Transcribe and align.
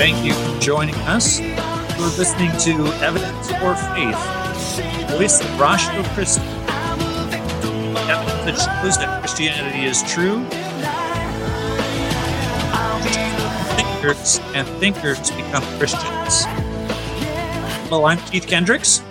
Thank 0.00 0.24
you 0.24 0.32
for 0.32 0.60
joining 0.60 0.94
us. 0.94 1.40
We're 1.40 2.16
listening 2.16 2.50
to 2.60 2.86
Evidence 3.04 3.50
for 3.50 3.74
Faith, 3.74 4.16
voice 5.10 5.42
of 5.42 6.06
Christi. 6.14 6.40
Evidence 8.08 8.46
that 8.46 8.80
shows 8.82 8.96
that 8.96 9.20
Christianity 9.20 9.84
is 9.84 10.02
true. 10.04 10.42
Thinkers 13.76 14.40
and 14.54 14.66
thinkers 14.80 15.30
become 15.32 15.62
Christians. 15.78 16.46
Hello, 17.90 18.06
I'm 18.06 18.16
Keith 18.20 18.46
Kendricks. 18.46 19.02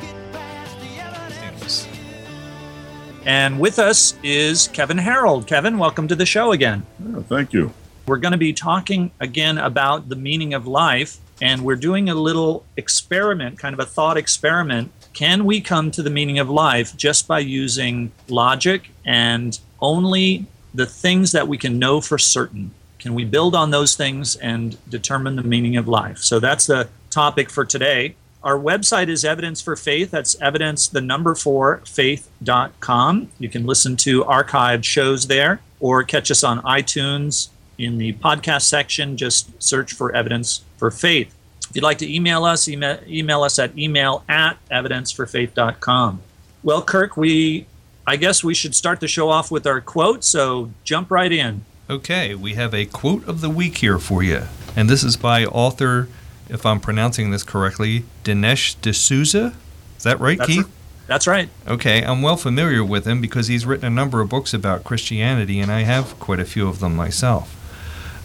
And 3.28 3.60
with 3.60 3.78
us 3.78 4.16
is 4.24 4.70
Kevin 4.70 4.98
Harold. 4.98 5.46
Kevin, 5.46 5.78
welcome 5.78 6.08
to 6.08 6.16
the 6.16 6.26
show 6.26 6.52
again. 6.52 6.84
Thank 7.28 7.54
you. 7.54 7.72
We're 8.10 8.18
going 8.18 8.32
to 8.32 8.40
be 8.40 8.54
talking 8.54 9.12
again 9.20 9.60
about 9.60 10.10
the 10.10 10.16
meaning 10.16 10.56
of 10.56 10.66
life, 10.66 11.18
and 11.44 11.64
we're 11.64 11.76
doing 11.76 12.10
a 12.10 12.16
little 12.16 12.66
experiment, 12.76 13.60
kind 13.60 13.76
of 13.76 13.80
a 13.80 13.86
thought 13.86 14.18
experiment. 14.18 14.92
Can 15.14 15.46
we 15.46 15.62
come 15.62 15.92
to 15.92 16.02
the 16.02 16.10
meaning 16.10 16.40
of 16.40 16.50
life 16.50 16.98
just 16.98 17.28
by 17.28 17.38
using 17.38 18.12
logic 18.28 18.90
and 19.06 19.60
only 19.80 20.48
the 20.74 20.88
things 20.88 21.34
that 21.34 21.48
we 21.48 21.56
can 21.56 21.78
know 21.78 22.02
for 22.02 22.18
certain? 22.18 22.72
Can 22.98 23.14
we 23.14 23.26
build 23.26 23.54
on 23.54 23.70
those 23.70 23.96
things 23.96 24.36
and 24.38 24.76
determine 24.90 25.36
the 25.36 25.44
meaning 25.44 25.78
of 25.78 25.88
life? 25.88 26.18
So 26.18 26.40
that's 26.40 26.66
the 26.66 26.90
topic 27.12 27.52
for 27.52 27.64
today. 27.64 28.16
Our 28.42 28.58
website 28.58 29.10
is 29.10 29.24
Evidence 29.24 29.62
for 29.62 29.76
Faith. 29.76 30.10
That's 30.10 30.36
evidence, 30.42 30.88
the 30.88 31.02
number 31.02 31.36
four, 31.36 31.84
faith.com. 31.86 33.30
You 33.38 33.50
can 33.50 33.68
listen 33.68 33.96
to 33.98 34.24
archived 34.24 34.84
shows 34.84 35.28
there 35.28 35.62
or 35.80 36.04
catch 36.04 36.32
us 36.32 36.44
on 36.44 36.60
iTunes 36.64 37.50
in 37.80 37.98
the 37.98 38.14
podcast 38.14 38.64
section. 38.64 39.18
Just 39.18 39.62
search 39.62 39.94
for 39.94 40.16
Evidence 40.16 40.62
for 40.78 40.92
Faith. 40.92 41.34
If 41.70 41.76
you'd 41.76 41.84
like 41.84 42.00
to 42.00 42.14
email 42.14 42.44
us, 42.46 42.68
email, 42.68 43.00
email 43.08 43.44
us 43.44 43.58
at 43.58 43.78
email 43.78 44.24
at 44.30 44.58
evidenceforfaith.com. 44.70 46.22
Well, 46.62 46.82
Kirk, 46.84 47.16
we 47.18 47.66
I 48.06 48.16
guess 48.16 48.44
we 48.44 48.56
should 48.56 48.74
start 48.76 49.02
the 49.02 49.08
show 49.08 49.30
off 49.30 49.52
with 49.52 49.68
our 49.68 49.82
quote, 49.82 50.24
so 50.24 50.72
jump 50.84 51.12
right 51.12 51.32
in. 51.32 51.64
Okay, 51.90 52.34
we 52.34 52.56
have 52.56 52.74
a 52.74 52.86
quote 52.86 53.28
of 53.28 53.42
the 53.42 53.52
week 53.52 53.78
here 53.78 54.00
for 54.00 54.24
you. 54.24 54.44
And 54.76 54.90
this 54.90 55.04
is 55.04 55.16
by 55.16 55.46
author, 55.46 56.08
if 56.50 56.66
I'm 56.66 56.80
pronouncing 56.80 57.30
this 57.30 57.44
correctly, 57.44 58.06
Dinesh 58.24 58.76
D'Souza. 58.82 59.54
Is 59.98 60.04
that 60.04 60.20
right, 60.20 60.40
That's, 60.40 60.50
Keith? 60.50 60.72
that's 61.06 61.28
right. 61.28 61.50
Okay, 61.68 62.04
I'm 62.04 62.24
well 62.24 62.38
familiar 62.38 62.84
with 62.84 63.06
him 63.06 63.22
because 63.22 63.48
he's 63.48 63.66
written 63.66 63.86
a 63.86 63.90
number 63.92 64.22
of 64.22 64.30
books 64.30 64.56
about 64.56 64.84
Christianity, 64.84 65.60
and 65.60 65.72
I 65.72 65.82
have 65.82 66.20
quite 66.20 66.40
a 66.40 66.46
few 66.46 66.68
of 66.68 66.80
them 66.80 66.96
myself. 66.96 67.59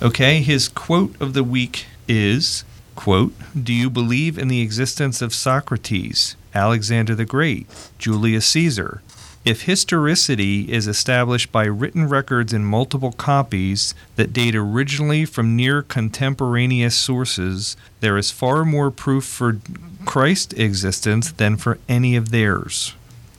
Okay, 0.05 0.43
his 0.43 0.69
quote 0.69 1.19
of 1.19 1.33
the 1.33 1.43
week 1.43 1.87
is 2.07 2.63
quote, 2.95 3.33
Do 3.61 3.73
you 3.73 3.89
believe 3.89 4.37
in 4.37 4.49
the 4.49 4.61
existence 4.61 5.23
of 5.23 5.33
Socrates, 5.33 6.37
Alexander 6.55 7.15
the 7.15 7.25
Great, 7.25 7.67
Julius 7.97 8.45
Caesar? 8.49 9.01
If 9.47 9.63
historicity 9.63 10.71
is 10.71 10.87
established 10.87 11.51
by 11.51 11.65
written 11.65 12.07
records 12.07 12.53
in 12.53 12.67
multiple 12.67 13.13
copies 13.13 13.95
that 14.17 14.35
date 14.35 14.55
originally 14.55 15.25
from 15.25 15.57
near 15.57 15.81
contemporaneous 15.81 16.95
sources, 16.95 17.75
there 18.01 18.19
is 18.19 18.31
far 18.31 18.67
more 18.67 18.91
proof 18.91 19.25
for 19.25 19.59
Christ's 20.05 20.53
existence 20.53 21.33
than 21.33 21.57
for 21.57 21.79
any 21.89 22.15
of 22.15 22.29
theirs. 22.29 22.95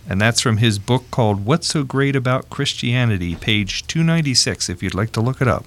And 0.09 0.19
that's 0.19 0.41
from 0.41 0.57
his 0.57 0.79
book 0.79 1.11
called 1.11 1.45
What's 1.45 1.67
So 1.67 1.83
Great 1.83 2.15
About 2.15 2.49
Christianity, 2.49 3.35
page 3.35 3.85
296, 3.85 4.67
if 4.67 4.81
you'd 4.81 4.95
like 4.95 5.11
to 5.11 5.21
look 5.21 5.41
it 5.43 5.47
up. 5.47 5.65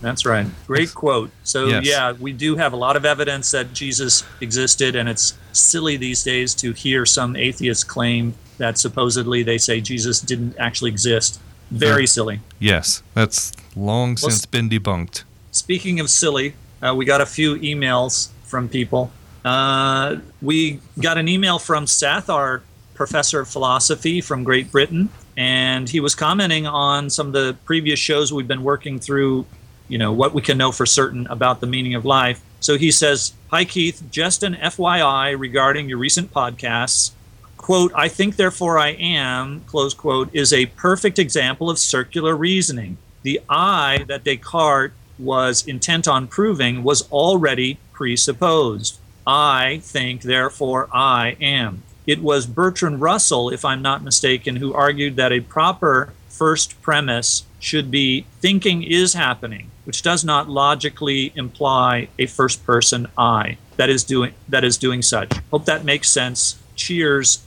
That's 0.00 0.24
right. 0.24 0.46
Great 0.66 0.94
quote. 0.94 1.30
So, 1.44 1.66
Yes. 1.66 1.84
yeah, 1.86 2.12
we 2.12 2.32
do 2.32 2.56
have 2.56 2.72
a 2.72 2.76
lot 2.76 2.96
of 2.96 3.04
evidence 3.04 3.50
that 3.50 3.74
Jesus 3.74 4.24
existed, 4.40 4.96
and 4.96 5.08
it's 5.08 5.34
silly 5.52 5.96
these 5.96 6.22
days 6.22 6.54
to 6.54 6.72
hear 6.72 7.04
some 7.04 7.36
atheists 7.36 7.84
claim 7.84 8.34
that 8.58 8.78
supposedly 8.78 9.42
they 9.42 9.58
say 9.58 9.80
Jesus 9.80 10.20
didn't 10.20 10.54
actually 10.58 10.90
exist. 10.90 11.38
Very 11.70 12.06
silly. 12.06 12.40
Yes, 12.58 13.02
that's 13.14 13.52
long 13.76 14.16
Well, 14.20 14.30
since 14.30 14.44
been 14.46 14.68
debunked. 14.68 15.22
Speaking 15.52 16.00
of 16.00 16.10
silly, 16.10 16.54
uh, 16.82 16.94
we 16.96 17.04
got 17.04 17.20
a 17.20 17.26
few 17.26 17.56
emails 17.56 18.28
from 18.44 18.68
people. 18.68 19.12
Uh, 19.44 20.16
we 20.42 20.80
got 21.00 21.16
an 21.16 21.28
email 21.28 21.58
from 21.58 21.86
Seth, 21.86 22.28
our 22.28 22.62
professor 22.94 23.40
of 23.40 23.48
philosophy 23.48 24.20
from 24.20 24.44
Great 24.44 24.70
Britain, 24.72 25.08
and 25.36 25.88
he 25.88 26.00
was 26.00 26.14
commenting 26.14 26.66
on 26.66 27.08
some 27.08 27.28
of 27.28 27.32
the 27.32 27.56
previous 27.64 27.98
shows 27.98 28.32
we've 28.32 28.48
been 28.48 28.62
working 28.64 28.98
through, 28.98 29.46
you 29.90 29.98
know, 29.98 30.12
what 30.12 30.32
we 30.32 30.40
can 30.40 30.56
know 30.56 30.72
for 30.72 30.86
certain 30.86 31.26
about 31.26 31.60
the 31.60 31.66
meaning 31.66 31.94
of 31.94 32.04
life. 32.04 32.40
So 32.60 32.78
he 32.78 32.90
says, 32.90 33.34
Hi, 33.50 33.64
Keith, 33.64 34.02
just 34.10 34.42
an 34.42 34.54
FYI 34.54 35.38
regarding 35.38 35.88
your 35.88 35.98
recent 35.98 36.32
podcasts. 36.32 37.10
Quote, 37.56 37.92
I 37.94 38.08
think 38.08 38.36
therefore 38.36 38.78
I 38.78 38.90
am, 38.90 39.62
close 39.66 39.92
quote, 39.92 40.32
is 40.32 40.52
a 40.52 40.66
perfect 40.66 41.18
example 41.18 41.68
of 41.68 41.78
circular 41.78 42.34
reasoning. 42.36 42.96
The 43.22 43.40
I 43.48 44.04
that 44.08 44.24
Descartes 44.24 44.94
was 45.18 45.66
intent 45.66 46.08
on 46.08 46.26
proving 46.26 46.82
was 46.82 47.10
already 47.10 47.78
presupposed. 47.92 48.98
I 49.26 49.80
think, 49.82 50.22
therefore 50.22 50.88
I 50.92 51.36
am. 51.40 51.82
It 52.06 52.22
was 52.22 52.46
Bertrand 52.46 53.00
Russell, 53.00 53.50
if 53.50 53.64
I'm 53.64 53.82
not 53.82 54.02
mistaken, 54.02 54.56
who 54.56 54.72
argued 54.72 55.16
that 55.16 55.32
a 55.32 55.40
proper 55.40 56.12
first 56.40 56.80
premise 56.80 57.44
should 57.58 57.90
be 57.90 58.24
thinking 58.40 58.82
is 58.82 59.12
happening, 59.12 59.70
which 59.84 60.00
does 60.00 60.24
not 60.24 60.48
logically 60.48 61.32
imply 61.36 62.08
a 62.18 62.24
first 62.24 62.64
person 62.64 63.06
I 63.18 63.58
that 63.76 63.90
is 63.90 64.02
doing 64.04 64.32
that 64.48 64.64
is 64.64 64.78
doing 64.78 65.02
such. 65.02 65.30
Hope 65.50 65.66
that 65.66 65.84
makes 65.84 66.08
sense. 66.08 66.56
Cheers 66.76 67.40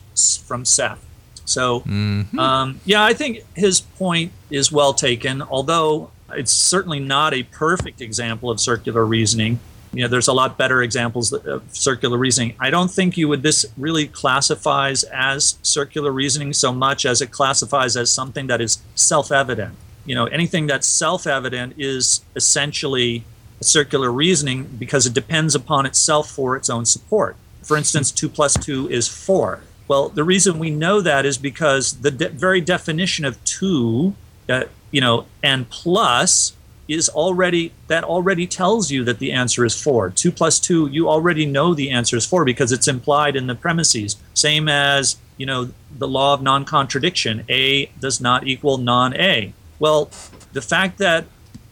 from 0.46 0.64
Seth. 0.64 1.04
So 1.44 1.80
Mhm. 1.82 2.38
um, 2.38 2.80
yeah, 2.86 3.04
I 3.04 3.14
think 3.14 3.40
his 3.56 3.82
point 3.82 4.32
is 4.52 4.72
well 4.72 4.94
taken, 4.94 5.42
although 5.42 6.12
it's 6.32 6.52
certainly 6.52 7.00
not 7.00 7.34
a 7.34 7.42
perfect 7.44 8.00
example 8.00 8.52
of 8.52 8.60
circular 8.60 9.06
reasoning. 9.06 9.60
You 9.94 10.02
know, 10.02 10.08
there's 10.08 10.28
a 10.28 10.34
lot 10.34 10.58
better 10.58 10.82
examples 10.82 11.32
of 11.32 11.64
circular 11.72 12.18
reasoning. 12.18 12.56
I 12.60 12.72
don't 12.72 12.90
think 12.90 13.16
you 13.16 13.28
would 13.28 13.44
this 13.44 13.66
really 13.78 14.08
classifies 14.08 15.04
as 15.04 15.60
circular 15.62 16.12
reasoning 16.12 16.52
so 16.54 16.74
much 16.74 17.06
as 17.06 17.22
it 17.22 17.32
classifies 17.32 17.96
as 17.96 18.12
something 18.12 18.48
that 18.48 18.60
is 18.60 18.82
self-evident. 18.96 19.76
You 20.06 20.16
know, 20.16 20.26
anything 20.26 20.68
that's 20.68 20.88
self-evident 20.88 21.76
is 21.78 22.22
essentially 22.36 23.24
circular 23.62 24.12
reasoning 24.12 24.64
because 24.78 25.06
it 25.06 25.14
depends 25.14 25.56
upon 25.56 25.86
itself 25.86 26.30
for 26.30 26.58
its 26.58 26.70
own 26.70 26.86
support. 26.86 27.36
For 27.62 27.78
instance, 27.78 28.12
two 28.12 28.30
plus 28.30 28.56
two 28.56 28.90
is 28.90 29.08
four. 29.08 29.62
Well, 29.88 30.10
the 30.10 30.24
reason 30.24 30.60
we 30.60 30.70
know 30.70 31.02
that 31.02 31.26
is 31.26 31.38
because 31.38 32.02
the 32.02 32.12
de- 32.12 32.30
very 32.30 32.62
definition 32.62 33.26
of 33.26 33.42
two, 33.44 34.16
uh, 34.50 34.64
you 34.92 35.02
know, 35.02 35.28
and 35.42 35.70
plus 35.70 36.54
is 36.88 37.10
already 37.10 37.72
that 37.88 38.04
already 38.04 38.46
tells 38.46 38.92
you 38.92 39.04
that 39.06 39.20
the 39.20 39.32
answer 39.32 39.66
is 39.66 39.82
four. 39.82 40.10
Two 40.10 40.32
plus 40.32 40.60
two, 40.60 40.88
you 40.88 41.10
already 41.10 41.46
know 41.46 41.74
the 41.74 41.92
answer 41.92 42.18
is 42.18 42.26
four 42.26 42.44
because 42.46 42.72
it's 42.72 42.88
implied 42.88 43.36
in 43.36 43.48
the 43.48 43.56
premises. 43.56 44.18
Same 44.34 44.68
as 44.68 45.18
you 45.38 45.46
know 45.46 45.70
the 45.98 46.08
law 46.08 46.34
of 46.34 46.42
non-contradiction: 46.42 47.46
A 47.50 47.86
does 48.00 48.20
not 48.20 48.48
equal 48.48 48.78
non-A. 48.78 49.54
Well, 49.80 50.10
the 50.52 50.62
fact 50.62 50.98
that 50.98 51.26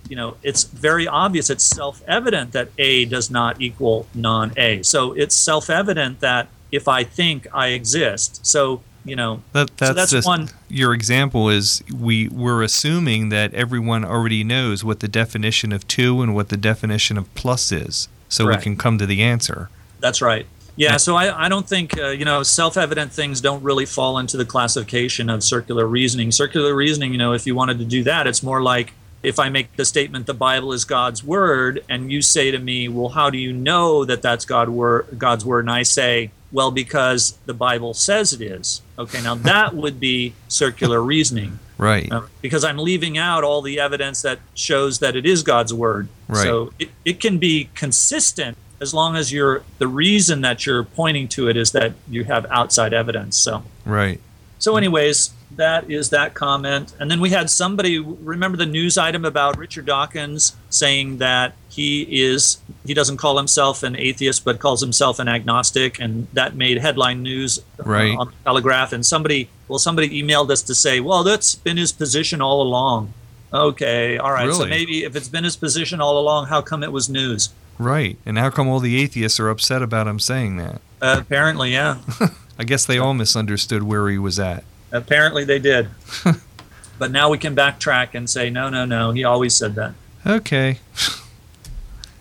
you 0.08 0.16
know 0.16 0.38
it's 0.44 0.64
very 0.64 1.08
obvious, 1.08 1.50
it's 1.50 1.66
self-evident 1.66 2.54
that 2.54 2.70
A 2.78 3.06
does 3.06 3.30
not 3.30 3.62
equal 3.62 4.08
non-A. 4.14 4.84
So 4.84 5.12
it's 5.14 5.36
self-evident 5.36 6.22
that 6.22 6.48
if 6.72 6.88
I 6.88 7.04
think 7.04 7.48
I 7.54 7.68
exist, 7.68 8.46
so 8.46 8.82
you 9.06 9.16
know 9.16 9.42
That, 9.54 9.76
that's, 9.78 9.90
so 9.90 9.94
that's 9.94 10.12
just 10.12 10.28
one. 10.28 10.50
your 10.70 10.94
example 10.94 11.50
is 11.50 11.84
we 11.94 12.28
we're 12.30 12.62
assuming 12.64 13.30
that 13.30 13.54
everyone 13.54 14.06
already 14.06 14.44
knows 14.44 14.84
what 14.84 15.00
the 15.00 15.08
definition 15.08 15.72
of 15.72 15.88
two 15.88 16.22
and 16.22 16.36
what 16.36 16.50
the 16.50 16.58
definition 16.58 17.18
of 17.18 17.34
plus 17.36 17.72
is, 17.72 18.08
so 18.30 18.46
Correct. 18.46 18.60
we 18.60 18.64
can 18.64 18.76
come 18.78 18.98
to 18.98 19.06
the 19.06 19.22
answer. 19.24 19.70
That's 20.00 20.22
right. 20.22 20.46
Yeah, 20.78 20.92
Yeah. 20.92 20.98
so 20.98 21.16
I, 21.16 21.46
I 21.46 21.50
don't 21.50 21.68
think, 21.68 21.98
uh, 21.98 22.08
you 22.10 22.26
know, 22.26 22.44
self 22.44 22.78
evident 22.78 23.12
things 23.12 23.42
don't 23.42 23.62
really 23.62 23.86
fall 23.86 24.18
into 24.18 24.38
the 24.38 24.46
classification 24.46 25.30
of 25.30 25.44
circular 25.44 25.86
reasoning. 25.86 26.32
Circular 26.32 26.74
reasoning, 26.74 27.12
you 27.12 27.18
know, 27.18 27.34
if 27.34 27.46
you 27.46 27.56
wanted 27.56 27.78
to 27.80 27.86
do 27.86 28.04
that, 28.04 28.26
it's 28.28 28.42
more 28.42 28.62
like 28.62 28.94
if 29.24 29.40
I 29.40 29.50
make 29.50 29.76
the 29.76 29.86
statement 29.86 30.26
the 30.26 30.34
Bible 30.34 30.74
is 30.74 30.86
God's 30.86 31.24
word, 31.24 31.84
and 31.90 32.12
you 32.12 32.22
say 32.22 32.52
to 32.52 32.58
me, 32.60 32.88
"Well, 32.88 33.10
how 33.10 33.30
do 33.30 33.38
you 33.38 33.54
know 33.54 34.04
that 34.06 34.22
that's 34.22 34.46
God 34.46 34.70
word, 34.70 35.08
God's 35.18 35.46
word?" 35.46 35.62
and 35.66 35.72
I 35.72 35.84
say, 35.84 36.32
"Well, 36.52 36.72
because 36.72 37.38
the 37.46 37.54
Bible 37.54 37.94
says 37.94 38.34
it 38.34 38.42
is." 38.42 38.82
Okay, 38.98 39.22
now 39.22 39.36
that 39.36 39.76
would 39.82 40.00
be 40.00 40.34
circular 40.48 41.02
reasoning 41.02 41.60
Right. 41.78 42.12
uh, 42.12 42.22
because 42.42 42.64
I'm 42.64 42.78
leaving 42.78 43.18
out 43.18 43.44
all 43.44 43.62
the 43.62 43.80
evidence 43.80 44.22
that 44.22 44.40
shows 44.54 45.00
that 45.00 45.16
it 45.16 45.26
is 45.26 45.42
God's 45.44 45.74
word. 45.74 46.08
Right. 46.28 46.44
So 46.44 46.74
it, 46.80 46.90
it 47.06 47.20
can 47.20 47.38
be 47.40 47.70
consistent 47.76 48.58
as 48.80 48.94
long 48.94 49.16
as 49.16 49.32
you're 49.32 49.64
the 49.78 49.88
reason 49.88 50.42
that 50.42 50.66
you're 50.66 50.84
pointing 50.84 51.28
to 51.30 51.48
it 51.48 51.56
is 51.58 51.72
that 51.72 51.94
you 52.10 52.24
have 52.26 52.46
outside 52.50 52.94
evidence. 52.94 53.38
So 53.38 53.64
Right. 53.86 54.20
so 54.60 54.78
anyways, 54.78 55.32
that 55.58 55.90
is 55.92 56.10
that 56.12 56.34
comment. 56.34 56.94
And 57.00 57.12
then 57.12 57.20
we 57.22 57.30
had 57.30 57.50
somebody 57.50 58.00
remember 58.00 58.58
the 58.58 58.66
news 58.66 58.98
item 58.98 59.26
about 59.26 59.58
Richard 59.58 59.86
Dawkins 59.86 60.56
saying 60.70 61.18
that 61.18 61.54
he 61.70 62.04
is 62.24 62.58
he 62.86 62.94
doesn't 62.94 63.18
call 63.18 63.38
himself 63.38 63.84
an 63.84 63.96
atheist 63.96 64.44
but 64.46 64.60
calls 64.60 64.82
himself 64.82 65.20
an 65.20 65.28
agnostic 65.28 66.00
and 66.00 66.28
that 66.34 66.56
made 66.56 66.78
headline 66.80 67.22
news 67.22 67.60
uh, 67.80 67.84
Right. 67.84 68.18
on 68.18 68.28
the 68.28 68.34
telegraph 68.44 68.92
and 68.94 69.06
somebody 69.06 69.50
well 69.68 69.80
somebody 69.80 70.10
emailed 70.22 70.50
us 70.50 70.62
to 70.64 70.76
say 70.76 71.00
well 71.00 71.24
that's 71.24 71.56
been 71.56 71.78
his 71.78 71.92
position 71.92 72.42
all 72.42 72.62
along 72.62 73.14
okay 73.54 74.18
all 74.18 74.32
right 74.32 74.54
so 74.54 74.66
maybe 74.66 75.04
if 75.04 75.16
it's 75.16 75.30
been 75.30 75.44
his 75.44 75.56
position 75.56 76.02
all 76.02 76.18
along 76.18 76.48
how 76.48 76.62
come 76.62 76.84
it 76.84 76.92
was 76.92 77.10
news 77.10 77.50
Right. 77.78 78.18
And 78.28 78.38
how 78.38 78.52
come 78.52 78.68
all 78.68 78.80
the 78.80 79.02
atheists 79.02 79.40
are 79.40 79.50
upset 79.50 79.82
about 79.82 80.06
him 80.06 80.20
saying 80.20 80.58
that? 80.58 80.82
uh, 81.02 81.18
apparently 81.20 81.72
yeah 81.72 81.98
I 82.60 82.64
guess 82.64 82.86
they 82.86 83.00
all 83.00 83.14
misunderstood 83.16 83.82
where 83.84 84.08
he 84.08 84.20
was 84.20 84.40
at. 84.40 84.64
Apparently 84.92 85.44
they 85.44 85.60
did 85.60 85.90
but 87.00 87.12
now 87.12 87.30
we 87.30 87.38
can 87.38 87.56
backtrack 87.56 88.14
and 88.14 88.30
say 88.30 88.50
no 88.50 88.70
no 88.70 88.86
no 88.86 89.12
he 89.12 89.24
always 89.24 89.56
said 89.56 89.76
that 89.76 89.94
Okay. 90.26 90.80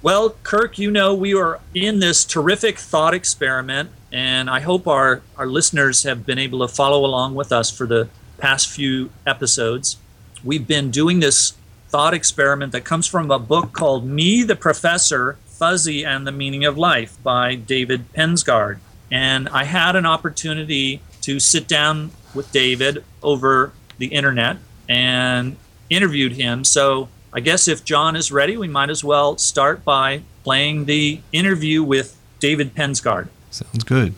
Well, 0.03 0.31
Kirk, 0.43 0.79
you 0.79 0.91
know, 0.91 1.15
we 1.15 1.35
are 1.35 1.61
in 1.75 1.99
this 1.99 2.25
terrific 2.25 2.79
thought 2.79 3.13
experiment, 3.13 3.91
and 4.11 4.49
I 4.49 4.61
hope 4.61 4.87
our, 4.87 5.21
our 5.37 5.47
listeners 5.47 6.05
have 6.05 6.25
been 6.25 6.39
able 6.39 6.67
to 6.67 6.69
follow 6.69 7.05
along 7.05 7.35
with 7.35 7.53
us 7.53 7.71
for 7.71 7.87
the 7.87 8.09
past 8.39 8.71
few 8.71 9.11
episodes. 9.27 9.99
We've 10.43 10.67
been 10.67 10.91
doing 10.91 11.21
this 11.21 11.53
thought 11.89 12.15
experiment 12.15 12.73
that 12.73 12.85
comes 12.85 13.07
from 13.07 13.31
a 13.31 13.39
book 13.39 13.75
called 13.75 14.07
Me, 14.07 14.43
the 14.43 14.57
Professor 14.57 15.37
Fuzzy 15.45 16.03
and 16.03 16.27
the 16.27 16.33
Meaning 16.33 16.65
of 16.65 16.79
Life 16.79 17.23
by 17.23 17.55
David 17.55 18.11
Pensgard. 18.15 18.79
And 19.11 19.51
I 19.51 19.65
had 19.65 19.97
an 19.97 20.07
opportunity 20.07 21.03
to 21.23 21.39
sit 21.39 21.69
down 21.69 22.13
with 22.35 22.51
David 22.53 23.05
over 23.23 23.73
the 23.99 24.07
internet 24.07 24.57
and 24.89 25.57
interviewed 25.89 26.33
him. 26.33 26.65
So 26.65 27.09
I 27.33 27.41
guess 27.41 27.69
if 27.69 27.85
John 27.85 28.17
is 28.17 28.33
ready, 28.33 28.57
we 28.57 28.69
might 28.69 28.91
as 28.91 29.05
well 29.05 29.39
start 29.39 29.85
by 29.85 30.23
playing 30.43 30.87
the 30.87 31.21
interview 31.33 31.83
with 31.83 32.19
David 32.39 32.75
Pensgard. 32.75 33.29
Sounds 33.51 33.85
good. 33.85 34.15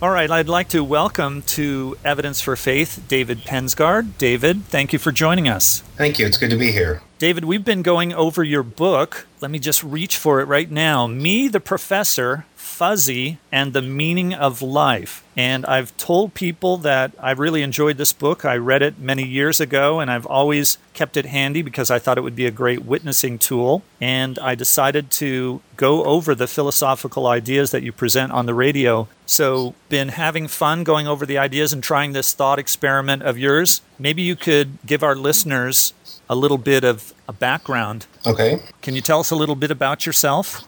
All 0.00 0.10
right, 0.10 0.30
I'd 0.30 0.48
like 0.48 0.68
to 0.70 0.82
welcome 0.82 1.42
to 1.42 1.96
Evidence 2.04 2.40
for 2.40 2.56
Faith 2.56 3.04
David 3.08 3.38
Pensgard. 3.38 4.18
David, 4.18 4.64
thank 4.64 4.92
you 4.92 4.98
for 4.98 5.12
joining 5.12 5.48
us. 5.48 5.80
Thank 5.96 6.18
you. 6.18 6.26
It's 6.26 6.36
good 6.36 6.50
to 6.50 6.56
be 6.56 6.72
here. 6.72 7.02
David, 7.22 7.44
we've 7.44 7.64
been 7.64 7.82
going 7.82 8.12
over 8.12 8.42
your 8.42 8.64
book. 8.64 9.28
Let 9.40 9.52
me 9.52 9.60
just 9.60 9.84
reach 9.84 10.16
for 10.16 10.40
it 10.40 10.46
right 10.46 10.68
now. 10.68 11.06
Me, 11.06 11.46
the 11.46 11.60
Professor, 11.60 12.46
Fuzzy, 12.56 13.38
and 13.52 13.72
the 13.72 13.80
Meaning 13.80 14.34
of 14.34 14.60
Life. 14.60 15.22
And 15.36 15.64
I've 15.66 15.96
told 15.96 16.34
people 16.34 16.78
that 16.78 17.12
I 17.20 17.30
really 17.30 17.62
enjoyed 17.62 17.96
this 17.96 18.12
book. 18.12 18.44
I 18.44 18.56
read 18.56 18.82
it 18.82 18.98
many 18.98 19.22
years 19.22 19.60
ago, 19.60 20.00
and 20.00 20.10
I've 20.10 20.26
always 20.26 20.78
kept 20.94 21.16
it 21.16 21.26
handy 21.26 21.62
because 21.62 21.92
I 21.92 22.00
thought 22.00 22.18
it 22.18 22.22
would 22.22 22.34
be 22.34 22.46
a 22.46 22.50
great 22.50 22.84
witnessing 22.84 23.38
tool. 23.38 23.84
And 24.00 24.36
I 24.40 24.56
decided 24.56 25.12
to 25.12 25.60
go 25.76 26.02
over 26.02 26.34
the 26.34 26.48
philosophical 26.48 27.28
ideas 27.28 27.70
that 27.70 27.84
you 27.84 27.92
present 27.92 28.32
on 28.32 28.46
the 28.46 28.54
radio. 28.54 29.06
So, 29.26 29.76
been 29.88 30.08
having 30.08 30.48
fun 30.48 30.82
going 30.82 31.06
over 31.06 31.24
the 31.24 31.38
ideas 31.38 31.72
and 31.72 31.84
trying 31.84 32.14
this 32.14 32.34
thought 32.34 32.58
experiment 32.58 33.22
of 33.22 33.38
yours. 33.38 33.80
Maybe 33.96 34.22
you 34.22 34.34
could 34.34 34.78
give 34.84 35.04
our 35.04 35.14
listeners 35.14 35.94
a 36.32 36.34
little 36.34 36.58
bit 36.58 36.82
of 36.84 37.12
a 37.28 37.32
background. 37.32 38.06
Okay. 38.26 38.60
Can 38.80 38.94
you 38.94 39.02
tell 39.02 39.20
us 39.20 39.30
a 39.30 39.36
little 39.36 39.54
bit 39.54 39.70
about 39.70 40.06
yourself? 40.06 40.64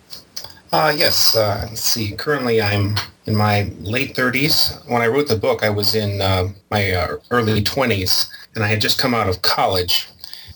Uh, 0.73 0.93
yes. 0.95 1.35
Uh, 1.35 1.67
let's 1.69 1.81
see. 1.81 2.13
Currently, 2.13 2.61
I'm 2.61 2.97
in 3.27 3.35
my 3.35 3.73
late 3.81 4.15
30s. 4.15 4.87
When 4.89 5.01
I 5.01 5.07
wrote 5.07 5.29
the 5.29 5.37
book, 5.37 5.63
I 5.63 5.71
was 5.71 5.95
in 5.95 6.21
uh, 6.21 6.49
my 6.71 6.93
uh, 6.93 7.17
early 7.31 7.63
20s, 7.63 8.29
and 8.55 8.63
I 8.63 8.69
had 8.69 8.81
just 8.81 8.99
come 8.99 9.15
out 9.15 9.29
of 9.29 9.43
college. 9.43 10.09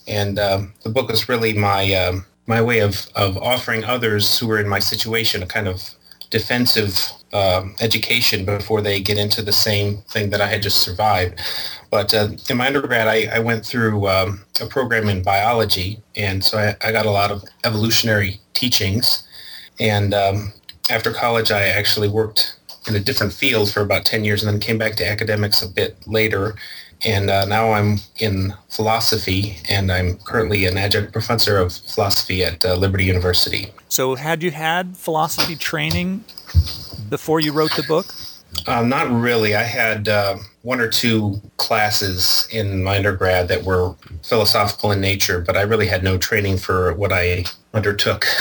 And 0.08 0.38
um 0.38 0.72
the 0.84 0.90
book 0.90 1.10
is 1.10 1.28
really 1.28 1.52
my 1.52 1.92
um 1.94 2.24
my 2.46 2.62
way 2.62 2.80
of, 2.80 3.08
of 3.14 3.36
offering 3.36 3.84
others 3.84 4.38
who 4.38 4.50
are 4.50 4.58
in 4.58 4.66
my 4.66 4.78
situation 4.78 5.42
a 5.42 5.46
kind 5.46 5.68
of 5.68 5.90
defensive 6.30 7.12
um 7.32 7.74
education 7.80 8.44
before 8.44 8.80
they 8.80 9.00
get 9.00 9.18
into 9.18 9.42
the 9.42 9.52
same 9.52 9.98
thing 10.08 10.30
that 10.30 10.40
I 10.40 10.46
had 10.46 10.62
just 10.62 10.78
survived. 10.82 11.40
But 11.90 12.12
uh, 12.12 12.28
in 12.50 12.56
my 12.56 12.66
undergrad, 12.66 13.08
I, 13.08 13.28
I 13.34 13.38
went 13.38 13.64
through 13.64 14.08
um, 14.08 14.44
a 14.60 14.66
program 14.66 15.08
in 15.08 15.22
biology, 15.22 16.00
and 16.16 16.44
so 16.44 16.58
I, 16.58 16.76
I 16.86 16.92
got 16.92 17.06
a 17.06 17.10
lot 17.10 17.30
of 17.30 17.44
evolutionary 17.64 18.40
teachings. 18.52 19.26
And 19.80 20.12
um, 20.12 20.52
after 20.90 21.12
college, 21.12 21.50
I 21.50 21.62
actually 21.62 22.08
worked 22.08 22.58
in 22.88 22.94
a 22.94 23.00
different 23.00 23.32
field 23.32 23.70
for 23.70 23.80
about 23.80 24.04
10 24.04 24.24
years 24.24 24.42
and 24.42 24.52
then 24.52 24.60
came 24.60 24.78
back 24.78 24.96
to 24.96 25.08
academics 25.08 25.62
a 25.62 25.68
bit 25.68 25.96
later. 26.06 26.56
And 27.04 27.30
uh, 27.30 27.44
now 27.44 27.72
I'm 27.72 27.98
in 28.18 28.54
philosophy, 28.68 29.58
and 29.68 29.92
I'm 29.92 30.16
currently 30.18 30.66
an 30.66 30.76
adjunct 30.76 31.12
professor 31.12 31.58
of 31.58 31.72
philosophy 31.72 32.44
at 32.44 32.64
uh, 32.64 32.74
Liberty 32.74 33.04
University. 33.04 33.68
So, 33.88 34.16
had 34.16 34.42
you 34.42 34.50
had 34.50 34.96
philosophy 34.96 35.54
training 35.54 36.24
before 37.08 37.40
you 37.40 37.52
wrote 37.52 37.76
the 37.76 37.84
book? 37.84 38.06
Um, 38.66 38.88
not 38.88 39.10
really. 39.10 39.54
I 39.54 39.62
had 39.62 40.08
uh, 40.08 40.38
one 40.62 40.80
or 40.80 40.88
two 40.88 41.40
classes 41.56 42.48
in 42.50 42.82
my 42.82 42.96
undergrad 42.96 43.48
that 43.48 43.62
were 43.62 43.94
philosophical 44.22 44.90
in 44.90 45.00
nature, 45.00 45.40
but 45.40 45.56
I 45.56 45.62
really 45.62 45.86
had 45.86 46.02
no 46.02 46.18
training 46.18 46.58
for 46.58 46.92
what 46.94 47.12
I 47.12 47.44
undertook. 47.74 48.26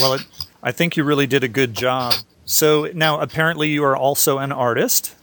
Well, 0.00 0.14
it, 0.14 0.22
I 0.62 0.72
think 0.72 0.96
you 0.96 1.04
really 1.04 1.26
did 1.26 1.42
a 1.42 1.48
good 1.48 1.74
job. 1.74 2.14
So, 2.44 2.88
now 2.94 3.20
apparently 3.20 3.68
you 3.68 3.84
are 3.84 3.96
also 3.96 4.38
an 4.38 4.52
artist. 4.52 5.14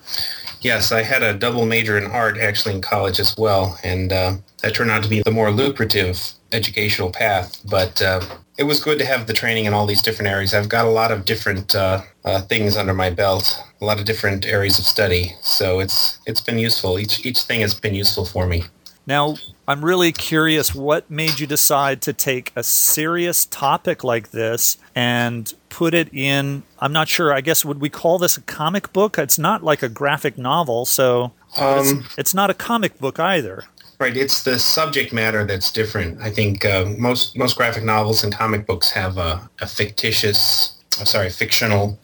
Yes, 0.67 0.91
I 0.91 1.01
had 1.01 1.23
a 1.23 1.33
double 1.33 1.65
major 1.65 1.97
in 1.97 2.07
art 2.07 2.37
actually 2.37 2.75
in 2.75 2.81
college 2.81 3.21
as 3.21 3.33
well, 3.37 3.79
and 3.85 4.11
uh, 4.11 4.35
that 4.61 4.75
turned 4.75 4.91
out 4.91 5.01
to 5.01 5.07
be 5.07 5.21
the 5.21 5.31
more 5.31 5.49
lucrative 5.49 6.33
educational 6.51 7.09
path. 7.09 7.61
But 7.69 8.01
uh, 8.01 8.19
it 8.57 8.63
was 8.63 8.83
good 8.83 8.99
to 8.99 9.05
have 9.05 9.27
the 9.27 9.33
training 9.33 9.63
in 9.63 9.73
all 9.73 9.85
these 9.85 10.01
different 10.01 10.29
areas. 10.29 10.53
I've 10.53 10.67
got 10.67 10.85
a 10.85 10.89
lot 10.89 11.13
of 11.13 11.23
different 11.23 11.73
uh, 11.73 12.01
uh, 12.25 12.41
things 12.41 12.75
under 12.75 12.93
my 12.93 13.09
belt, 13.09 13.63
a 13.79 13.85
lot 13.85 13.97
of 13.97 14.03
different 14.03 14.45
areas 14.45 14.77
of 14.77 14.83
study. 14.83 15.31
So 15.41 15.79
it's 15.79 16.19
it's 16.25 16.41
been 16.41 16.59
useful. 16.59 16.99
Each 16.99 17.25
each 17.25 17.43
thing 17.43 17.61
has 17.61 17.73
been 17.73 17.95
useful 17.95 18.25
for 18.25 18.45
me. 18.45 18.65
Now, 19.05 19.37
I'm 19.69 19.85
really 19.85 20.11
curious 20.11 20.75
what 20.75 21.09
made 21.09 21.39
you 21.39 21.47
decide 21.47 22.01
to 22.01 22.11
take 22.11 22.51
a 22.57 22.63
serious 22.63 23.45
topic 23.45 24.03
like 24.03 24.31
this 24.31 24.77
and 24.93 25.53
put 25.77 25.93
it 25.93 26.11
in, 26.11 26.63
I'm 26.79 26.91
not 26.91 27.07
sure, 27.07 27.31
I 27.31 27.41
guess, 27.41 27.63
would 27.63 27.79
we 27.79 27.89
call 27.89 28.17
this 28.17 28.35
a 28.35 28.41
comic 28.41 28.91
book? 28.93 29.19
It's 29.19 29.37
not 29.37 29.63
like 29.63 29.83
a 29.83 29.89
graphic 29.89 30.35
novel, 30.35 30.85
so 30.85 31.33
Um, 31.55 31.79
it's, 31.79 32.17
it's 32.17 32.33
not 32.33 32.49
a 32.49 32.53
comic 32.53 32.97
book 32.97 33.19
either. 33.19 33.63
Right, 33.99 34.17
it's 34.17 34.43
the 34.43 34.57
subject 34.57 35.13
matter 35.13 35.45
that's 35.45 35.71
different. 35.71 36.19
I 36.19 36.31
think 36.31 36.65
uh, 36.65 36.85
most 36.97 37.37
most 37.37 37.57
graphic 37.57 37.83
novels 37.83 38.23
and 38.23 38.33
comic 38.33 38.65
books 38.65 38.89
have 38.91 39.17
a, 39.17 39.49
a 39.61 39.67
fictitious, 39.67 40.73
uh, 40.99 41.05
sorry, 41.05 41.29
fictional 41.29 41.99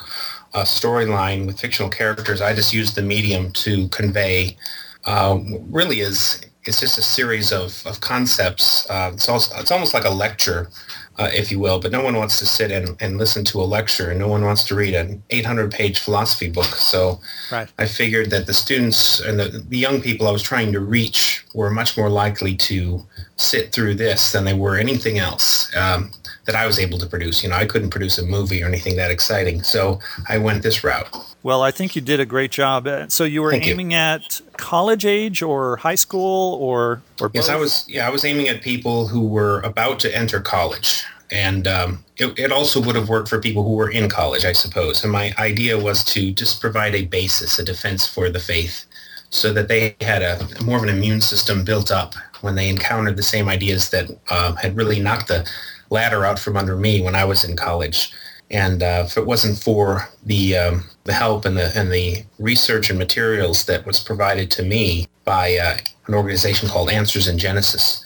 uh, 0.54 0.66
storyline 0.66 1.46
with 1.48 1.60
fictional 1.60 1.90
characters. 1.90 2.42
I 2.42 2.54
just 2.56 2.74
use 2.74 2.94
the 2.94 3.02
medium 3.02 3.52
to 3.66 3.88
convey. 3.90 4.58
Uh, 5.06 5.40
really, 5.80 6.00
is 6.00 6.42
it's 6.66 6.80
just 6.80 6.98
a 6.98 7.02
series 7.18 7.52
of, 7.52 7.86
of 7.86 8.00
concepts. 8.00 8.90
Uh, 8.90 9.12
it's 9.14 9.28
also, 9.30 9.50
it's 9.60 9.72
almost 9.72 9.94
like 9.94 10.06
a 10.06 10.16
lecture, 10.26 10.70
uh, 11.18 11.30
if 11.34 11.52
you 11.52 11.60
will. 11.60 11.80
But 11.80 11.92
no 11.92 12.04
one 12.04 12.16
wants 12.16 12.40
to 12.40 12.46
sit 12.46 12.72
and, 12.72 12.96
and 13.02 13.18
listen 13.18 13.44
to 13.46 13.62
a 13.62 13.64
lecture, 13.64 14.10
and 14.10 14.20
no 14.20 14.28
one 14.28 14.44
wants 14.44 14.64
to 14.66 14.76
read 14.76 14.94
an 14.94 15.24
800-page 15.30 16.00
philosophy 16.00 16.50
book. 16.50 16.66
So 16.66 17.20
Right. 17.52 17.70
I 17.78 17.86
figured 17.86 18.30
that 18.32 18.48
the 18.48 18.54
students 18.54 19.20
and 19.20 19.40
the, 19.40 19.64
the 19.70 19.78
young 19.78 20.02
people 20.02 20.28
I 20.28 20.32
was 20.32 20.42
trying 20.42 20.72
to 20.74 20.80
reach 20.80 21.46
were 21.54 21.70
much 21.70 21.98
more 21.98 22.10
likely 22.10 22.56
to 22.56 23.06
sit 23.36 23.72
through 23.72 23.96
this 23.96 24.32
than 24.32 24.46
they 24.46 24.54
were 24.54 24.78
anything 24.78 25.20
else 25.20 25.76
um, 25.76 26.12
that 26.46 26.56
I 26.56 26.66
was 26.66 26.78
able 26.80 26.98
to 26.98 27.06
produce. 27.06 27.44
You 27.44 27.50
know, 27.50 27.56
I 27.56 27.66
couldn't 27.66 27.90
produce 27.90 28.18
a 28.18 28.26
movie 28.26 28.62
or 28.64 28.68
anything 28.68 28.96
that 28.98 29.12
exciting, 29.12 29.64
so 29.64 30.00
I 30.28 30.38
went 30.38 30.64
this 30.64 30.84
route. 30.84 31.08
Well, 31.44 31.62
I 31.62 31.72
think 31.72 31.96
you 31.96 32.02
did 32.02 32.20
a 32.20 32.26
great 32.26 32.52
job. 32.52 32.88
Uh, 32.88 33.08
So 33.10 33.24
you 33.24 33.42
were 33.42 33.52
Thank 33.52 33.66
you. 33.66 33.74
aiming 33.74 33.94
at 33.94 34.42
college 34.58 35.06
age 35.06 35.42
or 35.42 35.78
high 35.78 35.96
school 35.96 36.56
or 36.56 37.02
or 37.22 37.32
Yes, 37.34 37.50
I 37.50 37.56
was. 37.56 37.86
Yeah, 37.88 38.08
I 38.08 38.10
was 38.10 38.24
aiming 38.26 38.48
at 38.48 38.62
people 38.62 39.08
who 39.08 39.26
were 39.28 39.62
about 39.62 40.00
to 40.02 40.16
enter 40.16 40.40
college, 40.40 41.04
and 41.32 41.68
um, 41.68 42.04
it, 42.18 42.38
it 42.40 42.52
also 42.52 42.82
would 42.82 42.96
have 42.96 43.10
worked 43.10 43.30
for 43.30 43.40
people 43.40 43.64
who 43.64 43.76
were 43.76 43.90
in 43.90 44.10
college, 44.10 44.46
I 44.46 44.54
suppose. 44.54 45.04
And 45.04 45.12
my 45.12 45.34
idea 45.38 45.78
was 45.78 46.04
to 46.06 46.32
just 46.32 46.62
provide 46.62 46.96
a 46.96 47.06
basis, 47.06 47.60
a 47.60 47.64
defense 47.66 48.08
for 48.08 48.30
the 48.30 48.40
faith, 48.40 48.86
so 49.30 49.52
that 49.54 49.68
they 49.68 49.96
had 50.02 50.22
a 50.22 50.40
more 50.64 50.78
of 50.78 50.84
an 50.84 50.90
immune 50.90 51.22
system 51.22 51.64
built 51.64 51.92
up 51.92 52.16
when 52.42 52.56
they 52.56 52.70
encountered 52.70 53.16
the 53.18 53.24
same 53.24 53.48
ideas 53.48 53.90
that 53.90 54.10
uh, 54.30 54.54
had 54.56 54.76
really 54.76 55.00
knocked 55.00 55.30
the 55.30 55.50
ladder 55.94 56.26
out 56.26 56.40
from 56.40 56.58
under 56.58 56.76
me 56.76 57.02
when 57.02 57.16
I 57.16 57.24
was 57.24 57.46
in 57.46 57.56
college. 57.56 58.12
And 58.52 58.84
uh, 58.84 59.04
if 59.06 59.18
it 59.18 59.26
wasn't 59.26 59.58
for 59.58 60.10
the 60.26 60.58
um, 60.58 60.84
the 61.06 61.14
help 61.14 61.46
and 61.46 61.56
the 61.56 61.72
and 61.80 61.92
the 61.92 62.24
research 62.40 62.90
and 62.90 63.00
materials 63.00 63.66
that 63.66 63.86
was 63.86 64.00
provided 64.00 64.52
to 64.52 64.64
me 64.64 65.08
by 65.24 65.56
uh, 65.58 65.78
an 66.08 66.14
organization 66.14 66.68
called 66.68 66.90
Answers 66.90 67.28
in 67.28 67.38
Genesis, 67.38 68.04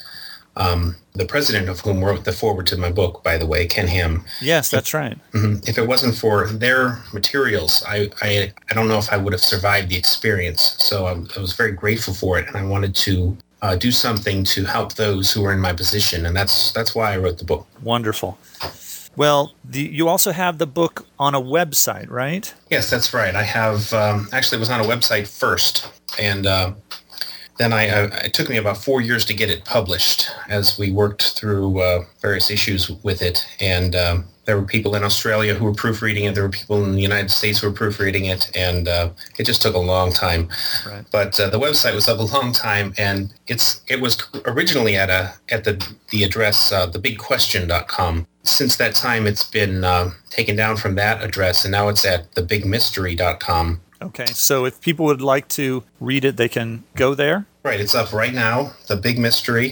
um, 0.55 0.95
the 1.13 1.25
president 1.25 1.69
of 1.69 1.79
whom 1.79 2.03
wrote 2.03 2.23
the 2.23 2.31
foreword 2.31 2.67
to 2.67 2.77
my 2.77 2.91
book, 2.91 3.23
by 3.23 3.37
the 3.37 3.45
way, 3.45 3.65
Ken 3.65 3.87
Ham, 3.87 4.23
Yes, 4.41 4.69
that's 4.69 4.93
right. 4.93 5.17
Mhm. 5.33 5.67
If 5.67 5.77
it 5.77 5.87
wasn't 5.87 6.15
for 6.15 6.47
their 6.47 7.01
materials, 7.13 7.83
I, 7.87 8.09
I, 8.21 8.53
I 8.69 8.73
don't 8.73 8.87
know 8.87 8.99
if 8.99 9.11
I 9.11 9.17
would 9.17 9.33
have 9.33 9.43
survived 9.43 9.89
the 9.89 9.97
experience. 9.97 10.75
So 10.79 11.07
I, 11.07 11.13
I 11.35 11.39
was 11.39 11.53
very 11.53 11.71
grateful 11.71 12.13
for 12.13 12.37
it, 12.39 12.47
and 12.47 12.55
I 12.55 12.63
wanted 12.63 12.95
to 13.07 13.37
uh, 13.61 13.75
do 13.75 13.91
something 13.91 14.43
to 14.43 14.65
help 14.65 14.93
those 14.93 15.31
who 15.31 15.43
are 15.45 15.53
in 15.53 15.59
my 15.59 15.73
position, 15.73 16.25
and 16.25 16.35
that's 16.35 16.71
that's 16.71 16.93
why 16.93 17.13
I 17.13 17.17
wrote 17.17 17.37
the 17.37 17.45
book. 17.45 17.67
Wonderful. 17.81 18.37
Well, 19.15 19.53
the, 19.65 19.81
you 19.81 20.07
also 20.07 20.31
have 20.31 20.59
the 20.59 20.67
book 20.67 21.07
on 21.17 21.33
a 21.33 21.41
website, 21.41 22.07
right? 22.09 22.53
Yes, 22.69 22.89
that's 22.91 23.15
right. 23.15 23.33
I 23.33 23.41
have 23.41 23.91
um, 23.93 24.27
actually 24.31 24.57
it 24.57 24.59
was 24.59 24.69
on 24.69 24.79
a 24.79 24.83
website 24.83 25.27
first, 25.27 25.89
and 26.19 26.45
uh, 26.45 26.73
then 27.57 27.73
I, 27.73 27.89
I 27.89 28.03
it 28.25 28.33
took 28.33 28.49
me 28.49 28.57
about 28.57 28.77
four 28.77 29.01
years 29.01 29.25
to 29.25 29.33
get 29.33 29.49
it 29.49 29.65
published 29.65 30.29
as 30.49 30.77
we 30.77 30.91
worked 30.91 31.35
through 31.35 31.81
uh, 31.81 32.05
various 32.21 32.51
issues 32.51 32.89
with 33.03 33.23
it, 33.23 33.47
and 33.59 33.95
um, 33.95 34.25
there 34.47 34.57
were 34.57 34.65
people 34.65 34.95
in 34.95 35.03
Australia 35.03 35.53
who 35.53 35.65
were 35.65 35.73
proofreading 35.73 36.23
it. 36.23 36.33
There 36.33 36.43
were 36.43 36.49
people 36.49 36.83
in 36.83 36.95
the 36.95 37.01
United 37.01 37.29
States 37.29 37.59
who 37.59 37.67
were 37.67 37.73
proofreading 37.73 38.25
it, 38.25 38.49
and 38.55 38.87
uh, 38.87 39.09
it 39.37 39.45
just 39.45 39.61
took 39.61 39.75
a 39.75 39.79
long 39.79 40.13
time. 40.13 40.47
Right. 40.87 41.03
But 41.11 41.37
uh, 41.39 41.49
the 41.49 41.59
website 41.59 41.93
was 41.93 42.07
up 42.07 42.19
a 42.19 42.23
long 42.23 42.53
time, 42.53 42.93
and 42.97 43.33
it's 43.47 43.81
it 43.87 43.99
was 43.99 44.17
originally 44.45 44.95
at 44.95 45.09
a 45.09 45.33
at 45.49 45.65
the 45.65 45.85
the 46.09 46.23
address 46.23 46.71
uh, 46.71 46.89
thebigquestion.com. 46.89 48.25
Since 48.43 48.77
that 48.77 48.95
time, 48.95 49.27
it's 49.27 49.43
been 49.43 49.83
uh, 49.83 50.11
taken 50.29 50.55
down 50.55 50.77
from 50.77 50.95
that 50.95 51.21
address, 51.21 51.65
and 51.65 51.73
now 51.73 51.89
it's 51.89 52.05
at 52.05 52.31
thebigmystery.com. 52.31 53.81
Okay. 54.01 54.27
So 54.27 54.65
if 54.65 54.79
people 54.79 55.05
would 55.07 55.21
like 55.21 55.49
to 55.49 55.83
read 55.99 56.23
it, 56.23 56.37
they 56.37 56.47
can 56.47 56.85
go 56.95 57.13
there. 57.15 57.45
Right, 57.63 57.81
it's 57.81 57.95
up 57.95 58.13
right 58.13 58.33
now, 58.33 58.71
the 58.87 58.95
big 58.95 59.17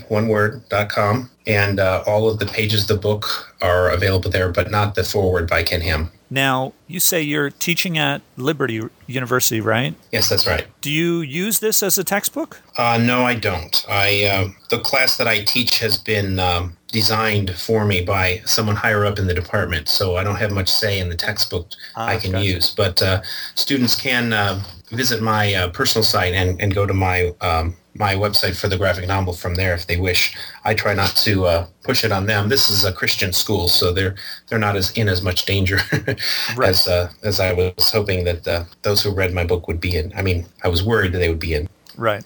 one 0.10 0.28
word, 0.28 0.68
dot 0.68 0.90
com. 0.90 1.30
And 1.48 1.80
uh, 1.80 2.04
all 2.08 2.30
of 2.30 2.40
the 2.40 2.46
pages 2.46 2.84
of 2.84 2.88
the 2.88 2.98
book 2.98 3.54
are 3.62 3.90
available 3.90 4.32
there, 4.32 4.52
but 4.52 4.72
not 4.72 4.96
the 4.96 5.04
foreword 5.04 5.48
by 5.48 5.64
Ken 5.64 5.82
Ham. 5.82 6.12
Now, 6.30 6.74
you 6.88 7.00
say 7.00 7.22
you're 7.22 7.52
teaching 7.52 7.98
at 7.98 8.22
Liberty 8.36 8.82
University, 9.06 9.62
right? 9.62 9.94
Yes, 10.12 10.30
that's 10.30 10.48
right. 10.48 10.66
Do 10.82 10.92
you 10.92 11.22
use 11.22 11.60
this 11.60 11.84
as 11.84 11.98
a 11.98 12.04
textbook? 12.04 12.62
Uh, 12.78 12.98
no, 12.98 13.24
I 13.24 13.36
don't. 13.36 13.86
I 13.88 14.24
uh, 14.26 14.48
the 14.70 14.80
class 14.80 15.18
that 15.18 15.28
I 15.28 15.44
teach 15.44 15.80
has 15.80 15.98
been 15.98 16.40
um, 16.40 16.76
designed 17.00 17.52
for 17.68 17.84
me 17.86 18.00
by 18.02 18.42
someone 18.46 18.78
higher 18.78 19.04
up 19.06 19.20
in 19.20 19.28
the 19.28 19.34
department, 19.34 19.90
so 19.90 20.16
I 20.16 20.24
don't 20.24 20.38
have 20.38 20.52
much 20.60 20.70
say 20.70 20.94
in 21.00 21.10
the 21.10 21.16
textbook 21.28 21.68
Ah, 21.96 22.08
I 22.08 22.16
can 22.18 22.32
gotcha. 22.32 22.46
use. 22.54 22.68
But 22.74 23.02
uh, 23.02 23.22
students 23.56 23.96
can 24.08 24.32
uh, 24.32 24.64
visit 24.92 25.22
my 25.22 25.54
uh, 25.54 25.70
personal 25.72 26.04
site 26.04 26.34
and, 26.34 26.50
and 26.62 26.74
go 26.74 26.86
to 26.86 26.94
my 26.94 27.34
um, 27.42 27.76
my 27.98 28.14
website 28.16 28.56
for 28.62 28.68
the 28.70 28.78
graphic 28.78 29.08
novel 29.08 29.34
from 29.34 29.56
there 29.56 29.74
if 29.74 29.88
they 29.88 29.98
wish. 30.10 30.36
I 30.70 30.74
try 30.74 30.94
not 30.94 31.12
to 31.28 31.34
uh, 31.54 31.68
push 31.84 32.04
it 32.06 32.12
on 32.14 32.26
them. 32.28 32.48
This 32.50 32.70
is 32.70 32.86
a 32.86 32.94
Christian 32.94 33.34
school, 33.34 33.68
so 33.68 33.92
they're 33.92 34.16
they're 34.48 34.66
not 34.68 34.76
as 34.78 34.92
in 35.00 35.08
as 35.10 35.22
much 35.22 35.40
danger 35.46 35.80
Right. 36.56 36.70
as 36.70 36.88
uh, 36.88 37.12
as 37.24 37.40
I 37.42 37.52
was 37.54 37.92
hoping 37.92 38.24
that 38.24 38.48
uh, 38.48 38.64
those 38.84 39.04
who 39.04 39.12
read 39.22 39.34
my 39.34 39.44
book 39.52 39.68
would 39.68 39.82
be 39.82 39.98
in. 40.00 40.14
I 40.16 40.22
mean, 40.22 40.46
I 40.64 40.70
was 40.70 40.82
worried 40.82 41.12
that 41.14 41.20
they 41.20 41.30
would 41.30 41.40
be 41.50 41.54
in. 41.54 41.68
Right. 41.98 42.24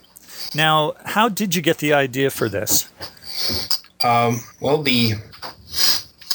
Now, 0.53 0.93
how 1.15 1.27
did 1.29 1.55
you 1.55 1.61
get 1.63 1.77
the 1.79 1.93
idea 2.05 2.29
for 2.29 2.49
this? 2.49 2.87
Um, 4.03 4.39
well, 4.61 4.81
the 4.81 5.13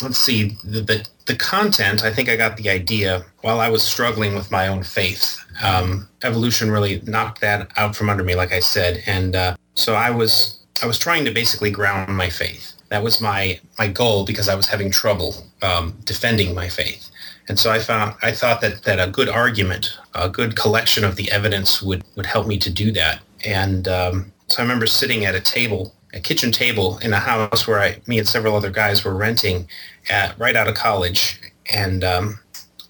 let's 0.02 0.18
see 0.18 0.56
the, 0.64 0.80
the 0.82 1.08
the 1.26 1.36
content. 1.36 2.04
I 2.04 2.12
think 2.12 2.28
I 2.28 2.36
got 2.36 2.56
the 2.56 2.68
idea 2.68 3.24
while 3.40 3.60
I 3.60 3.68
was 3.70 3.82
struggling 3.82 4.34
with 4.34 4.50
my 4.50 4.68
own 4.68 4.82
faith. 4.82 5.38
Um, 5.62 6.08
evolution 6.22 6.70
really 6.70 7.00
knocked 7.06 7.40
that 7.40 7.70
out 7.76 7.96
from 7.96 8.10
under 8.10 8.24
me, 8.24 8.34
like 8.34 8.52
I 8.52 8.60
said, 8.60 9.02
and 9.06 9.34
uh, 9.34 9.56
so 9.74 9.94
I 9.94 10.10
was 10.10 10.60
I 10.82 10.86
was 10.86 10.98
trying 10.98 11.24
to 11.24 11.30
basically 11.30 11.70
ground 11.70 12.14
my 12.16 12.28
faith. 12.28 12.72
That 12.88 13.02
was 13.02 13.20
my 13.20 13.58
my 13.78 13.88
goal 13.88 14.24
because 14.24 14.48
I 14.48 14.54
was 14.54 14.66
having 14.66 14.90
trouble 14.90 15.34
um, 15.62 15.96
defending 16.04 16.54
my 16.54 16.68
faith. 16.68 17.10
And 17.48 17.58
so 17.58 17.70
I 17.70 17.78
found 17.78 18.14
I 18.22 18.32
thought 18.32 18.60
that, 18.60 18.82
that 18.84 19.06
a 19.06 19.10
good 19.10 19.28
argument, 19.28 19.98
a 20.14 20.28
good 20.28 20.56
collection 20.56 21.04
of 21.04 21.16
the 21.16 21.30
evidence 21.30 21.82
would, 21.82 22.02
would 22.16 22.26
help 22.26 22.46
me 22.46 22.58
to 22.58 22.70
do 22.70 22.90
that. 22.92 23.20
And 23.44 23.86
um, 23.88 24.32
so 24.48 24.60
I 24.60 24.62
remember 24.62 24.86
sitting 24.86 25.24
at 25.24 25.34
a 25.34 25.40
table, 25.40 25.94
a 26.14 26.20
kitchen 26.20 26.52
table 26.52 26.98
in 26.98 27.12
a 27.12 27.18
house 27.18 27.66
where 27.66 27.80
I, 27.80 28.00
me 28.06 28.18
and 28.18 28.28
several 28.28 28.56
other 28.56 28.70
guys 28.70 29.04
were 29.04 29.14
renting 29.14 29.68
at 30.10 30.38
right 30.38 30.56
out 30.56 30.68
of 30.68 30.74
college, 30.74 31.40
and 31.72 32.04
um, 32.04 32.38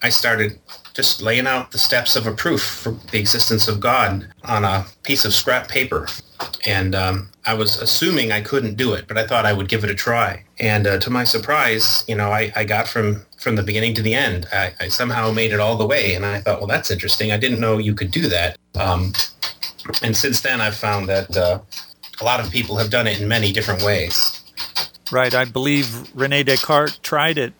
I 0.01 0.09
started 0.09 0.59
just 0.93 1.21
laying 1.21 1.45
out 1.45 1.71
the 1.71 1.77
steps 1.77 2.15
of 2.15 2.25
a 2.25 2.31
proof 2.31 2.61
for 2.61 2.91
the 3.11 3.19
existence 3.19 3.67
of 3.67 3.81
God 3.81 4.27
on 4.45 4.63
a 4.63 4.85
piece 5.03 5.25
of 5.25 5.33
scrap 5.33 5.67
paper. 5.67 6.07
And 6.65 6.95
um, 6.95 7.29
I 7.45 7.53
was 7.53 7.81
assuming 7.81 8.31
I 8.31 8.41
couldn't 8.41 8.75
do 8.75 8.93
it, 8.93 9.05
but 9.07 9.17
I 9.17 9.27
thought 9.27 9.45
I 9.45 9.51
would 9.51 9.67
give 9.67 9.83
it 9.83 9.89
a 9.89 9.95
try. 9.95 10.43
And 10.59 10.87
uh, 10.87 10.99
to 10.99 11.09
my 11.09 11.25
surprise, 11.25 12.05
you 12.07 12.15
know, 12.15 12.31
I, 12.31 12.51
I 12.55 12.63
got 12.63 12.87
from 12.87 13.25
from 13.37 13.55
the 13.55 13.63
beginning 13.63 13.93
to 13.95 14.01
the 14.01 14.15
end. 14.15 14.47
I, 14.51 14.73
I 14.79 14.87
somehow 14.87 15.31
made 15.31 15.51
it 15.51 15.59
all 15.59 15.75
the 15.75 15.85
way, 15.85 16.15
and 16.15 16.25
I 16.25 16.39
thought, 16.39 16.59
well, 16.59 16.67
that's 16.67 16.89
interesting. 16.89 17.31
I 17.31 17.37
didn't 17.37 17.59
know 17.59 17.77
you 17.77 17.93
could 17.93 18.11
do 18.11 18.27
that. 18.29 18.57
Um, 18.75 19.13
and 20.01 20.15
since 20.15 20.41
then, 20.41 20.61
I've 20.61 20.75
found 20.75 21.07
that 21.09 21.35
uh, 21.37 21.59
a 22.21 22.23
lot 22.23 22.39
of 22.39 22.51
people 22.51 22.77
have 22.77 22.89
done 22.89 23.07
it 23.07 23.19
in 23.19 23.27
many 23.27 23.51
different 23.51 23.83
ways. 23.83 24.41
Right. 25.11 25.33
I 25.33 25.45
believe 25.45 26.15
Rene 26.15 26.43
Descartes 26.43 26.97
tried 27.01 27.37
it. 27.37 27.53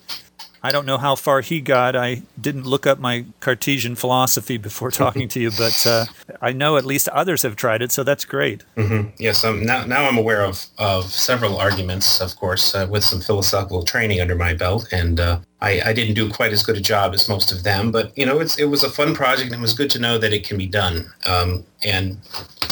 I 0.63 0.71
don't 0.71 0.87
know 0.87 0.97
how 0.97 1.13
far 1.13 1.41
he 1.41 1.61
got. 1.61 1.95
I 1.95 2.23
didn't 2.41 2.63
look 2.65 2.87
up 2.87 2.97
my 2.97 3.25
Cartesian 3.39 3.93
philosophy 3.95 4.57
before 4.57 4.89
talking 5.03 5.27
to 5.27 5.39
you, 5.39 5.51
but 5.51 5.85
uh, 5.85 6.05
I 6.41 6.53
know 6.53 6.77
at 6.77 6.85
least 6.85 7.07
others 7.09 7.43
have 7.43 7.55
tried 7.55 7.83
it, 7.83 7.91
so 7.91 8.03
that's 8.03 8.25
great. 8.25 8.63
hmm 8.75 9.01
Yes, 9.19 9.43
um, 9.43 9.63
now 9.63 9.85
now 9.85 10.05
I'm 10.07 10.17
aware 10.17 10.43
of 10.43 10.65
of 10.79 11.13
several 11.13 11.57
arguments, 11.57 12.19
of 12.19 12.35
course, 12.37 12.73
uh, 12.73 12.87
with 12.89 13.03
some 13.03 13.21
philosophical 13.21 13.83
training 13.83 14.21
under 14.21 14.33
my 14.33 14.55
belt, 14.55 14.87
and 14.91 15.19
uh, 15.19 15.39
I, 15.61 15.81
I 15.85 15.93
didn't 15.93 16.15
do 16.15 16.31
quite 16.31 16.51
as 16.51 16.63
good 16.63 16.77
a 16.77 16.81
job 16.81 17.13
as 17.13 17.29
most 17.29 17.51
of 17.51 17.61
them. 17.61 17.91
But 17.91 18.17
you 18.17 18.25
know, 18.25 18.39
it's 18.39 18.57
it 18.57 18.65
was 18.65 18.83
a 18.83 18.89
fun 18.89 19.13
project, 19.13 19.51
and 19.51 19.59
it 19.59 19.61
was 19.61 19.73
good 19.73 19.91
to 19.91 19.99
know 19.99 20.17
that 20.17 20.33
it 20.33 20.47
can 20.47 20.57
be 20.57 20.65
done. 20.67 21.13
Um, 21.27 21.63
and 21.83 22.17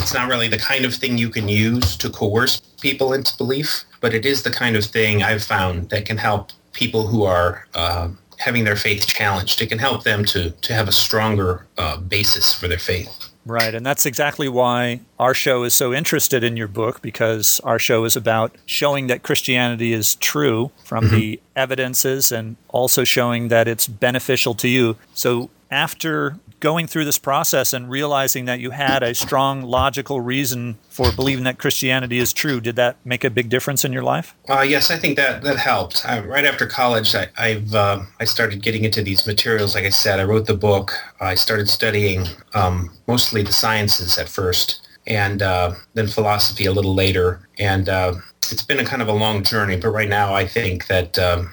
it's 0.04 0.14
not 0.14 0.28
really 0.28 0.50
the 0.50 0.58
kind 0.58 0.84
of 0.84 0.94
thing 0.94 1.18
you 1.18 1.30
can 1.30 1.48
use 1.48 1.96
to 1.98 2.10
coerce 2.10 2.60
people 2.82 3.14
into 3.14 3.36
belief, 3.38 3.86
but 4.02 4.14
it 4.14 4.26
is 4.26 4.44
the 4.44 4.52
kind 4.52 4.76
of 4.76 4.84
thing 4.84 5.24
I've 5.24 5.44
found 5.44 5.90
that 5.90 6.06
can 6.06 6.18
help 6.18 6.52
people 6.74 7.08
who 7.08 7.24
are 7.24 7.66
uh, 7.74 8.10
having 8.38 8.66
their 8.66 8.76
faith 8.76 9.08
challenged. 9.08 9.62
It 9.62 9.68
can 9.68 9.80
help 9.80 10.04
them 10.04 10.26
to 10.26 10.52
to 10.52 10.74
have 10.74 10.90
a 10.90 10.92
stronger 10.92 11.66
uh, 11.78 11.98
basis 11.98 12.54
for 12.54 12.68
their 12.68 12.80
faith. 12.80 13.30
Right. 13.46 13.74
And 13.76 13.86
that's 13.86 14.06
exactly 14.06 14.48
why 14.48 15.02
our 15.20 15.34
show 15.34 15.64
is 15.64 15.74
so 15.74 15.94
interested 15.94 16.44
in 16.44 16.58
your 16.58 16.70
book, 16.70 17.02
because 17.02 17.60
our 17.64 17.80
show 17.80 18.06
is 18.06 18.16
about 18.16 18.56
showing 18.66 19.08
that 19.08 19.24
Christianity 19.24 19.94
is 19.94 20.16
true 20.16 20.72
from 20.86 21.10
the 21.10 21.42
evidences 21.56 22.32
and 22.32 22.56
also 22.70 23.04
showing 23.04 23.50
that 23.50 23.68
it's 23.68 23.88
beneficial 23.88 24.54
to 24.56 24.68
you. 24.68 24.96
So 25.14 25.50
after 25.74 26.38
going 26.60 26.88
through 26.88 27.04
this 27.04 27.18
process 27.18 27.74
and 27.74 27.90
realizing 27.90 28.46
that 28.46 28.60
you 28.60 28.70
had 28.70 29.04
a 29.04 29.14
strong 29.14 29.64
logical 29.64 30.22
reason 30.22 30.78
for 30.90 31.12
believing 31.12 31.44
that 31.44 31.58
Christianity 31.58 32.20
is 32.20 32.32
true, 32.32 32.62
did 32.62 32.78
that 32.78 32.96
make 33.04 33.26
a 33.26 33.30
big 33.30 33.50
difference 33.50 33.84
in 33.84 33.92
your 33.92 34.04
life? 34.04 34.34
Uh, 34.48 34.62
yes, 34.62 34.90
I 34.90 34.98
think 34.98 35.18
that 35.18 35.42
that 35.42 35.58
helped. 35.58 36.06
Uh, 36.08 36.22
right 36.26 36.46
after 36.46 36.66
college, 36.66 37.14
I, 37.16 37.28
I've 37.38 37.74
uh, 37.74 38.04
I 38.20 38.24
started 38.24 38.62
getting 38.62 38.86
into 38.86 39.02
these 39.04 39.28
materials. 39.28 39.76
Like 39.76 39.84
I 39.84 39.90
said, 39.90 40.20
I 40.20 40.24
wrote 40.24 40.46
the 40.46 40.56
book. 40.56 40.94
I 41.20 41.36
started 41.36 41.68
studying 41.68 42.28
um, 42.54 42.96
mostly 43.08 43.42
the 43.42 43.52
sciences 43.52 44.18
at 44.18 44.30
first, 44.30 44.88
and 45.08 45.42
uh, 45.42 45.74
then 45.96 46.08
philosophy 46.08 46.66
a 46.66 46.72
little 46.72 46.94
later. 46.94 47.50
And 47.60 47.90
uh, 47.90 48.14
it's 48.52 48.64
been 48.64 48.80
a 48.80 48.86
kind 48.86 49.02
of 49.02 49.08
a 49.08 49.14
long 49.14 49.44
journey. 49.44 49.76
But 49.76 49.90
right 49.90 50.10
now, 50.10 50.34
I 50.34 50.48
think 50.48 50.88
that 50.88 51.20
um, 51.20 51.52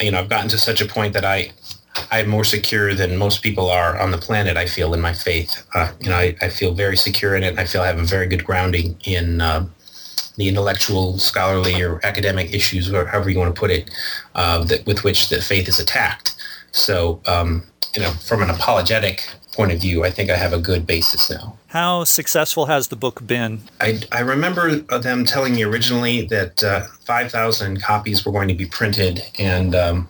you 0.00 0.10
know 0.10 0.18
I've 0.18 0.28
gotten 0.28 0.48
to 0.50 0.58
such 0.58 0.82
a 0.82 0.86
point 0.86 1.14
that 1.14 1.24
I 1.24 1.52
I'm 2.10 2.28
more 2.28 2.44
secure 2.44 2.94
than 2.94 3.16
most 3.16 3.42
people 3.42 3.70
are 3.70 3.98
on 3.98 4.10
the 4.10 4.18
planet. 4.18 4.56
I 4.56 4.66
feel 4.66 4.94
in 4.94 5.00
my 5.00 5.12
faith. 5.12 5.66
Uh, 5.74 5.92
you 6.00 6.10
know, 6.10 6.16
I, 6.16 6.36
I 6.40 6.48
feel 6.48 6.74
very 6.74 6.96
secure 6.96 7.34
in 7.34 7.42
it. 7.42 7.58
I 7.58 7.64
feel 7.64 7.82
I 7.82 7.86
have 7.86 7.98
a 7.98 8.04
very 8.04 8.26
good 8.26 8.44
grounding 8.44 8.96
in 9.04 9.40
uh, 9.40 9.66
the 10.36 10.48
intellectual, 10.48 11.18
scholarly, 11.18 11.82
or 11.82 12.04
academic 12.04 12.52
issues, 12.54 12.92
or 12.92 13.06
however 13.06 13.30
you 13.30 13.38
want 13.38 13.54
to 13.54 13.58
put 13.58 13.70
it, 13.70 13.90
uh, 14.34 14.64
that 14.64 14.86
with 14.86 15.04
which 15.04 15.28
the 15.28 15.40
faith 15.42 15.68
is 15.68 15.78
attacked. 15.78 16.34
So, 16.72 17.20
um, 17.26 17.64
you 17.94 18.02
know, 18.02 18.10
from 18.10 18.42
an 18.42 18.50
apologetic 18.50 19.28
point 19.52 19.72
of 19.72 19.80
view, 19.80 20.04
I 20.04 20.10
think 20.10 20.30
I 20.30 20.36
have 20.36 20.52
a 20.52 20.58
good 20.58 20.86
basis 20.86 21.28
now. 21.30 21.58
How 21.68 22.04
successful 22.04 22.66
has 22.66 22.88
the 22.88 22.96
book 22.96 23.26
been? 23.26 23.60
I, 23.80 24.00
I 24.12 24.20
remember 24.20 24.76
them 24.76 25.24
telling 25.24 25.54
me 25.54 25.62
originally 25.62 26.26
that 26.26 26.62
uh, 26.62 26.86
5,000 27.04 27.82
copies 27.82 28.24
were 28.24 28.32
going 28.32 28.48
to 28.48 28.54
be 28.54 28.66
printed, 28.66 29.22
and 29.38 29.74
um, 29.74 30.08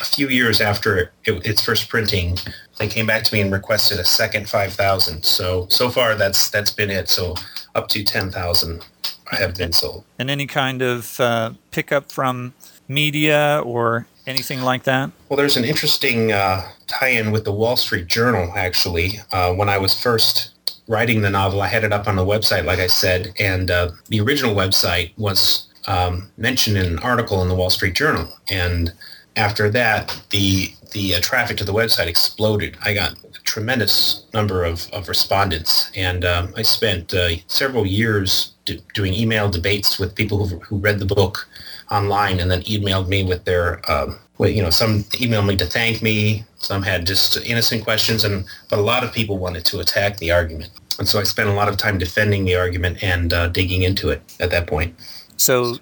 a 0.00 0.04
few 0.04 0.28
years 0.28 0.60
after 0.60 0.98
it, 0.98 1.10
its 1.24 1.64
first 1.64 1.88
printing, 1.88 2.38
they 2.78 2.88
came 2.88 3.06
back 3.06 3.24
to 3.24 3.34
me 3.34 3.40
and 3.40 3.52
requested 3.52 3.98
a 3.98 4.04
second 4.04 4.48
5,000. 4.48 5.24
So 5.24 5.66
so 5.70 5.90
far 5.90 6.14
that's 6.14 6.50
that's 6.50 6.70
been 6.70 6.90
it. 6.90 7.08
So 7.08 7.34
up 7.74 7.88
to 7.88 8.02
10,000 8.04 8.84
have 9.30 9.54
been 9.56 9.72
sold. 9.72 10.04
And 10.18 10.30
any 10.30 10.46
kind 10.46 10.82
of 10.82 11.20
uh, 11.20 11.52
pickup 11.70 12.10
from 12.10 12.54
media 12.88 13.62
or 13.64 14.06
anything 14.26 14.62
like 14.62 14.84
that? 14.84 15.10
Well, 15.28 15.36
there's 15.36 15.56
an 15.56 15.64
interesting 15.64 16.32
uh, 16.32 16.66
tie-in 16.86 17.30
with 17.30 17.44
the 17.44 17.52
Wall 17.52 17.76
Street 17.76 18.06
Journal. 18.06 18.52
Actually, 18.56 19.20
uh, 19.32 19.52
when 19.54 19.68
I 19.68 19.78
was 19.78 19.98
first 19.98 20.50
writing 20.86 21.20
the 21.20 21.30
novel, 21.30 21.60
I 21.60 21.68
had 21.68 21.84
it 21.84 21.92
up 21.92 22.08
on 22.08 22.16
the 22.16 22.24
website, 22.24 22.64
like 22.64 22.78
I 22.78 22.86
said, 22.86 23.34
and 23.38 23.70
uh, 23.70 23.90
the 24.08 24.20
original 24.20 24.54
website 24.54 25.12
was 25.18 25.68
um, 25.86 26.30
mentioned 26.36 26.76
in 26.76 26.86
an 26.86 26.98
article 27.00 27.42
in 27.42 27.48
the 27.48 27.54
Wall 27.54 27.70
Street 27.70 27.94
Journal. 27.94 28.28
And 28.48 28.92
after 29.38 29.70
that, 29.70 30.20
the 30.30 30.72
the 30.92 31.14
uh, 31.14 31.20
traffic 31.20 31.56
to 31.58 31.64
the 31.64 31.72
website 31.72 32.06
exploded. 32.06 32.76
I 32.82 32.94
got 32.94 33.12
a 33.12 33.40
tremendous 33.44 34.26
number 34.32 34.64
of, 34.64 34.88
of 34.92 35.08
respondents, 35.08 35.90
and 35.94 36.24
um, 36.24 36.52
I 36.56 36.62
spent 36.62 37.12
uh, 37.12 37.28
several 37.46 37.86
years 37.86 38.54
d- 38.64 38.82
doing 38.94 39.12
email 39.12 39.50
debates 39.50 39.98
with 39.98 40.14
people 40.14 40.46
who, 40.46 40.58
who 40.60 40.78
read 40.78 40.98
the 40.98 41.04
book 41.04 41.46
online 41.90 42.40
and 42.40 42.50
then 42.50 42.62
emailed 42.62 43.08
me 43.08 43.22
with 43.22 43.44
their, 43.44 43.80
um, 43.90 44.18
well, 44.38 44.48
you 44.48 44.62
know, 44.62 44.70
some 44.70 45.04
emailed 45.20 45.46
me 45.46 45.56
to 45.56 45.66
thank 45.66 46.00
me, 46.00 46.44
some 46.56 46.82
had 46.82 47.06
just 47.06 47.36
innocent 47.46 47.84
questions, 47.84 48.24
and 48.24 48.46
but 48.70 48.78
a 48.78 48.82
lot 48.82 49.04
of 49.04 49.12
people 49.12 49.36
wanted 49.38 49.64
to 49.66 49.80
attack 49.80 50.16
the 50.16 50.32
argument. 50.32 50.70
And 50.98 51.06
so 51.06 51.20
I 51.20 51.24
spent 51.24 51.48
a 51.50 51.52
lot 51.52 51.68
of 51.68 51.76
time 51.76 51.98
defending 51.98 52.44
the 52.44 52.56
argument 52.56 53.02
and 53.02 53.32
uh, 53.32 53.48
digging 53.48 53.82
into 53.82 54.08
it 54.08 54.22
at 54.40 54.50
that 54.50 54.66
point. 54.66 54.94
So, 55.38 55.76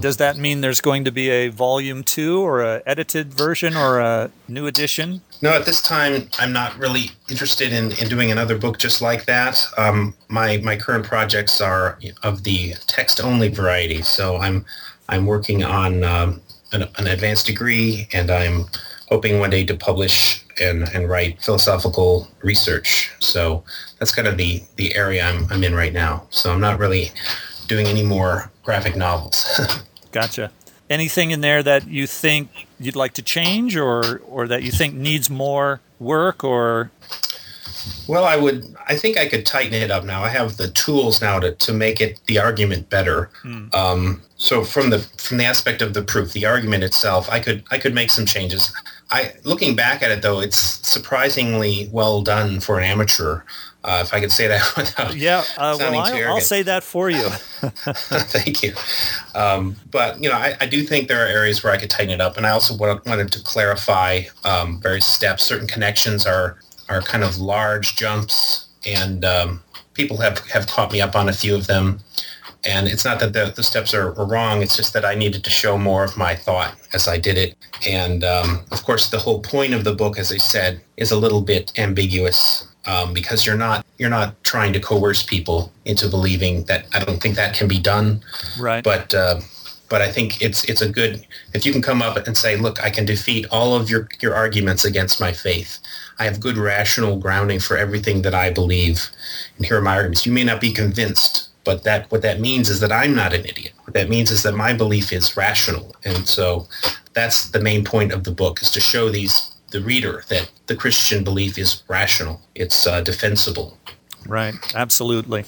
does 0.00 0.16
that 0.16 0.38
mean 0.38 0.62
there's 0.62 0.80
going 0.80 1.04
to 1.04 1.12
be 1.12 1.28
a 1.28 1.48
volume 1.48 2.02
two 2.02 2.40
or 2.40 2.62
a 2.62 2.82
edited 2.86 3.34
version 3.34 3.76
or 3.76 4.00
a 4.00 4.30
new 4.48 4.66
edition? 4.66 5.20
No, 5.42 5.50
at 5.50 5.66
this 5.66 5.82
time, 5.82 6.30
I'm 6.38 6.54
not 6.54 6.76
really 6.78 7.10
interested 7.28 7.72
in, 7.72 7.92
in 7.92 8.08
doing 8.08 8.32
another 8.32 8.56
book 8.56 8.78
just 8.78 9.02
like 9.02 9.26
that. 9.26 9.62
Um, 9.76 10.14
my 10.28 10.56
my 10.58 10.74
current 10.74 11.04
projects 11.04 11.60
are 11.60 11.98
of 12.22 12.44
the 12.44 12.74
text 12.86 13.22
only 13.22 13.48
variety, 13.48 14.00
so 14.00 14.38
I'm 14.38 14.64
I'm 15.10 15.26
working 15.26 15.62
on 15.64 16.02
um, 16.02 16.40
an, 16.72 16.84
an 16.96 17.06
advanced 17.06 17.46
degree, 17.46 18.08
and 18.14 18.30
I'm 18.30 18.64
hoping 19.10 19.38
one 19.38 19.50
day 19.50 19.64
to 19.64 19.76
publish 19.76 20.44
and, 20.60 20.88
and 20.94 21.08
write 21.08 21.42
philosophical 21.42 22.28
research. 22.42 23.12
So 23.20 23.64
that's 23.98 24.14
kind 24.14 24.26
of 24.26 24.38
the 24.38 24.62
the 24.76 24.94
area 24.96 25.24
I'm 25.24 25.46
I'm 25.50 25.62
in 25.62 25.74
right 25.74 25.92
now. 25.92 26.26
So 26.30 26.52
I'm 26.52 26.60
not 26.60 26.78
really 26.78 27.12
doing 27.66 27.86
any 27.86 28.02
more 28.02 28.50
graphic 28.68 28.96
novels. 28.96 29.58
Gotcha. 30.12 30.52
Anything 30.90 31.30
in 31.30 31.40
there 31.40 31.62
that 31.62 31.88
you 31.88 32.06
think 32.06 32.66
you'd 32.78 32.96
like 32.96 33.14
to 33.14 33.22
change 33.22 33.74
or, 33.74 34.18
or 34.28 34.46
that 34.46 34.62
you 34.62 34.70
think 34.70 34.92
needs 34.92 35.30
more 35.30 35.80
work 35.98 36.44
or 36.44 36.90
Well, 38.06 38.24
I 38.24 38.36
would. 38.36 38.66
I 38.86 38.94
think 38.94 39.16
I 39.16 39.26
could 39.26 39.46
tighten 39.46 39.72
it 39.72 39.90
up 39.90 40.04
now. 40.04 40.22
I 40.22 40.28
have 40.28 40.58
the 40.58 40.68
tools 40.68 41.22
now 41.22 41.38
to, 41.40 41.52
to 41.54 41.72
make 41.72 42.02
it 42.02 42.20
the 42.26 42.38
argument 42.38 42.90
better. 42.90 43.30
Um, 43.72 44.20
so 44.36 44.64
from 44.64 44.90
the 44.90 44.98
from 45.16 45.38
the 45.38 45.46
aspect 45.46 45.80
of 45.80 45.94
the 45.94 46.02
proof, 46.02 46.34
the 46.34 46.44
argument 46.44 46.84
itself, 46.84 47.30
I 47.30 47.40
could 47.40 47.64
I 47.70 47.78
could 47.78 47.94
make 47.94 48.10
some 48.10 48.26
changes. 48.26 48.70
I 49.10 49.32
looking 49.44 49.74
back 49.74 50.02
at 50.02 50.10
it 50.10 50.22
though, 50.22 50.40
it's 50.40 50.58
surprisingly 50.86 51.88
well 51.92 52.22
done 52.22 52.60
for 52.60 52.78
an 52.78 52.84
amateur. 52.84 53.42
Uh, 53.84 54.02
if 54.04 54.12
I 54.12 54.20
could 54.20 54.32
say 54.32 54.48
that 54.48 54.72
without 54.76 55.16
yeah 55.16 55.44
uh, 55.56 55.76
well 55.78 55.78
sounding 55.78 56.04
too 56.04 56.24
I, 56.24 56.28
I'll 56.28 56.40
say 56.40 56.62
that 56.62 56.82
for 56.82 57.08
you 57.08 57.28
Thank 57.60 58.62
you. 58.62 58.74
Um, 59.34 59.76
but 59.90 60.22
you 60.22 60.28
know, 60.28 60.36
I, 60.36 60.56
I 60.60 60.66
do 60.66 60.82
think 60.84 61.08
there 61.08 61.24
are 61.24 61.28
areas 61.28 61.64
where 61.64 61.72
I 61.72 61.76
could 61.76 61.90
tighten 61.90 62.12
it 62.12 62.20
up, 62.20 62.36
and 62.36 62.46
I 62.46 62.50
also 62.50 62.76
wanted 62.76 63.32
to 63.32 63.42
clarify 63.42 64.22
um, 64.44 64.80
various 64.80 65.06
steps. 65.06 65.44
Certain 65.44 65.66
connections 65.66 66.26
are 66.26 66.58
are 66.88 67.02
kind 67.02 67.24
of 67.24 67.38
large 67.38 67.96
jumps, 67.96 68.68
and 68.86 69.24
um, 69.24 69.62
people 69.94 70.18
have 70.18 70.38
have 70.50 70.66
caught 70.66 70.92
me 70.92 71.00
up 71.00 71.16
on 71.16 71.28
a 71.28 71.32
few 71.32 71.54
of 71.54 71.66
them. 71.66 72.00
And 72.64 72.88
it's 72.88 73.04
not 73.04 73.20
that 73.20 73.32
the, 73.32 73.52
the 73.54 73.62
steps 73.62 73.94
are, 73.94 74.18
are 74.18 74.26
wrong. 74.26 74.62
It's 74.62 74.76
just 74.76 74.92
that 74.92 75.04
I 75.04 75.14
needed 75.14 75.44
to 75.44 75.50
show 75.50 75.78
more 75.78 76.04
of 76.04 76.16
my 76.16 76.34
thought 76.34 76.74
as 76.92 77.06
I 77.06 77.18
did 77.18 77.38
it. 77.38 77.56
And 77.86 78.24
um, 78.24 78.64
of 78.72 78.82
course, 78.84 79.10
the 79.10 79.18
whole 79.18 79.40
point 79.40 79.74
of 79.74 79.84
the 79.84 79.94
book, 79.94 80.18
as 80.18 80.32
I 80.32 80.38
said, 80.38 80.80
is 80.96 81.12
a 81.12 81.16
little 81.16 81.40
bit 81.40 81.72
ambiguous 81.78 82.66
um, 82.86 83.12
because 83.12 83.46
you're 83.46 83.56
not 83.56 83.84
you're 83.98 84.10
not 84.10 84.42
trying 84.44 84.72
to 84.72 84.80
coerce 84.80 85.22
people 85.22 85.72
into 85.84 86.08
believing 86.08 86.64
that. 86.64 86.86
I 86.94 87.04
don't 87.04 87.20
think 87.20 87.36
that 87.36 87.54
can 87.54 87.68
be 87.68 87.78
done 87.78 88.22
right 88.58 88.82
but 88.82 89.12
uh, 89.14 89.40
but 89.88 90.02
I 90.02 90.10
think 90.10 90.42
it's 90.42 90.64
it's 90.64 90.82
a 90.82 90.88
good 90.88 91.26
if 91.54 91.64
you 91.64 91.72
can 91.72 91.82
come 91.82 92.02
up 92.02 92.16
and 92.26 92.36
say, 92.36 92.56
look, 92.56 92.82
I 92.82 92.90
can 92.90 93.04
defeat 93.04 93.46
all 93.50 93.74
of 93.74 93.88
your 93.90 94.08
your 94.20 94.34
arguments 94.34 94.84
against 94.84 95.20
my 95.20 95.32
faith. 95.32 95.78
I 96.18 96.24
have 96.24 96.40
good 96.40 96.56
rational 96.56 97.16
grounding 97.16 97.60
for 97.60 97.76
everything 97.76 98.22
that 98.22 98.34
I 98.34 98.50
believe, 98.50 99.08
and 99.56 99.66
here 99.66 99.78
are 99.78 99.82
my 99.82 99.96
arguments. 99.96 100.26
You 100.26 100.32
may 100.32 100.44
not 100.44 100.60
be 100.60 100.72
convinced, 100.72 101.47
but 101.68 101.84
that 101.84 102.10
what 102.10 102.22
that 102.22 102.40
means 102.40 102.70
is 102.70 102.80
that 102.80 102.90
I'm 102.90 103.14
not 103.14 103.34
an 103.34 103.44
idiot. 103.44 103.74
What 103.84 103.92
that 103.92 104.08
means 104.08 104.30
is 104.30 104.42
that 104.44 104.54
my 104.54 104.72
belief 104.72 105.12
is 105.12 105.36
rational, 105.36 105.94
and 106.02 106.26
so 106.26 106.66
that's 107.12 107.50
the 107.50 107.60
main 107.60 107.84
point 107.84 108.10
of 108.10 108.24
the 108.24 108.30
book 108.30 108.62
is 108.62 108.70
to 108.70 108.80
show 108.80 109.10
these 109.10 109.34
the 109.70 109.82
reader 109.82 110.24
that 110.30 110.50
the 110.66 110.74
Christian 110.74 111.22
belief 111.22 111.58
is 111.58 111.82
rational. 111.86 112.40
It's 112.54 112.86
uh, 112.86 113.02
defensible. 113.02 113.76
Right, 114.26 114.54
absolutely. 114.74 115.44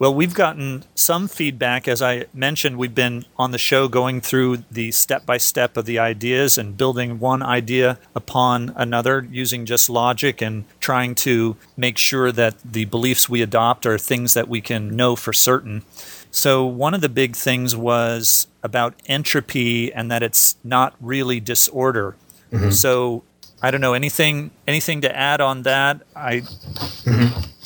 Well, 0.00 0.14
we've 0.14 0.32
gotten 0.32 0.84
some 0.94 1.28
feedback. 1.28 1.86
As 1.86 2.00
I 2.00 2.24
mentioned, 2.32 2.78
we've 2.78 2.94
been 2.94 3.26
on 3.36 3.50
the 3.50 3.58
show 3.58 3.86
going 3.86 4.22
through 4.22 4.64
the 4.70 4.92
step 4.92 5.26
by 5.26 5.36
step 5.36 5.76
of 5.76 5.84
the 5.84 5.98
ideas 5.98 6.56
and 6.56 6.74
building 6.74 7.20
one 7.20 7.42
idea 7.42 7.98
upon 8.14 8.72
another 8.76 9.28
using 9.30 9.66
just 9.66 9.90
logic 9.90 10.40
and 10.40 10.64
trying 10.80 11.14
to 11.16 11.58
make 11.76 11.98
sure 11.98 12.32
that 12.32 12.56
the 12.64 12.86
beliefs 12.86 13.28
we 13.28 13.42
adopt 13.42 13.84
are 13.84 13.98
things 13.98 14.32
that 14.32 14.48
we 14.48 14.62
can 14.62 14.96
know 14.96 15.16
for 15.16 15.34
certain. 15.34 15.82
So, 16.30 16.64
one 16.64 16.94
of 16.94 17.02
the 17.02 17.10
big 17.10 17.36
things 17.36 17.76
was 17.76 18.46
about 18.62 18.94
entropy 19.04 19.92
and 19.92 20.10
that 20.10 20.22
it's 20.22 20.56
not 20.64 20.94
really 20.98 21.40
disorder. 21.40 22.16
Mm-hmm. 22.50 22.70
So, 22.70 23.22
I 23.62 23.70
don't 23.70 23.80
know 23.80 23.92
anything 23.94 24.50
anything 24.66 25.00
to 25.02 25.14
add 25.16 25.40
on 25.40 25.62
that. 25.62 26.02
I 26.16 26.42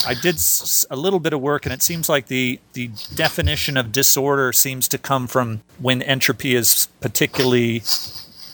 I 0.07 0.15
did 0.15 0.35
s- 0.37 0.85
a 0.91 0.97
little 0.97 1.21
bit 1.21 1.33
of 1.33 1.41
work, 1.41 1.65
and 1.67 1.73
it 1.73 1.83
seems 1.83 2.09
like 2.09 2.27
the 2.27 2.59
the 2.73 2.91
definition 3.15 3.77
of 3.77 3.93
disorder 3.93 4.53
seems 4.53 4.89
to 4.89 4.99
come 4.99 5.27
from 5.27 5.61
when 5.79 6.03
entropy 6.03 6.55
is 6.57 6.89
particularly 7.01 7.83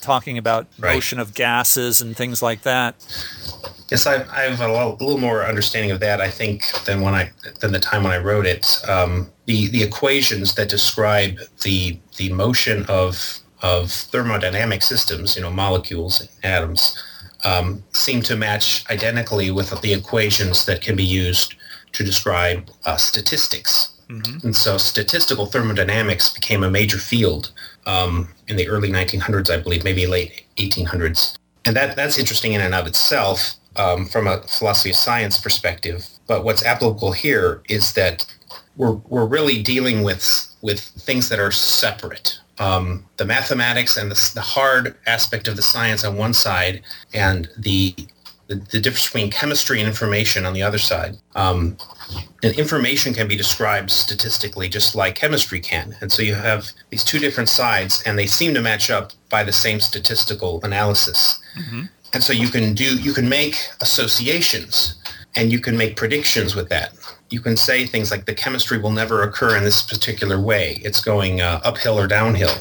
talking 0.01 0.37
about 0.37 0.67
Right. 0.79 0.95
motion 0.95 1.19
of 1.19 1.33
gases 1.33 2.01
and 2.01 2.15
things 2.17 2.41
like 2.41 2.63
that. 2.63 2.95
Yes, 3.91 4.07
I, 4.07 4.23
I 4.31 4.43
have 4.43 4.61
a 4.61 4.71
little, 4.71 4.95
a 4.99 5.03
little 5.03 5.19
more 5.19 5.45
understanding 5.45 5.91
of 5.91 5.99
that, 5.99 6.21
I 6.21 6.29
think, 6.29 6.63
than 6.85 7.01
when 7.01 7.13
I 7.13 7.31
than 7.59 7.71
the 7.73 7.79
time 7.79 8.03
when 8.03 8.13
I 8.13 8.17
wrote 8.19 8.45
it. 8.45 8.79
Um, 8.87 9.29
the 9.47 9.67
the 9.67 9.83
equations 9.83 10.53
that 10.55 10.69
describe 10.69 11.37
the 11.63 11.99
the 12.17 12.31
motion 12.31 12.85
of 12.87 13.39
of 13.63 13.87
thermodynamic 13.89 14.81
systems, 14.81 15.35
you 15.35 15.41
know, 15.41 15.51
molecules, 15.51 16.19
and 16.21 16.29
atoms, 16.43 16.97
um, 17.43 17.83
seem 17.91 18.21
to 18.23 18.35
match 18.35 18.83
identically 18.89 19.51
with 19.51 19.79
the 19.81 19.93
equations 19.93 20.65
that 20.65 20.81
can 20.81 20.95
be 20.95 21.03
used 21.03 21.55
to 21.93 22.03
describe 22.03 22.69
uh, 22.85 22.97
statistics. 22.97 23.91
And 24.43 24.55
so 24.55 24.77
statistical 24.77 25.45
thermodynamics 25.45 26.33
became 26.33 26.63
a 26.63 26.69
major 26.69 26.97
field 26.97 27.51
um, 27.85 28.29
in 28.47 28.57
the 28.57 28.67
early 28.67 28.89
1900s, 28.89 29.49
I 29.49 29.57
believe, 29.61 29.83
maybe 29.83 30.05
late 30.05 30.43
1800s. 30.57 31.37
And 31.65 31.75
that, 31.75 31.95
that's 31.95 32.17
interesting 32.17 32.53
in 32.53 32.61
and 32.61 32.75
of 32.75 32.87
itself 32.87 33.53
um, 33.77 34.05
from 34.05 34.27
a 34.27 34.41
philosophy 34.43 34.89
of 34.89 34.95
science 34.95 35.39
perspective. 35.39 36.07
But 36.27 36.43
what's 36.43 36.63
applicable 36.65 37.13
here 37.13 37.61
is 37.69 37.93
that 37.93 38.25
we're, 38.75 38.93
we're 39.07 39.25
really 39.25 39.61
dealing 39.61 40.03
with, 40.03 40.47
with 40.61 40.79
things 40.79 41.29
that 41.29 41.39
are 41.39 41.51
separate. 41.51 42.37
Um, 42.61 43.05
the 43.17 43.25
mathematics 43.25 43.97
and 43.97 44.11
the, 44.11 44.31
the 44.35 44.41
hard 44.41 44.95
aspect 45.07 45.47
of 45.47 45.55
the 45.55 45.63
science 45.63 46.03
on 46.03 46.15
one 46.15 46.33
side 46.33 46.83
and 47.11 47.49
the, 47.57 47.95
the, 48.47 48.55
the 48.55 48.79
difference 48.79 49.07
between 49.07 49.31
chemistry 49.31 49.79
and 49.79 49.87
information 49.87 50.45
on 50.45 50.53
the 50.53 50.61
other 50.61 50.77
side. 50.77 51.17
Um, 51.35 51.77
and 52.43 52.55
information 52.59 53.13
can 53.13 53.27
be 53.27 53.35
described 53.35 53.89
statistically 53.89 54.69
just 54.69 54.95
like 54.95 55.15
chemistry 55.15 55.59
can. 55.59 55.95
And 56.01 56.11
so 56.11 56.21
you 56.21 56.35
have 56.35 56.71
these 56.91 57.03
two 57.03 57.17
different 57.17 57.49
sides 57.49 58.03
and 58.05 58.17
they 58.17 58.27
seem 58.27 58.53
to 58.53 58.61
match 58.61 58.91
up 58.91 59.11
by 59.29 59.43
the 59.43 59.53
same 59.53 59.79
statistical 59.79 60.59
analysis. 60.63 61.39
And 62.13 62.23
so 62.23 62.33
you 62.33 62.49
can 62.49 62.73
do 62.73 62.97
you 63.01 63.13
can 63.13 63.27
make 63.27 63.55
associations 63.81 65.01
and 65.35 65.51
you 65.51 65.59
can 65.59 65.77
make 65.77 65.95
predictions 65.95 66.55
with 66.55 66.69
that. 66.69 66.93
You 67.31 67.39
can 67.39 67.57
say 67.57 67.85
things 67.85 68.11
like 68.11 68.25
the 68.25 68.35
chemistry 68.35 68.77
will 68.77 68.91
never 68.91 69.23
occur 69.23 69.55
in 69.55 69.63
this 69.63 69.81
particular 69.81 70.39
way. 70.39 70.81
It's 70.83 71.01
going 71.01 71.41
uh, 71.41 71.61
uphill 71.63 71.97
or 71.97 72.05
downhill. 72.05 72.55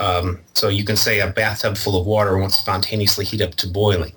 Um, 0.00 0.40
so 0.54 0.68
you 0.68 0.84
can 0.84 0.96
say 0.96 1.20
a 1.20 1.26
bathtub 1.26 1.76
full 1.76 2.00
of 2.00 2.06
water 2.06 2.38
won't 2.38 2.52
spontaneously 2.52 3.24
heat 3.24 3.42
up 3.42 3.56
to 3.56 3.68
boiling. 3.68 4.12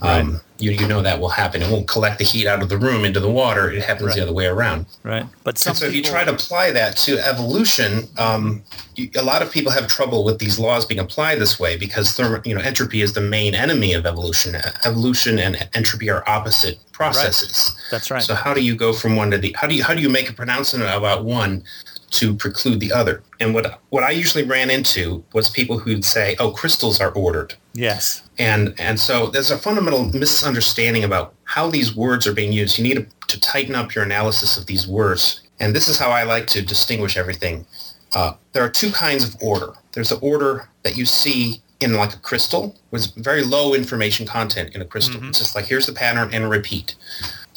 Um, 0.00 0.40
you, 0.62 0.70
you 0.72 0.86
know 0.86 1.02
that 1.02 1.20
will 1.20 1.28
happen. 1.28 1.60
It 1.62 1.70
won't 1.70 1.88
collect 1.88 2.18
the 2.18 2.24
heat 2.24 2.46
out 2.46 2.62
of 2.62 2.68
the 2.68 2.78
room 2.78 3.04
into 3.04 3.20
the 3.20 3.30
water. 3.30 3.70
It 3.70 3.82
happens 3.82 4.14
the 4.14 4.22
other 4.22 4.32
way 4.32 4.46
around. 4.46 4.86
Right. 5.02 5.26
But 5.44 5.58
some 5.58 5.72
And 5.72 5.78
so 5.78 5.86
if 5.86 5.94
you 5.94 6.02
try 6.02 6.24
to 6.24 6.32
apply 6.32 6.70
that 6.70 6.96
to 6.98 7.18
evolution, 7.18 8.08
um, 8.18 8.62
you, 8.94 9.10
a 9.16 9.22
lot 9.22 9.42
of 9.42 9.50
people 9.50 9.72
have 9.72 9.88
trouble 9.88 10.24
with 10.24 10.38
these 10.38 10.58
laws 10.58 10.84
being 10.86 11.00
applied 11.00 11.40
this 11.40 11.58
way 11.58 11.76
because 11.76 12.12
thermo, 12.12 12.40
you 12.44 12.54
know 12.54 12.60
entropy 12.60 13.02
is 13.02 13.12
the 13.12 13.20
main 13.20 13.54
enemy 13.54 13.92
of 13.92 14.06
evolution. 14.06 14.54
Evolution 14.84 15.38
and 15.38 15.68
entropy 15.74 16.08
are 16.08 16.22
opposite 16.28 16.78
processes. 16.92 17.76
That's 17.90 18.10
right. 18.10 18.22
So 18.22 18.34
how 18.34 18.54
do 18.54 18.62
you 18.62 18.76
go 18.76 18.92
from 18.92 19.16
one 19.16 19.30
to 19.32 19.38
the 19.38 19.54
how 19.58 19.66
do 19.66 19.74
you 19.74 19.82
how 19.82 19.94
do 19.94 20.00
you 20.00 20.08
make 20.08 20.30
a 20.30 20.32
pronouncement 20.32 20.84
about 20.84 21.24
one 21.24 21.64
to 22.12 22.34
preclude 22.34 22.78
the 22.78 22.92
other. 22.92 23.22
And 23.42 23.52
what 23.54 23.80
what 23.90 24.04
I 24.04 24.10
usually 24.10 24.44
ran 24.44 24.70
into 24.70 25.24
was 25.32 25.50
people 25.50 25.78
who'd 25.78 26.04
say, 26.04 26.36
"Oh, 26.38 26.52
crystals 26.52 27.00
are 27.00 27.10
ordered." 27.10 27.54
Yes. 27.74 28.22
And 28.38 28.74
and 28.78 29.00
so 29.00 29.26
there's 29.26 29.50
a 29.50 29.58
fundamental 29.58 30.04
misunderstanding 30.04 31.04
about 31.04 31.34
how 31.44 31.68
these 31.68 31.94
words 31.94 32.26
are 32.26 32.32
being 32.32 32.52
used. 32.52 32.78
You 32.78 32.84
need 32.84 32.98
to, 32.98 33.06
to 33.28 33.40
tighten 33.40 33.74
up 33.74 33.94
your 33.94 34.04
analysis 34.04 34.56
of 34.56 34.66
these 34.66 34.86
words. 34.86 35.42
And 35.58 35.74
this 35.74 35.88
is 35.88 35.98
how 35.98 36.10
I 36.10 36.22
like 36.22 36.46
to 36.48 36.62
distinguish 36.62 37.16
everything. 37.16 37.66
Uh, 38.14 38.34
there 38.52 38.64
are 38.64 38.70
two 38.70 38.92
kinds 38.92 39.24
of 39.24 39.36
order. 39.42 39.72
There's 39.92 40.10
the 40.10 40.18
order 40.18 40.68
that 40.82 40.96
you 40.96 41.04
see 41.04 41.62
in 41.80 41.94
like 41.94 42.14
a 42.14 42.18
crystal 42.18 42.76
with 42.90 43.12
very 43.16 43.42
low 43.42 43.74
information 43.74 44.24
content 44.26 44.74
in 44.74 44.80
a 44.80 44.84
crystal. 44.84 45.22
It's 45.24 45.38
just 45.38 45.54
like 45.56 45.66
here's 45.66 45.86
the 45.86 45.92
pattern 45.92 46.30
and 46.32 46.48
repeat. 46.48 46.94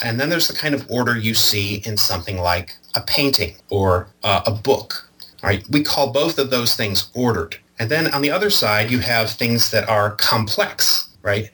And 0.03 0.19
then 0.19 0.29
there's 0.29 0.47
the 0.47 0.55
kind 0.55 0.73
of 0.73 0.89
order 0.89 1.15
you 1.17 1.33
see 1.33 1.83
in 1.85 1.95
something 1.97 2.37
like 2.37 2.75
a 2.95 3.01
painting 3.01 3.55
or 3.69 4.07
uh, 4.23 4.41
a 4.45 4.51
book. 4.51 5.09
Right, 5.45 5.63
we 5.69 5.83
call 5.83 6.11
both 6.11 6.39
of 6.39 6.49
those 6.49 6.75
things 6.75 7.11
ordered. 7.13 7.57
And 7.77 7.91
then 7.91 8.11
on 8.13 8.21
the 8.23 8.31
other 8.31 8.49
side, 8.49 8.89
you 8.89 8.99
have 8.99 9.29
things 9.29 9.69
that 9.71 9.87
are 9.87 10.11
complex, 10.15 11.09
right? 11.21 11.51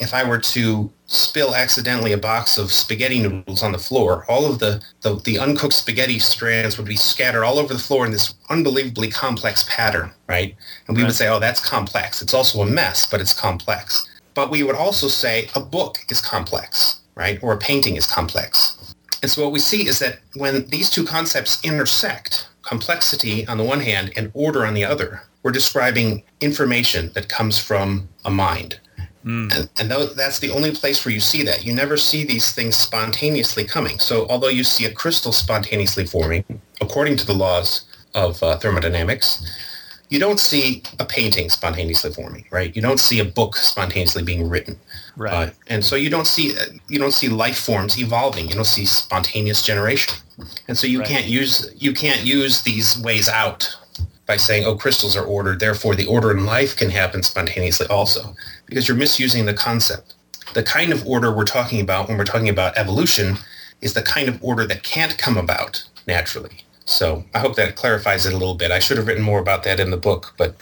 If 0.00 0.14
I 0.14 0.24
were 0.28 0.38
to 0.38 0.90
spill 1.06 1.54
accidentally 1.54 2.12
a 2.12 2.18
box 2.18 2.58
of 2.58 2.72
spaghetti 2.72 3.20
noodles 3.20 3.62
on 3.62 3.72
the 3.72 3.78
floor, 3.78 4.24
all 4.28 4.46
of 4.50 4.58
the, 4.60 4.82
the, 5.02 5.16
the 5.24 5.38
uncooked 5.38 5.74
spaghetti 5.74 6.18
strands 6.18 6.78
would 6.78 6.86
be 6.86 6.96
scattered 6.96 7.44
all 7.44 7.58
over 7.58 7.72
the 7.74 7.78
floor 7.78 8.06
in 8.06 8.12
this 8.12 8.34
unbelievably 8.50 9.10
complex 9.10 9.64
pattern, 9.68 10.10
right? 10.28 10.56
And 10.88 10.96
we 10.96 11.02
Right. 11.02 11.08
would 11.08 11.16
say, 11.16 11.28
oh, 11.28 11.38
that's 11.38 11.60
complex. 11.60 12.22
It's 12.22 12.34
also 12.34 12.62
a 12.62 12.66
mess, 12.66 13.06
but 13.06 13.20
it's 13.20 13.34
complex. 13.34 14.06
But 14.34 14.50
we 14.50 14.62
would 14.62 14.74
also 14.74 15.06
say 15.08 15.48
a 15.54 15.60
book 15.60 15.98
is 16.08 16.20
complex, 16.20 17.00
right? 17.14 17.38
Or 17.42 17.52
a 17.52 17.58
painting 17.58 17.96
is 17.96 18.06
complex. 18.06 18.76
And 19.22 19.30
so 19.30 19.42
what 19.42 19.52
we 19.52 19.60
see 19.60 19.86
is 19.86 19.98
that 20.00 20.18
when 20.34 20.66
these 20.68 20.90
two 20.90 21.04
concepts 21.04 21.60
intersect, 21.64 22.48
complexity 22.66 23.46
on 23.46 23.58
the 23.58 23.64
one 23.64 23.80
hand 23.80 24.12
and 24.16 24.30
order 24.34 24.64
on 24.66 24.74
the 24.74 24.84
other, 24.84 25.22
we're 25.42 25.52
describing 25.52 26.22
information 26.40 27.10
that 27.14 27.28
comes 27.28 27.58
from 27.58 28.08
a 28.24 28.30
mind. 28.30 28.80
And, 29.52 29.70
and 29.78 29.90
tho- 29.90 30.06
that's 30.06 30.38
the 30.38 30.50
only 30.50 30.72
place 30.72 31.04
where 31.04 31.12
you 31.12 31.20
see 31.20 31.42
that. 31.44 31.64
You 31.64 31.74
never 31.74 31.96
see 31.96 32.24
these 32.24 32.52
things 32.52 32.76
spontaneously 32.76 33.64
coming. 33.64 33.98
So 33.98 34.26
although 34.28 34.48
you 34.48 34.64
see 34.64 34.84
a 34.84 34.92
crystal 34.92 35.32
spontaneously 35.32 36.06
forming, 36.06 36.44
according 36.80 37.16
to 37.18 37.26
the 37.26 37.32
laws 37.32 37.84
of 38.14 38.42
uh, 38.42 38.58
thermodynamics, 38.58 39.50
you 40.10 40.18
don't 40.18 40.38
see 40.38 40.82
a 41.00 41.04
painting 41.04 41.48
spontaneously 41.48 42.12
forming, 42.12 42.44
right? 42.50 42.74
You 42.76 42.82
don't 42.82 43.00
see 43.00 43.18
a 43.20 43.24
book 43.24 43.56
spontaneously 43.56 44.22
being 44.22 44.48
written. 44.48 44.78
Right. 45.16 45.48
Uh, 45.48 45.50
and 45.68 45.84
so 45.84 45.96
you 45.96 46.10
don't 46.10 46.26
see 46.26 46.54
you 46.88 46.98
don't 46.98 47.12
see 47.12 47.28
life 47.28 47.58
forms 47.58 47.98
evolving. 47.98 48.48
You 48.48 48.54
don't 48.54 48.66
see 48.66 48.84
spontaneous 48.84 49.62
generation. 49.62 50.14
And 50.68 50.76
so 50.76 50.86
you 50.86 51.00
Right. 51.00 51.08
can't 51.08 51.26
use 51.26 51.70
you 51.76 51.92
can't 51.92 52.24
use 52.24 52.62
these 52.62 52.98
ways 52.98 53.28
out 53.28 53.76
by 54.26 54.36
saying, 54.38 54.64
oh, 54.64 54.74
crystals 54.74 55.16
are 55.16 55.24
ordered, 55.24 55.60
therefore 55.60 55.94
the 55.94 56.06
order 56.06 56.30
in 56.30 56.46
life 56.46 56.74
can 56.76 56.90
happen 56.90 57.22
spontaneously 57.22 57.86
also, 57.88 58.34
because 58.66 58.88
you're 58.88 58.96
misusing 58.96 59.44
the 59.44 59.52
concept. 59.54 60.14
The 60.54 60.62
kind 60.62 60.92
of 60.92 61.06
order 61.06 61.30
we're 61.34 61.44
talking 61.44 61.80
about 61.80 62.08
when 62.08 62.16
we're 62.16 62.24
talking 62.24 62.48
about 62.48 62.76
evolution 62.78 63.36
is 63.82 63.92
the 63.92 64.02
kind 64.02 64.28
of 64.28 64.42
order 64.42 64.66
that 64.66 64.82
can't 64.82 65.18
come 65.18 65.36
about 65.36 65.84
naturally. 66.06 66.64
So 66.86 67.24
I 67.34 67.38
hope 67.38 67.56
that 67.56 67.76
clarifies 67.76 68.24
it 68.26 68.32
a 68.32 68.36
little 68.36 68.54
bit. 68.54 68.70
I 68.70 68.78
should 68.78 68.96
have 68.98 69.06
written 69.06 69.22
more 69.22 69.40
about 69.40 69.62
that 69.64 69.78
in 69.80 69.90
the 69.90 69.96
book, 69.96 70.34
but 70.38 70.54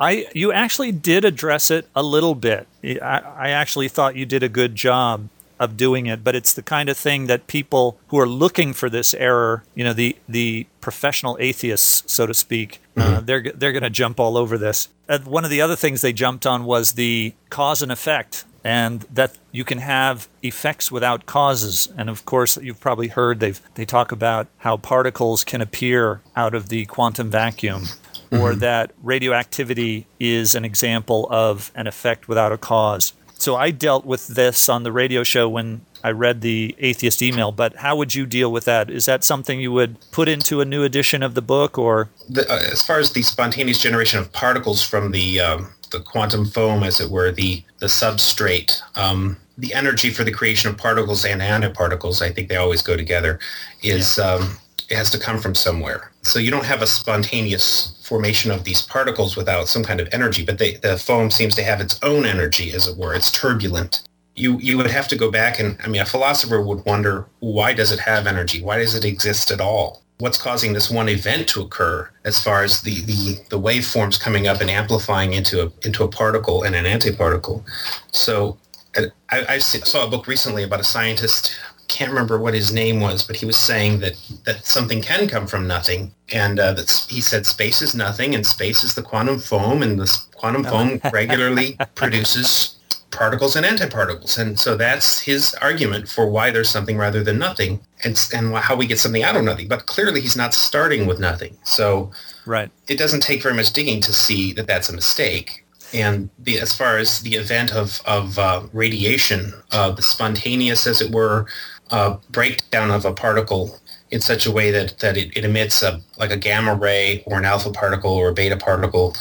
I 0.00 0.26
you 0.34 0.52
actually 0.52 0.90
did 0.92 1.24
address 1.24 1.70
it 1.70 1.88
a 1.94 2.02
little 2.02 2.34
bit. 2.34 2.66
I, 2.84 3.22
I 3.36 3.48
actually 3.50 3.88
thought 3.88 4.16
you 4.16 4.26
did 4.26 4.42
a 4.42 4.48
good 4.48 4.74
job 4.74 5.28
of 5.58 5.76
doing 5.76 6.06
it, 6.06 6.24
but 6.24 6.34
it's 6.34 6.52
the 6.52 6.62
kind 6.62 6.88
of 6.88 6.96
thing 6.96 7.26
that 7.26 7.46
people 7.46 7.98
who 8.08 8.18
are 8.18 8.28
looking 8.28 8.72
for 8.72 8.90
this 8.90 9.14
error, 9.14 9.64
you 9.74 9.84
know, 9.84 9.92
the 9.92 10.16
the 10.28 10.66
professional 10.80 11.36
atheists, 11.40 12.02
so 12.12 12.26
to 12.26 12.34
speak, 12.34 12.80
uh, 12.96 13.20
they're 13.20 13.42
they're 13.42 13.72
going 13.72 13.82
to 13.82 13.90
jump 13.90 14.20
all 14.20 14.36
over 14.36 14.58
this. 14.58 14.88
Uh, 15.08 15.18
one 15.20 15.44
of 15.44 15.50
the 15.50 15.60
other 15.60 15.76
things 15.76 16.00
they 16.00 16.12
jumped 16.12 16.46
on 16.46 16.64
was 16.64 16.92
the 16.92 17.34
cause 17.50 17.82
and 17.82 17.92
effect, 17.92 18.44
and 18.62 19.02
that 19.12 19.36
you 19.52 19.64
can 19.64 19.78
have 19.78 20.28
effects 20.42 20.90
without 20.90 21.26
causes. 21.26 21.88
And 21.96 22.08
of 22.10 22.24
course, 22.24 22.56
you've 22.56 22.80
probably 22.80 23.08
heard 23.08 23.40
they 23.40 23.54
they 23.74 23.84
talk 23.84 24.12
about 24.12 24.48
how 24.58 24.76
particles 24.76 25.44
can 25.44 25.60
appear 25.60 26.20
out 26.34 26.54
of 26.54 26.68
the 26.68 26.86
quantum 26.86 27.30
vacuum 27.30 27.84
or 28.32 28.54
that 28.56 28.92
radioactivity 29.02 30.06
is 30.18 30.54
an 30.54 30.64
example 30.64 31.28
of 31.30 31.70
an 31.74 31.86
effect 31.86 32.28
without 32.28 32.52
a 32.52 32.58
cause. 32.58 33.12
So 33.44 33.56
I 33.56 33.72
dealt 33.72 34.06
with 34.06 34.28
this 34.28 34.70
on 34.70 34.84
the 34.84 34.90
radio 34.90 35.22
show 35.22 35.50
when 35.50 35.82
I 36.02 36.12
read 36.12 36.40
the 36.40 36.74
atheist 36.78 37.20
email, 37.20 37.52
but 37.52 37.76
how 37.76 37.94
would 37.94 38.14
you 38.14 38.24
deal 38.24 38.50
with 38.50 38.64
that? 38.64 38.88
Is 38.88 39.04
that 39.04 39.22
something 39.22 39.60
you 39.60 39.70
would 39.70 39.98
put 40.12 40.30
into 40.30 40.62
a 40.62 40.64
new 40.64 40.82
edition 40.82 41.22
of 41.22 41.34
the 41.34 41.42
book 41.42 41.76
or 41.76 42.08
the, 42.26 42.50
uh, 42.50 42.56
as 42.72 42.80
far 42.80 42.98
as 42.98 43.12
the 43.12 43.20
spontaneous 43.20 43.78
generation 43.78 44.18
of 44.18 44.32
particles 44.32 44.82
from 44.82 45.10
the 45.10 45.40
um, 45.40 45.74
the 45.90 46.00
quantum 46.00 46.46
foam, 46.46 46.82
as 46.82 47.02
it 47.02 47.10
were, 47.10 47.32
the 47.32 47.62
the 47.80 47.86
substrate, 47.86 48.80
um, 48.96 49.36
the 49.58 49.74
energy 49.74 50.08
for 50.08 50.24
the 50.24 50.32
creation 50.32 50.70
of 50.70 50.78
particles 50.78 51.26
and 51.26 51.42
antiparticles, 51.42 52.22
I 52.22 52.32
think 52.32 52.48
they 52.48 52.56
always 52.56 52.80
go 52.80 52.96
together, 52.96 53.38
is 53.82 54.18
um, 54.18 54.56
it 54.88 54.96
has 54.96 55.10
to 55.10 55.18
come 55.18 55.38
from 55.38 55.54
somewhere. 55.54 56.13
So 56.24 56.38
you 56.38 56.50
don't 56.50 56.64
have 56.64 56.82
a 56.82 56.86
spontaneous 56.86 58.00
formation 58.02 58.50
of 58.50 58.64
these 58.64 58.82
particles 58.82 59.36
without 59.36 59.68
some 59.68 59.84
kind 59.84 60.00
of 60.00 60.08
energy, 60.12 60.44
but 60.44 60.58
they, 60.58 60.76
the 60.76 60.98
foam 60.98 61.30
seems 61.30 61.54
to 61.54 61.62
have 61.62 61.80
its 61.80 61.98
own 62.02 62.26
energy, 62.26 62.72
as 62.72 62.88
it 62.88 62.96
were. 62.96 63.14
It's 63.14 63.30
turbulent. 63.30 64.02
You 64.36 64.58
you 64.58 64.76
would 64.76 64.90
have 64.90 65.06
to 65.08 65.16
go 65.16 65.30
back 65.30 65.60
and 65.60 65.78
I 65.84 65.86
mean, 65.86 66.02
a 66.02 66.06
philosopher 66.06 66.60
would 66.60 66.84
wonder 66.84 67.26
why 67.38 67.72
does 67.72 67.92
it 67.92 68.00
have 68.00 68.26
energy? 68.26 68.62
Why 68.62 68.78
does 68.78 68.96
it 68.96 69.04
exist 69.04 69.52
at 69.52 69.60
all? 69.60 70.04
what's 70.18 70.38
causing 70.38 70.72
this 70.72 70.90
one 70.90 71.08
event 71.08 71.48
to 71.48 71.62
occur 71.62 72.08
as 72.24 72.42
far 72.42 72.62
as 72.62 72.82
the, 72.82 73.00
the, 73.02 73.38
the 73.50 73.60
waveforms 73.60 74.20
coming 74.20 74.46
up 74.46 74.60
and 74.60 74.70
amplifying 74.70 75.32
into 75.32 75.66
a, 75.66 75.72
into 75.84 76.04
a 76.04 76.08
particle 76.08 76.62
and 76.62 76.74
an 76.74 76.84
antiparticle. 76.84 77.64
So 78.12 78.56
I, 78.96 79.10
I 79.30 79.58
saw 79.58 80.06
a 80.06 80.10
book 80.10 80.26
recently 80.28 80.62
about 80.62 80.80
a 80.80 80.84
scientist, 80.84 81.56
can't 81.88 82.10
remember 82.10 82.38
what 82.38 82.54
his 82.54 82.72
name 82.72 83.00
was, 83.00 83.22
but 83.22 83.36
he 83.36 83.46
was 83.46 83.56
saying 83.56 84.00
that, 84.00 84.14
that 84.44 84.66
something 84.66 85.02
can 85.02 85.28
come 85.28 85.46
from 85.46 85.66
nothing. 85.66 86.12
And 86.32 86.58
uh, 86.58 86.72
that's, 86.72 87.08
he 87.08 87.20
said 87.20 87.46
space 87.46 87.82
is 87.82 87.94
nothing 87.94 88.34
and 88.34 88.46
space 88.46 88.84
is 88.84 88.94
the 88.94 89.02
quantum 89.02 89.38
foam 89.38 89.82
and 89.82 89.98
the 89.98 90.18
quantum 90.34 90.64
foam 90.64 91.00
regularly 91.12 91.76
produces 91.94 92.76
particles 93.14 93.56
and 93.56 93.64
antiparticles. 93.64 94.38
And 94.38 94.58
so 94.58 94.76
that's 94.76 95.20
his 95.20 95.54
argument 95.62 96.08
for 96.08 96.28
why 96.28 96.50
there's 96.50 96.68
something 96.68 96.96
rather 96.98 97.22
than 97.22 97.38
nothing 97.38 97.80
and, 98.02 98.20
and 98.34 98.54
how 98.56 98.76
we 98.76 98.86
get 98.86 98.98
something 98.98 99.22
out 99.22 99.36
of 99.36 99.44
nothing. 99.44 99.68
But 99.68 99.86
clearly 99.86 100.20
he's 100.20 100.36
not 100.36 100.52
starting 100.52 101.06
with 101.06 101.20
nothing. 101.20 101.56
So 101.64 102.10
right? 102.44 102.70
it 102.88 102.98
doesn't 102.98 103.22
take 103.22 103.42
very 103.42 103.54
much 103.54 103.72
digging 103.72 104.00
to 104.02 104.12
see 104.12 104.52
that 104.54 104.66
that's 104.66 104.88
a 104.88 104.92
mistake. 104.92 105.64
And 105.92 106.28
the, 106.40 106.58
as 106.58 106.76
far 106.76 106.98
as 106.98 107.20
the 107.20 107.36
event 107.36 107.72
of, 107.72 108.02
of 108.04 108.36
uh, 108.38 108.62
radiation, 108.72 109.52
uh, 109.70 109.92
the 109.92 110.02
spontaneous, 110.02 110.86
as 110.88 111.00
it 111.00 111.12
were, 111.12 111.46
uh, 111.90 112.16
breakdown 112.30 112.90
of 112.90 113.04
a 113.04 113.12
particle 113.12 113.78
in 114.10 114.20
such 114.20 114.46
a 114.46 114.50
way 114.50 114.70
that, 114.70 114.98
that 115.00 115.16
it, 115.16 115.36
it 115.36 115.44
emits 115.44 115.82
a, 115.82 116.00
like 116.18 116.30
a 116.30 116.36
gamma 116.36 116.74
ray 116.74 117.22
or 117.26 117.38
an 117.38 117.44
alpha 117.44 117.70
particle 117.70 118.12
or 118.12 118.28
a 118.28 118.32
beta 118.32 118.56
particle, 118.56 119.14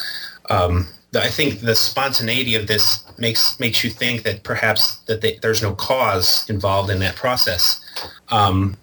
um, 0.49 0.87
I 1.15 1.29
think 1.29 1.61
the 1.61 1.75
spontaneity 1.75 2.55
of 2.55 2.67
this 2.67 3.03
makes 3.17 3.59
makes 3.59 3.83
you 3.83 3.89
think 3.89 4.23
that 4.23 4.43
perhaps 4.43 4.97
that 5.05 5.21
they, 5.21 5.37
there's 5.41 5.61
no 5.61 5.75
cause 5.75 6.49
involved 6.49 6.89
in 6.89 6.99
that 6.99 7.15
process. 7.15 7.81
Um, 8.29 8.77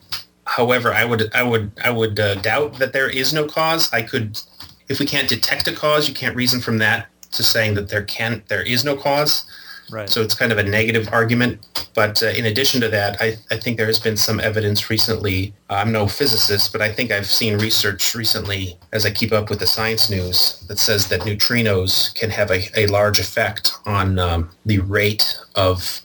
however, 0.44 0.92
I 0.92 1.04
would 1.04 1.34
I 1.34 1.42
would 1.42 1.72
I 1.82 1.90
would 1.90 2.20
uh, 2.20 2.36
doubt 2.36 2.78
that 2.78 2.92
there 2.92 3.08
is 3.08 3.32
no 3.32 3.46
cause. 3.46 3.92
I 3.92 4.02
could, 4.02 4.40
if 4.88 5.00
we 5.00 5.06
can't 5.06 5.28
detect 5.28 5.66
a 5.68 5.72
cause, 5.72 6.08
you 6.08 6.14
can't 6.14 6.36
reason 6.36 6.60
from 6.60 6.78
that 6.78 7.08
to 7.32 7.42
saying 7.42 7.74
that 7.74 7.88
there 7.88 8.04
can 8.04 8.42
there 8.48 8.62
is 8.62 8.84
no 8.84 8.96
cause. 8.96 9.44
Right. 9.90 10.08
So 10.08 10.22
it's 10.22 10.34
kind 10.34 10.52
of 10.52 10.58
a 10.58 10.62
negative 10.62 11.08
argument. 11.12 11.66
But 11.94 12.22
uh, 12.22 12.26
in 12.26 12.46
addition 12.46 12.80
to 12.82 12.88
that, 12.88 13.20
I, 13.20 13.36
I 13.50 13.56
think 13.56 13.76
there 13.76 13.86
has 13.86 13.98
been 13.98 14.16
some 14.16 14.40
evidence 14.40 14.90
recently. 14.90 15.52
Uh, 15.68 15.74
I'm 15.74 15.92
no 15.92 16.06
physicist, 16.06 16.72
but 16.72 16.80
I 16.80 16.92
think 16.92 17.10
I've 17.10 17.26
seen 17.26 17.58
research 17.58 18.14
recently 18.14 18.78
as 18.92 19.04
I 19.04 19.10
keep 19.10 19.32
up 19.32 19.50
with 19.50 19.58
the 19.58 19.66
science 19.66 20.10
news 20.10 20.64
that 20.68 20.78
says 20.78 21.08
that 21.08 21.20
neutrinos 21.22 22.14
can 22.14 22.30
have 22.30 22.50
a, 22.50 22.68
a 22.78 22.86
large 22.86 23.18
effect 23.18 23.72
on 23.86 24.18
um, 24.18 24.50
the 24.66 24.78
rate 24.78 25.36
of 25.54 26.00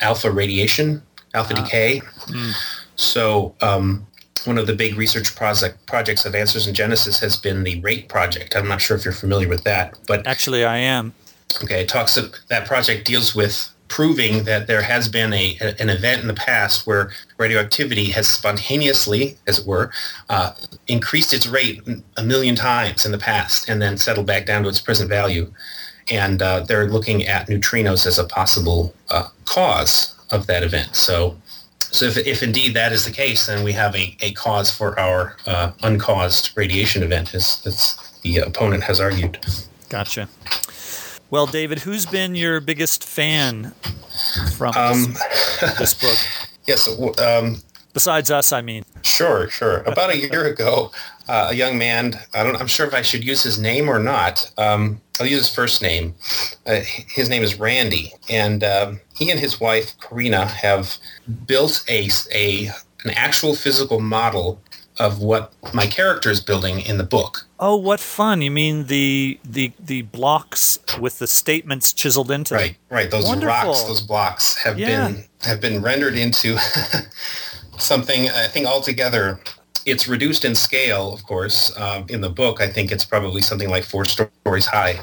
alpha 0.00 0.30
radiation, 0.30 1.02
alpha 1.34 1.54
decay. 1.54 2.02
So 2.96 3.54
um, 3.60 4.06
one 4.44 4.58
of 4.58 4.66
the 4.66 4.74
big 4.74 4.96
research 4.96 5.34
project 5.34 5.84
projects 5.86 6.24
of 6.24 6.34
Answers 6.34 6.66
in 6.66 6.74
Genesis 6.74 7.18
has 7.20 7.36
been 7.36 7.62
the 7.62 7.80
RATE 7.80 8.08
project. 8.08 8.56
I'm 8.56 8.68
not 8.68 8.80
sure 8.80 8.96
if 8.96 9.04
you're 9.04 9.14
familiar 9.14 9.48
with 9.48 9.64
that, 9.64 9.98
but 10.06 10.26
Actually, 10.26 10.64
I 10.64 10.78
am. 10.78 11.14
Okay, 11.62 11.82
it 11.82 11.88
talks 11.88 12.18
that 12.48 12.66
project 12.66 13.06
deals 13.06 13.34
with 13.34 13.68
proving 13.88 14.44
that 14.44 14.66
there 14.66 14.82
has 14.82 15.08
been 15.08 15.32
a 15.32 15.58
an 15.78 15.90
event 15.90 16.22
in 16.22 16.28
the 16.28 16.34
past 16.34 16.86
where 16.86 17.10
radioactivity 17.38 18.06
has 18.06 18.26
spontaneously, 18.28 19.36
as 19.46 19.58
it 19.58 19.66
were, 19.66 19.90
uh, 20.30 20.52
increased 20.86 21.34
its 21.34 21.46
rate 21.46 21.82
a 22.16 22.22
million 22.22 22.56
times 22.56 23.04
in 23.04 23.12
the 23.12 23.18
past 23.18 23.68
and 23.68 23.82
then 23.82 23.96
settled 23.98 24.26
back 24.26 24.46
down 24.46 24.62
to 24.62 24.68
its 24.68 24.80
present 24.80 25.10
value. 25.10 25.52
And 26.10 26.40
uh, 26.42 26.60
they're 26.60 26.88
looking 26.88 27.26
at 27.26 27.48
neutrinos 27.48 28.06
as 28.06 28.18
a 28.18 28.24
possible 28.24 28.94
uh, 29.10 29.28
cause 29.44 30.14
of 30.30 30.46
that 30.46 30.62
event. 30.62 30.96
So 30.96 31.36
So 31.92 32.06
if, 32.06 32.16
if 32.16 32.42
indeed 32.42 32.74
that 32.74 32.92
is 32.92 33.04
the 33.04 33.12
case, 33.12 33.46
then 33.46 33.62
we 33.62 33.72
have 33.74 33.94
a, 33.94 34.16
a 34.22 34.32
cause 34.32 34.70
for 34.70 34.98
our 34.98 35.36
uh, 35.46 35.72
uncaused 35.82 36.56
radiation 36.56 37.02
event, 37.02 37.34
as, 37.34 37.60
as 37.66 37.98
the 38.22 38.38
opponent 38.38 38.82
has 38.84 38.98
argued. 38.98 39.38
Gotcha. 39.90 40.26
Well, 41.32 41.46
David, 41.46 41.78
who's 41.78 42.04
been 42.04 42.34
your 42.34 42.60
biggest 42.60 43.02
fan 43.02 43.72
from 44.54 44.76
Um, 44.76 45.14
this, 45.14 45.78
this 45.78 45.94
book? 45.94 46.18
yes, 46.66 46.86
um, 47.18 47.62
Besides 47.94 48.30
us, 48.30 48.52
I 48.52 48.60
mean. 48.60 48.84
Sure, 49.00 49.48
sure. 49.48 49.78
About 49.84 50.10
a 50.10 50.18
year 50.18 50.44
ago, 50.44 50.92
uh, 51.30 51.48
a 51.48 51.54
young 51.54 51.78
man, 51.78 52.20
I 52.34 52.42
don't, 52.42 52.56
I'm 52.56 52.66
sure 52.66 52.86
if 52.86 52.92
I 52.92 53.00
should 53.00 53.24
use 53.24 53.42
his 53.42 53.58
name 53.58 53.88
or 53.88 53.98
not. 53.98 54.52
Um, 54.58 55.00
I'll 55.18 55.26
use 55.26 55.38
his 55.38 55.54
first 55.54 55.80
name. 55.80 56.14
Uh, 56.66 56.80
his 56.84 57.30
name 57.30 57.42
is 57.42 57.58
Randy, 57.58 58.12
and 58.28 58.62
um, 58.62 59.00
he 59.16 59.30
and 59.30 59.40
his 59.40 59.58
wife 59.58 59.94
Karina 60.00 60.44
have 60.44 60.98
built 61.46 61.82
a, 61.88 62.10
a 62.34 62.66
an 63.04 63.10
actual 63.12 63.54
physical 63.54 64.00
model 64.00 64.60
of 64.98 65.20
what 65.20 65.52
my 65.72 65.86
character 65.86 66.30
is 66.30 66.40
building 66.40 66.80
in 66.80 66.98
the 66.98 67.04
book. 67.04 67.46
Oh, 67.58 67.76
what 67.76 68.00
fun! 68.00 68.42
You 68.42 68.50
mean 68.50 68.86
the 68.86 69.38
the 69.44 69.72
the 69.80 70.02
blocks 70.02 70.78
with 71.00 71.18
the 71.18 71.26
statements 71.26 71.92
chiseled 71.92 72.30
into 72.30 72.54
Right, 72.54 72.76
right. 72.90 73.10
Those 73.10 73.24
Wonderful. 73.24 73.48
rocks, 73.70 73.82
those 73.84 74.02
blocks 74.02 74.56
have 74.56 74.78
Yeah. 74.78 75.08
been 75.08 75.24
have 75.42 75.60
been 75.60 75.80
rendered 75.82 76.16
into 76.16 76.58
something. 77.78 78.28
I 78.30 78.46
think 78.48 78.66
altogether, 78.66 79.40
it's 79.86 80.06
reduced 80.08 80.44
in 80.44 80.54
scale. 80.54 81.12
Of 81.12 81.24
course, 81.24 81.76
um, 81.78 82.04
in 82.08 82.20
the 82.20 82.30
book, 82.30 82.60
I 82.60 82.68
think 82.68 82.92
it's 82.92 83.04
probably 83.04 83.42
something 83.42 83.68
like 83.70 83.84
four 83.84 84.04
stories 84.04 84.66
high. 84.66 85.00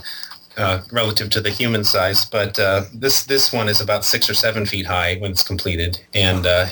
Uh, 0.60 0.82
relative 0.92 1.30
to 1.30 1.40
the 1.40 1.50
human 1.50 1.86
size, 1.86 2.26
but 2.26 2.60
uh, 2.60 2.84
this 2.94 3.24
this 3.24 3.54
one 3.54 3.70
is 3.70 3.80
about 3.80 4.04
six 4.04 4.30
or 4.30 4.34
seven 4.34 4.66
feet 4.66 4.86
high 4.86 5.16
when 5.20 5.32
it's 5.32 5.42
completed. 5.42 5.98
And 6.14 6.46
uh, 6.46 6.66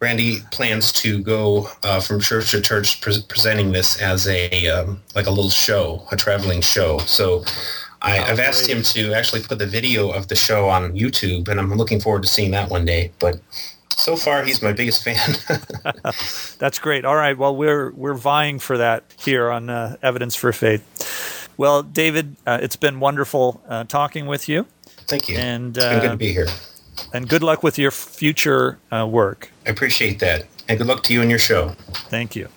Randy 0.00 0.38
plans 0.50 0.90
to 0.94 1.22
go 1.22 1.68
uh, 1.84 2.00
from 2.00 2.18
church 2.18 2.50
to 2.50 2.60
church 2.60 3.00
pre- 3.00 3.22
presenting 3.28 3.70
this 3.70 4.02
as 4.02 4.26
a 4.26 4.66
um, 4.66 5.00
like 5.14 5.26
a 5.26 5.30
little 5.30 5.50
show, 5.50 6.04
a 6.10 6.16
traveling 6.16 6.60
show. 6.62 6.98
So 6.98 7.44
I, 8.02 8.18
I've 8.18 8.40
asked 8.40 8.68
him 8.68 8.82
to 8.82 9.12
actually 9.12 9.42
put 9.42 9.60
the 9.60 9.66
video 9.66 10.10
of 10.10 10.26
the 10.26 10.36
show 10.36 10.68
on 10.68 10.92
YouTube, 10.94 11.46
and 11.46 11.60
I'm 11.60 11.72
looking 11.74 12.00
forward 12.00 12.22
to 12.22 12.28
seeing 12.28 12.50
that 12.52 12.70
one 12.70 12.84
day. 12.84 13.12
But 13.20 13.40
so 13.90 14.16
far, 14.16 14.44
he's 14.44 14.62
my 14.62 14.72
biggest 14.72 15.02
fan. 15.04 15.36
That's 16.58 16.78
great. 16.78 17.04
All 17.04 17.16
right. 17.16 17.36
Well, 17.36 17.54
we're 17.54 17.92
we're 17.92 18.14
vying 18.14 18.58
for 18.58 18.78
that 18.78 19.04
here 19.18 19.50
on 19.50 19.70
uh, 19.70 19.96
Evidence 20.02 20.34
for 20.34 20.52
Faith. 20.52 20.82
Well, 21.58 21.82
David, 21.82 22.36
uh, 22.46 22.60
it's 22.62 22.76
been 22.76 23.00
wonderful 23.00 23.60
uh, 23.68 23.82
talking 23.82 24.26
with 24.26 24.48
you, 24.48 24.66
Thank 25.08 25.28
you. 25.28 25.36
And, 25.36 25.76
it's 25.76 25.84
been 25.84 26.00
good 26.00 26.08
uh, 26.08 26.12
to 26.12 26.16
be 26.16 26.32
here. 26.32 26.46
and 27.12 27.28
good 27.28 27.42
luck 27.42 27.64
with 27.64 27.78
your 27.78 27.90
future 27.90 28.78
uh, 28.92 29.06
work. 29.10 29.50
I 29.66 29.70
appreciate 29.70 30.20
that, 30.20 30.46
and 30.68 30.78
good 30.78 30.86
luck 30.86 31.02
to 31.04 31.12
you 31.12 31.20
and 31.20 31.28
your 31.28 31.40
show. 31.40 31.70
Thank 32.08 32.36
you. 32.36 32.48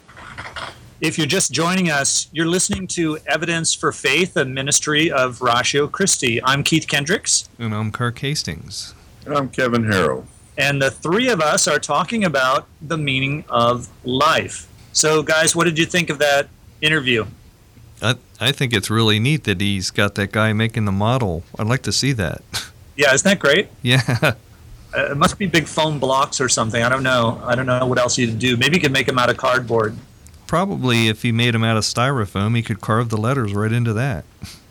If 1.01 1.17
you're 1.17 1.25
just 1.25 1.51
joining 1.51 1.89
us, 1.89 2.29
you're 2.31 2.45
listening 2.45 2.85
to 2.89 3.17
Evidence 3.25 3.73
for 3.73 3.91
Faith, 3.91 4.37
a 4.37 4.45
ministry 4.45 5.11
of 5.11 5.41
Ratio 5.41 5.87
Christi. 5.87 6.39
I'm 6.43 6.61
Keith 6.61 6.87
Kendricks, 6.87 7.49
And 7.57 7.73
I'm 7.73 7.91
Kirk 7.91 8.19
Hastings. 8.19 8.93
And 9.25 9.33
I'm 9.35 9.49
Kevin 9.49 9.91
Harrow. 9.91 10.27
and 10.59 10.79
the 10.79 10.91
three 10.91 11.29
of 11.29 11.41
us 11.41 11.67
are 11.67 11.79
talking 11.79 12.23
about 12.23 12.67
the 12.83 12.99
meaning 12.99 13.45
of 13.49 13.89
life. 14.03 14.67
So, 14.93 15.23
guys, 15.23 15.55
what 15.55 15.63
did 15.63 15.79
you 15.79 15.87
think 15.87 16.11
of 16.11 16.19
that 16.19 16.49
interview? 16.81 17.25
I, 18.41 18.51
think 18.51 18.73
it's 18.73 18.89
really 18.89 19.19
neat 19.19 19.43
that 19.45 19.61
he's 19.61 19.91
got 19.91 20.15
that 20.15 20.31
guy 20.31 20.51
making 20.53 20.85
the 20.85 20.91
model. 20.91 21.43
I'd 21.57 21.67
like 21.67 21.83
to 21.83 21.91
see 21.91 22.13
that. 22.13 22.41
Yeah, 22.97 23.13
isn't 23.13 23.27
that 23.27 23.39
great? 23.39 23.69
yeah. 23.81 24.03
Uh, 24.93 25.11
it 25.11 25.17
must 25.17 25.39
be 25.39 25.47
big 25.47 25.65
foam 25.65 25.97
blocks 25.97 26.41
or 26.41 26.49
something. 26.49 26.83
I 26.83 26.89
don't 26.89 27.03
know. 27.03 27.41
I 27.45 27.55
don't 27.55 27.65
know 27.65 27.85
what 27.85 27.97
else 27.97 28.17
you 28.17 28.27
would 28.27 28.37
do. 28.37 28.57
Maybe 28.57 28.75
you 28.75 28.81
could 28.81 28.91
make 28.91 29.07
them 29.07 29.17
out 29.17 29.29
of 29.29 29.37
cardboard. 29.37 29.95
Probably 30.45 31.07
if 31.07 31.21
he 31.21 31.31
made 31.31 31.55
him 31.55 31.63
out 31.63 31.77
of 31.77 31.83
styrofoam, 31.83 32.55
he 32.55 32.61
could 32.61 32.81
carve 32.81 33.09
the 33.09 33.17
letters 33.17 33.53
right 33.53 33.71
into 33.71 33.93
that. 33.93 34.25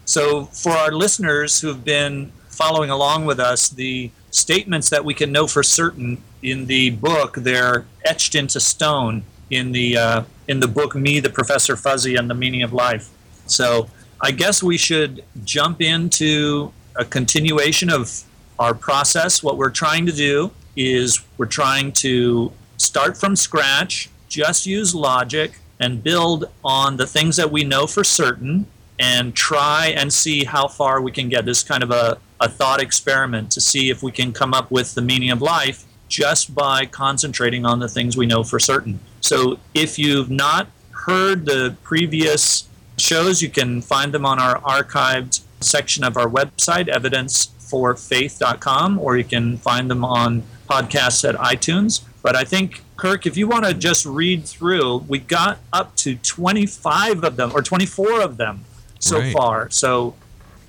So, 0.05 0.45
for 0.45 0.73
our 0.73 0.93
listeners 0.93 1.63
who 1.63 1.69
have 1.69 1.83
been 1.85 2.31
following 2.49 2.91
along 2.91 3.25
with 3.25 3.41
us, 3.41 3.71
the 3.71 4.11
statements 4.31 4.91
that 4.91 5.05
we 5.05 5.15
can 5.15 5.33
know 5.33 5.47
for 5.47 5.63
certain 5.63 6.23
in 6.43 6.67
the 6.67 6.91
book 6.91 7.37
they're 7.37 7.87
etched 8.05 8.35
into 8.35 8.61
stone 8.61 9.25
in 9.49 9.73
the 9.73 9.97
uh, 9.97 10.23
in 10.47 10.61
the 10.61 10.69
book 10.69 10.95
"Me, 10.95 11.21
the 11.21 11.31
Professor 11.31 11.77
Fuzzy, 11.77 12.17
and 12.17 12.29
the 12.29 12.35
Meaning 12.35 12.63
of 12.63 12.73
Life." 12.73 13.09
So, 13.51 13.89
I 14.23 14.33
guess 14.33 14.63
we 14.63 14.77
should 14.77 15.25
jump 15.45 15.81
into 15.81 16.73
a 16.97 17.05
continuation 17.05 17.89
of 17.91 18.23
our 18.59 18.75
process. 18.75 19.43
What 19.43 19.57
we're 19.57 19.71
trying 19.71 20.05
to 20.07 20.13
do 20.13 20.51
is 20.77 21.21
we're 21.39 21.47
trying 21.47 21.93
to 21.93 22.53
start 22.77 23.17
from 23.17 23.37
scratch, 23.37 24.11
just 24.29 24.67
use 24.67 24.95
logic, 24.95 25.59
and 25.79 26.03
build 26.03 26.45
on 26.63 26.99
the 26.99 27.07
things 27.07 27.37
that 27.37 27.51
we 27.51 27.65
know 27.65 27.87
for 27.87 28.05
certain 28.05 28.67
and 28.99 29.35
try 29.35 29.95
and 29.97 30.13
see 30.13 30.45
how 30.45 30.69
far 30.69 31.01
we 31.01 31.11
can 31.11 31.31
get. 31.31 31.47
This 31.47 31.63
kind 31.63 31.83
of 31.83 31.91
a, 31.91 32.19
a 32.39 32.49
thought 32.49 32.83
experiment 32.83 33.51
to 33.53 33.61
see 33.61 33.89
if 33.89 34.03
we 34.03 34.13
can 34.13 34.33
come 34.33 34.53
up 34.53 34.71
with 34.71 34.95
the 34.95 35.01
meaning 35.01 35.31
of 35.31 35.41
life 35.41 35.85
just 36.09 36.55
by 36.55 36.85
concentrating 36.85 37.65
on 37.65 37.79
the 37.79 37.89
things 37.89 38.17
we 38.17 38.27
know 38.27 38.43
for 38.43 38.59
certain. 38.59 39.01
So 39.23 39.59
if 39.73 39.99
you've 39.99 40.29
not 40.31 40.69
heard 40.91 41.47
the 41.47 41.77
previous 41.83 42.69
shows, 43.01 43.43
you 43.43 43.49
can 43.49 43.81
find 43.83 44.13
them 44.13 44.25
on 44.27 44.39
our 44.39 44.61
archived 44.61 45.41
section 45.61 46.05
of 46.05 46.17
our 46.17 46.29
website, 46.29 46.87
evidenceforfaith.com, 46.89 48.99
or 48.99 49.17
you 49.17 49.25
can 49.25 49.57
find 49.59 49.91
them 49.91 50.05
on 50.05 50.43
podcasts 50.69 51.29
at 51.29 51.35
iTunes. 51.37 52.03
But 52.23 52.37
I 52.37 52.45
think, 52.45 52.83
Kirk, 52.97 53.27
if 53.27 53.37
you 53.37 53.49
want 53.49 53.65
to 53.65 53.75
just 53.75 54.05
read 54.07 54.45
through, 54.45 54.99
we 55.09 55.19
got 55.19 55.59
up 55.73 55.97
to 55.97 56.17
25 56.17 57.25
of 57.25 57.37
them 57.37 57.51
or 57.55 57.63
24 57.63 58.21
of 58.21 58.37
them 58.37 58.65
so 58.99 59.19
Right. 59.19 59.33
far. 59.33 59.71
So 59.71 60.15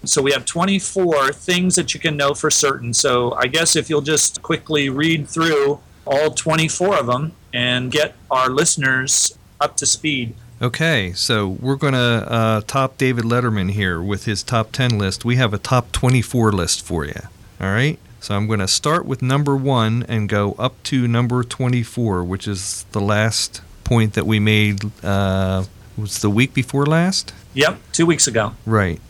so 0.03 0.19
we 0.23 0.31
have 0.31 0.45
24 0.47 1.31
things 1.31 1.75
that 1.75 1.93
you 1.93 1.99
can 1.99 2.17
know 2.17 2.33
for 2.33 2.49
certain. 2.49 2.91
So 2.91 3.33
I 3.33 3.45
guess 3.45 3.75
if 3.75 3.87
you'll 3.87 4.01
just 4.01 4.41
quickly 4.41 4.89
read 4.89 5.27
through 5.29 5.79
all 6.07 6.31
24 6.31 6.97
of 6.97 7.05
them 7.05 7.33
and 7.53 7.91
get 7.91 8.15
our 8.31 8.49
listeners 8.49 9.37
up 9.59 9.77
to 9.77 9.85
speed. 9.85 10.33
Okay, 10.61 11.11
so 11.13 11.47
we're 11.47 11.75
going 11.75 11.93
to 11.93 11.99
uh, 12.31 12.61
top 12.67 12.95
David 12.97 13.23
Letterman 13.23 13.71
here 13.71 13.99
with 13.99 14.25
his 14.25 14.43
top 14.43 14.71
10 14.71 14.99
list. 14.99 15.25
We 15.25 15.37
have 15.37 15.55
a 15.55 15.57
top 15.57 15.91
24 15.91 16.51
list 16.51 16.85
for 16.85 17.03
you. 17.03 17.19
All 17.59 17.71
right? 17.71 17.97
So 18.19 18.35
I'm 18.35 18.45
going 18.45 18.59
to 18.59 18.67
start 18.67 19.07
with 19.07 19.23
number 19.23 19.55
one 19.55 20.05
and 20.07 20.29
go 20.29 20.51
up 20.59 20.75
to 20.83 21.07
number 21.07 21.43
24, 21.43 22.23
which 22.23 22.47
is 22.47 22.85
the 22.91 23.01
last 23.01 23.63
point 23.83 24.13
that 24.13 24.27
we 24.27 24.39
made. 24.39 24.91
Uh, 25.03 25.63
was 25.97 26.19
the 26.19 26.29
week 26.29 26.53
before 26.53 26.85
last? 26.85 27.33
Yep, 27.55 27.79
two 27.91 28.05
weeks 28.05 28.27
ago. 28.27 28.53
Right. 28.63 29.01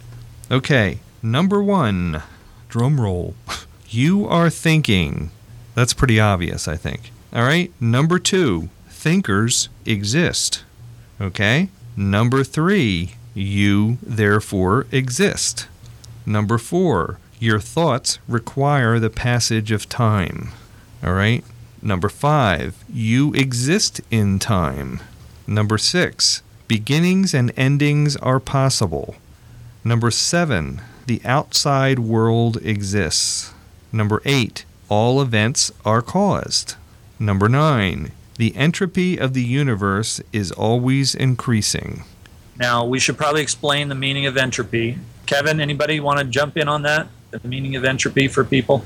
Okay, 0.49 0.99
number 1.21 1.61
one, 1.61 2.23
drum 2.69 3.01
roll. 3.01 3.35
You 3.89 4.25
are 4.25 4.49
thinking. 4.49 5.31
That's 5.75 5.93
pretty 5.93 6.17
obvious, 6.17 6.69
I 6.69 6.77
think. 6.77 7.11
All 7.33 7.43
right, 7.43 7.73
number 7.81 8.19
two, 8.19 8.69
thinkers 8.87 9.67
exist. 9.85 10.63
Okay, 11.21 11.69
number 11.95 12.43
three, 12.43 13.11
you 13.35 13.99
therefore 14.01 14.87
exist. 14.91 15.67
Number 16.25 16.57
four, 16.57 17.19
your 17.39 17.59
thoughts 17.59 18.17
require 18.27 18.97
the 18.97 19.11
passage 19.11 19.71
of 19.71 19.87
time. 19.87 20.49
All 21.03 21.13
right, 21.13 21.43
number 21.79 22.09
five, 22.09 22.83
you 22.91 23.35
exist 23.35 24.01
in 24.09 24.39
time. 24.39 24.99
Number 25.45 25.77
six, 25.77 26.41
beginnings 26.67 27.35
and 27.35 27.51
endings 27.55 28.15
are 28.17 28.39
possible. 28.39 29.13
Number 29.83 30.09
seven, 30.09 30.81
the 31.05 31.21
outside 31.23 31.99
world 31.99 32.57
exists. 32.63 33.53
Number 33.91 34.23
eight, 34.25 34.65
all 34.89 35.21
events 35.21 35.71
are 35.85 36.01
caused. 36.01 36.73
Number 37.19 37.47
nine, 37.47 38.11
the 38.41 38.55
entropy 38.55 39.19
of 39.19 39.35
the 39.35 39.43
universe 39.43 40.19
is 40.33 40.51
always 40.51 41.13
increasing. 41.13 42.03
Now, 42.57 42.83
we 42.83 42.97
should 42.97 43.15
probably 43.15 43.43
explain 43.43 43.87
the 43.87 43.93
meaning 43.93 44.25
of 44.25 44.35
entropy. 44.35 44.97
Kevin, 45.27 45.61
anybody 45.61 45.99
want 45.99 46.17
to 46.17 46.25
jump 46.25 46.57
in 46.57 46.67
on 46.67 46.81
that? 46.81 47.07
The 47.29 47.47
meaning 47.47 47.75
of 47.75 47.85
entropy 47.85 48.27
for 48.27 48.43
people? 48.43 48.83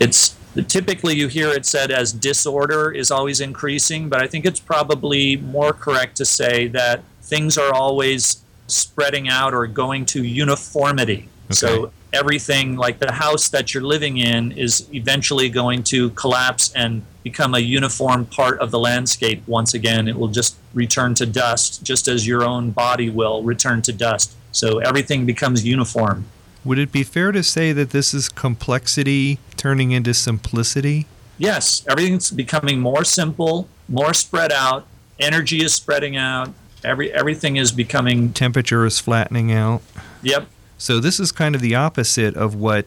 It's 0.00 0.34
typically 0.68 1.16
you 1.16 1.28
hear 1.28 1.50
it 1.50 1.66
said 1.66 1.90
as 1.90 2.14
disorder 2.14 2.90
is 2.90 3.10
always 3.10 3.42
increasing, 3.42 4.08
but 4.08 4.22
I 4.22 4.26
think 4.26 4.46
it's 4.46 4.58
probably 4.58 5.36
more 5.36 5.74
correct 5.74 6.16
to 6.16 6.24
say 6.24 6.68
that 6.68 7.02
things 7.20 7.58
are 7.58 7.74
always 7.74 8.42
spreading 8.68 9.28
out 9.28 9.52
or 9.52 9.66
going 9.66 10.06
to 10.06 10.24
uniformity. 10.24 11.28
So 11.50 11.92
everything 12.12 12.76
like 12.76 12.98
the 12.98 13.12
house 13.12 13.48
that 13.50 13.74
you're 13.74 13.82
living 13.82 14.18
in 14.18 14.52
is 14.52 14.88
eventually 14.92 15.48
going 15.48 15.82
to 15.84 16.10
collapse 16.10 16.72
and 16.74 17.02
become 17.22 17.54
a 17.54 17.58
uniform 17.58 18.26
part 18.26 18.58
of 18.60 18.70
the 18.70 18.78
landscape 18.78 19.42
once 19.46 19.74
again. 19.74 20.08
It 20.08 20.16
will 20.16 20.28
just 20.28 20.56
return 20.74 21.14
to 21.14 21.26
dust, 21.26 21.82
just 21.82 22.08
as 22.08 22.26
your 22.26 22.44
own 22.44 22.70
body 22.70 23.10
will 23.10 23.42
return 23.42 23.82
to 23.82 23.92
dust. 23.92 24.34
So 24.52 24.78
everything 24.78 25.26
becomes 25.26 25.66
uniform. 25.66 26.26
Would 26.64 26.78
it 26.78 26.92
be 26.92 27.02
fair 27.02 27.32
to 27.32 27.42
say 27.42 27.72
that 27.72 27.90
this 27.90 28.12
is 28.12 28.28
complexity 28.28 29.38
turning 29.56 29.92
into 29.92 30.12
simplicity? 30.12 31.06
Yes, 31.38 31.84
everything's 31.88 32.30
becoming 32.30 32.80
more 32.80 33.04
simple, 33.04 33.68
more 33.88 34.12
spread 34.12 34.52
out. 34.52 34.86
Energy 35.20 35.64
is 35.64 35.74
spreading 35.74 36.16
out. 36.16 36.52
Every 36.84 37.12
everything 37.12 37.56
is 37.56 37.72
becoming. 37.72 38.32
Temperature 38.32 38.84
is 38.84 38.98
flattening 38.98 39.52
out. 39.52 39.82
Yep. 40.22 40.46
So 40.78 41.00
this 41.00 41.18
is 41.18 41.32
kind 41.32 41.54
of 41.54 41.60
the 41.60 41.74
opposite 41.74 42.36
of 42.36 42.54
what 42.54 42.86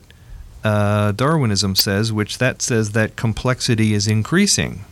uh, 0.64 1.12
Darwinism 1.12 1.76
says, 1.76 2.14
which 2.14 2.38
that 2.38 2.62
says 2.62 2.92
that 2.92 3.16
complexity 3.16 3.94
is 3.94 4.08
increasing. 4.08 4.86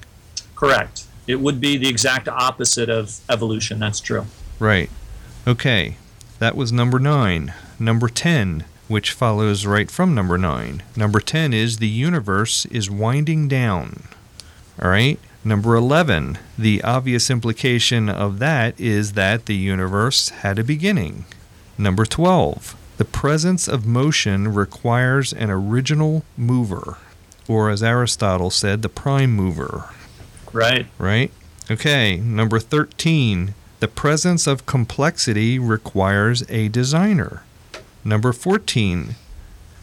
Correct. 0.56 1.06
It 1.28 1.40
would 1.40 1.62
be 1.62 1.78
the 1.78 1.88
exact 1.88 2.28
opposite 2.28 2.90
of 2.90 3.20
evolution. 3.30 3.80
That's 3.80 4.00
true. 4.00 4.26
Right. 4.60 4.90
Okay. 5.48 5.96
That 6.40 6.56
was 6.56 6.72
number 6.72 7.00
nine. 7.00 7.54
Number 7.80 8.10
10, 8.10 8.66
which 8.88 9.12
follows 9.12 9.66
right 9.66 9.90
from 9.90 10.14
number 10.14 10.38
nine. 10.38 10.84
Number 10.96 11.20
10 11.20 11.54
is 11.54 11.78
the 11.78 11.88
universe 11.88 12.66
is 12.66 12.90
winding 12.90 13.48
down. 13.48 14.04
All 14.82 14.90
right. 14.90 15.20
Number 15.44 15.76
11, 15.76 16.38
the 16.58 16.84
obvious 16.84 17.30
implication 17.30 18.10
of 18.10 18.40
that 18.40 18.78
is 18.78 19.14
that 19.14 19.46
the 19.46 19.56
universe 19.56 20.30
had 20.30 20.60
a 20.60 20.64
beginning. 20.66 21.26
Number 21.78 22.06
12, 22.06 22.76
the 23.00 23.06
presence 23.06 23.66
of 23.70 23.86
motion 23.86 24.54
requires 24.54 25.32
an 25.32 25.50
original 25.50 26.26
mover, 26.36 26.98
or 27.48 27.70
as 27.70 27.82
Aristotle 27.82 28.50
said, 28.50 28.82
the 28.82 28.90
prime 28.90 29.32
mover 29.32 29.86
Right. 30.52 30.86
right? 30.98 31.32
Okay, 31.72 32.18
number 32.18 32.60
13. 32.60 33.54
The 33.80 33.88
presence 33.88 34.48
of 34.48 34.66
complexity 34.66 35.58
requires 35.58 36.44
a 36.50 36.68
designer. 36.68 37.44
Number 38.04 38.34
14. 38.34 39.16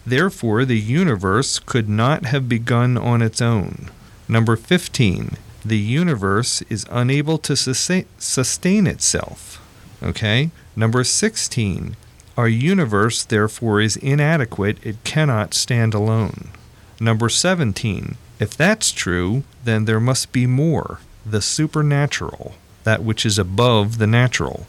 Therefore, 0.05 0.67
the 0.67 0.79
universe 0.79 1.59
could 1.59 1.89
not 1.89 2.27
have 2.27 2.51
begun 2.51 2.99
on 2.99 3.23
its 3.23 3.41
own. 3.41 3.89
Number 4.29 4.57
15. 4.57 5.39
The 5.65 5.79
universe 5.79 6.63
is 6.69 6.85
unable 6.91 7.39
to 7.39 7.57
sustain, 7.57 8.05
sustain 8.19 8.87
itself. 8.87 9.63
Okay? 10.03 10.51
Number 10.77 11.03
16. 11.03 11.97
Our 12.37 12.49
universe, 12.49 13.25
therefore, 13.25 13.81
is 13.81 13.97
inadequate. 13.97 14.85
It 14.85 15.03
cannot 15.05 15.55
stand 15.55 15.95
alone. 15.95 16.51
Number 17.01 17.29
17. 17.31 18.17
If 18.39 18.55
that's 18.55 18.93
true, 18.93 19.45
then 19.65 19.87
there 19.87 20.01
must 20.01 20.33
be 20.33 20.47
more, 20.47 21.01
the 21.25 21.41
supernatural, 21.41 22.55
that 22.85 23.03
which 23.03 23.25
is 23.25 23.39
above 23.39 23.97
the 23.97 24.07
natural. 24.07 24.67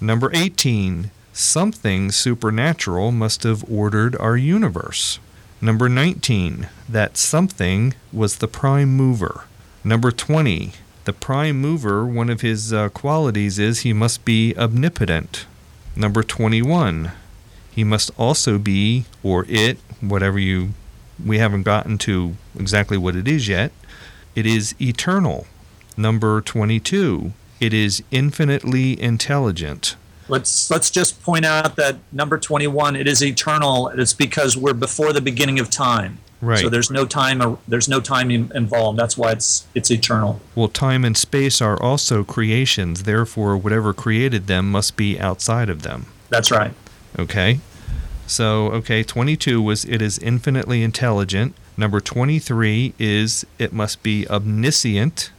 Number 0.00 0.30
18. 0.34 1.10
Something 1.32 2.10
supernatural 2.10 3.12
must 3.12 3.44
have 3.44 3.64
ordered 3.70 4.16
our 4.16 4.36
universe. 4.36 5.20
Number 5.60 5.88
19. 5.88 6.68
That 6.88 7.16
something 7.16 7.94
was 8.12 8.36
the 8.36 8.48
prime 8.48 8.96
mover. 8.96 9.44
Number 9.84 10.10
20. 10.10 10.72
The 11.04 11.12
prime 11.12 11.60
mover, 11.60 12.04
one 12.04 12.30
of 12.30 12.40
his 12.40 12.72
uh, 12.72 12.88
qualities 12.88 13.58
is 13.58 13.80
he 13.80 13.92
must 13.92 14.24
be 14.24 14.56
omnipotent. 14.56 15.46
Number 15.96 16.22
21. 16.22 17.12
He 17.70 17.84
must 17.84 18.10
also 18.16 18.58
be, 18.58 19.04
or 19.22 19.44
it, 19.48 19.78
whatever 20.00 20.38
you 20.38 20.74
we 21.24 21.38
haven't 21.38 21.62
gotten 21.62 21.96
to 21.98 22.36
exactly 22.58 22.98
what 22.98 23.14
it 23.14 23.28
is 23.28 23.48
yet. 23.48 23.72
It 24.34 24.46
is 24.46 24.74
eternal. 24.80 25.46
Number 25.96 26.40
22. 26.40 27.32
It 27.60 27.72
is 27.72 28.02
infinitely 28.10 29.00
intelligent. 29.00 29.96
Let's 30.28 30.70
let's 30.70 30.90
just 30.90 31.22
point 31.22 31.44
out 31.44 31.76
that 31.76 31.96
number 32.10 32.38
21 32.38 32.96
it 32.96 33.06
is 33.06 33.22
eternal. 33.22 33.88
It's 33.88 34.14
because 34.14 34.56
we're 34.56 34.72
before 34.72 35.12
the 35.12 35.20
beginning 35.20 35.60
of 35.60 35.70
time. 35.70 36.18
Right. 36.40 36.60
So 36.60 36.68
there's 36.68 36.90
no 36.90 37.06
time 37.06 37.58
there's 37.66 37.88
no 37.88 38.00
time 38.00 38.30
involved. 38.30 38.98
That's 38.98 39.16
why 39.16 39.32
it's 39.32 39.66
it's 39.74 39.90
eternal. 39.90 40.40
Well, 40.54 40.68
time 40.68 41.04
and 41.04 41.16
space 41.16 41.62
are 41.62 41.80
also 41.82 42.22
creations, 42.24 43.04
therefore, 43.04 43.56
whatever 43.56 43.94
created 43.94 44.46
them 44.46 44.70
must 44.70 44.96
be 44.96 45.18
outside 45.18 45.68
of 45.70 45.82
them. 45.82 46.06
That's 46.28 46.50
right. 46.50 46.72
Okay? 47.18 47.60
So, 48.26 48.66
okay, 48.72 49.02
22 49.02 49.60
was 49.60 49.84
it 49.84 50.00
is 50.00 50.18
infinitely 50.18 50.82
intelligent. 50.82 51.54
Number 51.76 52.00
23 52.00 52.94
is 52.98 53.44
it 53.58 53.72
must 53.72 54.02
be 54.02 54.26
omniscient. 54.28 55.30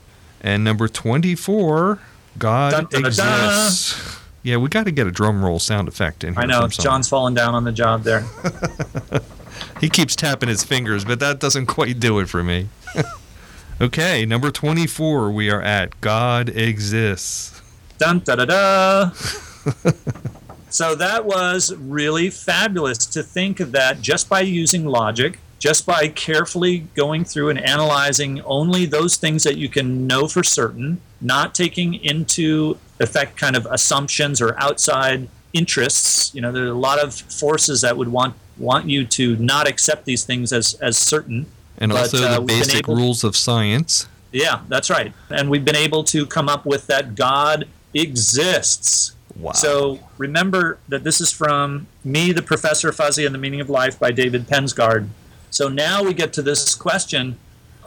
And 0.41 0.63
number 0.63 0.87
24, 0.87 1.99
God 2.37 2.71
Dun, 2.71 2.85
dun, 2.85 2.89
dun, 2.89 3.01
dun. 3.01 3.07
exists. 3.07 4.19
Yeah, 4.43 4.57
we 4.57 4.69
got 4.69 4.85
to 4.85 4.91
get 4.91 5.07
a 5.07 5.11
drum 5.11 5.43
roll 5.43 5.57
sound 5.57 5.87
effect 5.87 6.23
in 6.23 6.35
here. 6.35 6.43
I 6.43 6.45
know. 6.45 6.67
John's 6.67 7.09
falling 7.09 7.33
down 7.33 7.55
on 7.55 7.63
the 7.63 7.71
job 7.71 8.03
there. 8.03 8.23
He 9.81 9.89
keeps 9.89 10.15
tapping 10.15 10.49
his 10.49 10.63
fingers, 10.63 11.05
but 11.05 11.19
that 11.19 11.39
doesn't 11.39 11.65
quite 11.65 11.99
do 11.99 12.19
it 12.19 12.29
for 12.29 12.43
me. 12.43 12.69
okay, 13.81 14.25
number 14.25 14.51
24, 14.51 15.31
we 15.31 15.49
are 15.49 15.61
at 15.61 15.99
God 16.01 16.49
exists. 16.49 17.61
Dun 17.97 18.19
da 18.19 18.35
da 18.35 18.45
da. 18.45 19.09
so 20.69 20.95
that 20.95 21.25
was 21.25 21.73
really 21.75 22.29
fabulous 22.29 22.97
to 22.97 23.23
think 23.23 23.59
of 23.59 23.71
that 23.71 24.01
just 24.01 24.27
by 24.27 24.41
using 24.41 24.85
logic, 24.85 25.39
just 25.59 25.85
by 25.85 26.07
carefully 26.07 26.79
going 26.95 27.23
through 27.23 27.49
and 27.49 27.59
analyzing 27.59 28.41
only 28.41 28.85
those 28.85 29.17
things 29.17 29.43
that 29.43 29.57
you 29.57 29.69
can 29.69 30.05
know 30.07 30.27
for 30.27 30.43
certain, 30.43 30.99
not 31.21 31.55
taking 31.55 31.95
into 31.95 32.77
effect 32.99 33.37
kind 33.37 33.55
of 33.55 33.65
assumptions 33.67 34.41
or 34.41 34.57
outside 34.59 35.27
interests. 35.53 36.33
You 36.35 36.41
know, 36.41 36.51
there 36.51 36.65
are 36.65 36.67
a 36.67 36.73
lot 36.73 36.99
of 36.99 37.15
forces 37.15 37.81
that 37.81 37.97
would 37.97 38.09
want 38.09 38.35
want 38.57 38.89
you 38.89 39.05
to 39.05 39.35
not 39.37 39.67
accept 39.67 40.05
these 40.05 40.23
things 40.23 40.53
as 40.53 40.73
as 40.75 40.97
certain. 40.97 41.45
And 41.77 41.91
But, 41.91 41.99
also 42.13 42.25
uh, 42.25 42.35
the 42.35 42.41
we've 42.41 42.59
basic 42.59 42.75
able- 42.87 42.95
rules 42.95 43.23
of 43.23 43.35
science. 43.35 44.07
Yeah, 44.31 44.61
that's 44.67 44.89
right. 44.89 45.13
And 45.29 45.49
we've 45.49 45.63
been 45.63 45.75
able 45.77 46.03
to 46.05 46.25
come 46.25 46.49
up 46.49 46.65
with 46.65 46.87
that 46.87 47.15
God 47.15 47.67
exists. 47.93 49.13
Wow. 49.35 49.51
So 49.53 49.99
remember 50.17 50.77
that 50.87 51.03
this 51.03 51.19
is 51.21 51.31
from 51.31 51.87
Me, 52.03 52.31
the 52.31 52.41
Professor 52.41 52.91
Fuzzy 52.91 53.25
and 53.25 53.33
the 53.35 53.39
Meaning 53.39 53.61
of 53.61 53.69
Life 53.69 53.99
by 53.99 54.11
David 54.11 54.47
Pensgard. 54.47 55.07
So 55.49 55.67
now 55.69 56.03
we 56.03 56.13
get 56.13 56.33
to 56.33 56.41
this 56.41 56.75
question 56.75 57.37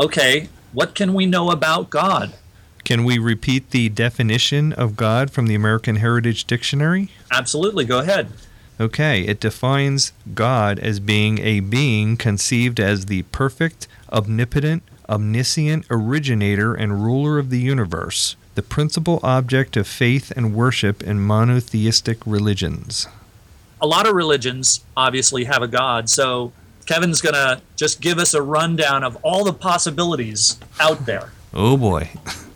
okay, 0.01 0.49
what 0.73 0.95
can 0.95 1.13
we 1.13 1.27
know 1.27 1.51
about 1.51 1.91
God? 1.91 2.33
Can 2.85 3.05
we 3.05 3.19
repeat 3.19 3.71
the 3.71 3.89
definition 3.89 4.73
of 4.73 4.97
God 4.97 5.31
from 5.31 5.47
the 5.49 5.55
American 5.55 5.97
Heritage 5.97 6.45
Dictionary? 6.45 7.11
Absolutely, 7.33 7.85
go 7.85 7.99
ahead. 7.99 8.31
Okay, 8.81 9.23
it 9.23 9.41
defines 9.41 10.13
God 10.35 10.79
as 10.79 11.01
being 11.01 11.39
a 11.41 11.61
being 11.61 12.17
conceived 12.17 12.79
as 12.79 13.07
the 13.07 13.23
perfect, 13.23 13.89
omnipotent, 14.13 14.85
omniscient 15.09 15.85
originator 15.91 16.75
and 16.75 17.03
ruler 17.03 17.39
of 17.39 17.51
the 17.51 17.59
universe, 17.59 18.37
the 18.55 18.63
principal 18.63 19.19
object 19.25 19.77
of 19.77 19.89
faith 19.89 20.33
and 20.37 20.55
worship 20.55 21.03
in 21.03 21.19
monotheistic 21.19 22.19
religions. 22.25 23.09
A 23.81 23.87
lot 23.87 24.07
of 24.07 24.15
religions 24.15 24.85
obviously 24.97 25.45
have 25.45 25.63
a 25.63 25.69
God. 25.69 26.09
So 26.09 26.53
Kevin's 26.87 27.21
going 27.21 27.35
to 27.35 27.61
just 27.77 28.01
give 28.01 28.19
us 28.19 28.33
a 28.33 28.43
rundown 28.43 29.03
of 29.03 29.17
all 29.23 29.45
the 29.45 29.53
possibilities 29.53 30.59
out 30.81 31.05
there. 31.05 31.33
Oh 31.53 31.77
boy. 31.77 32.11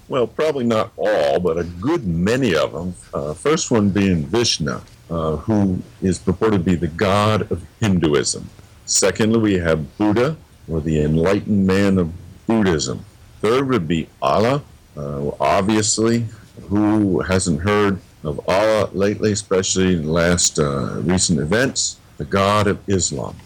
Well, 0.09 0.27
probably 0.27 0.65
not 0.65 0.93
all, 0.97 1.41
but 1.41 1.59
a 1.59 1.65
good 1.65 2.07
many 2.07 2.55
of 2.55 2.73
them. 2.73 2.95
Uh, 3.15 3.35
first 3.35 3.71
one 3.71 3.89
being 3.89 4.27
Vishnu, 4.27 4.81
uh, 5.13 5.37
who 5.37 5.79
is 6.01 6.19
purported 6.19 6.65
to 6.65 6.65
be 6.65 6.75
the 6.75 6.89
god 6.89 7.51
of 7.53 7.63
Hinduism. 7.81 8.49
Secondly, 8.87 9.39
we 9.39 9.55
have 9.59 9.99
Buddha, 9.99 10.37
or 10.69 10.81
the 10.81 11.03
enlightened 11.03 11.67
man 11.67 11.99
of 11.99 12.11
Buddhism. 12.47 13.05
Third 13.43 13.69
would 13.69 13.87
be 13.87 14.09
Allah, 14.23 14.63
uh, 14.97 15.31
obviously. 15.39 16.27
Who 16.69 17.21
hasn't 17.21 17.61
heard 17.61 18.01
of 18.25 18.41
Allah 18.49 18.89
lately, 18.93 19.33
especially 19.33 19.95
in 19.95 20.07
the 20.07 20.13
last 20.13 20.59
uh, 20.59 21.01
recent 21.01 21.41
events? 21.41 21.99
The 22.17 22.25
god 22.25 22.67
of 22.67 22.79
Islam. 22.89 23.37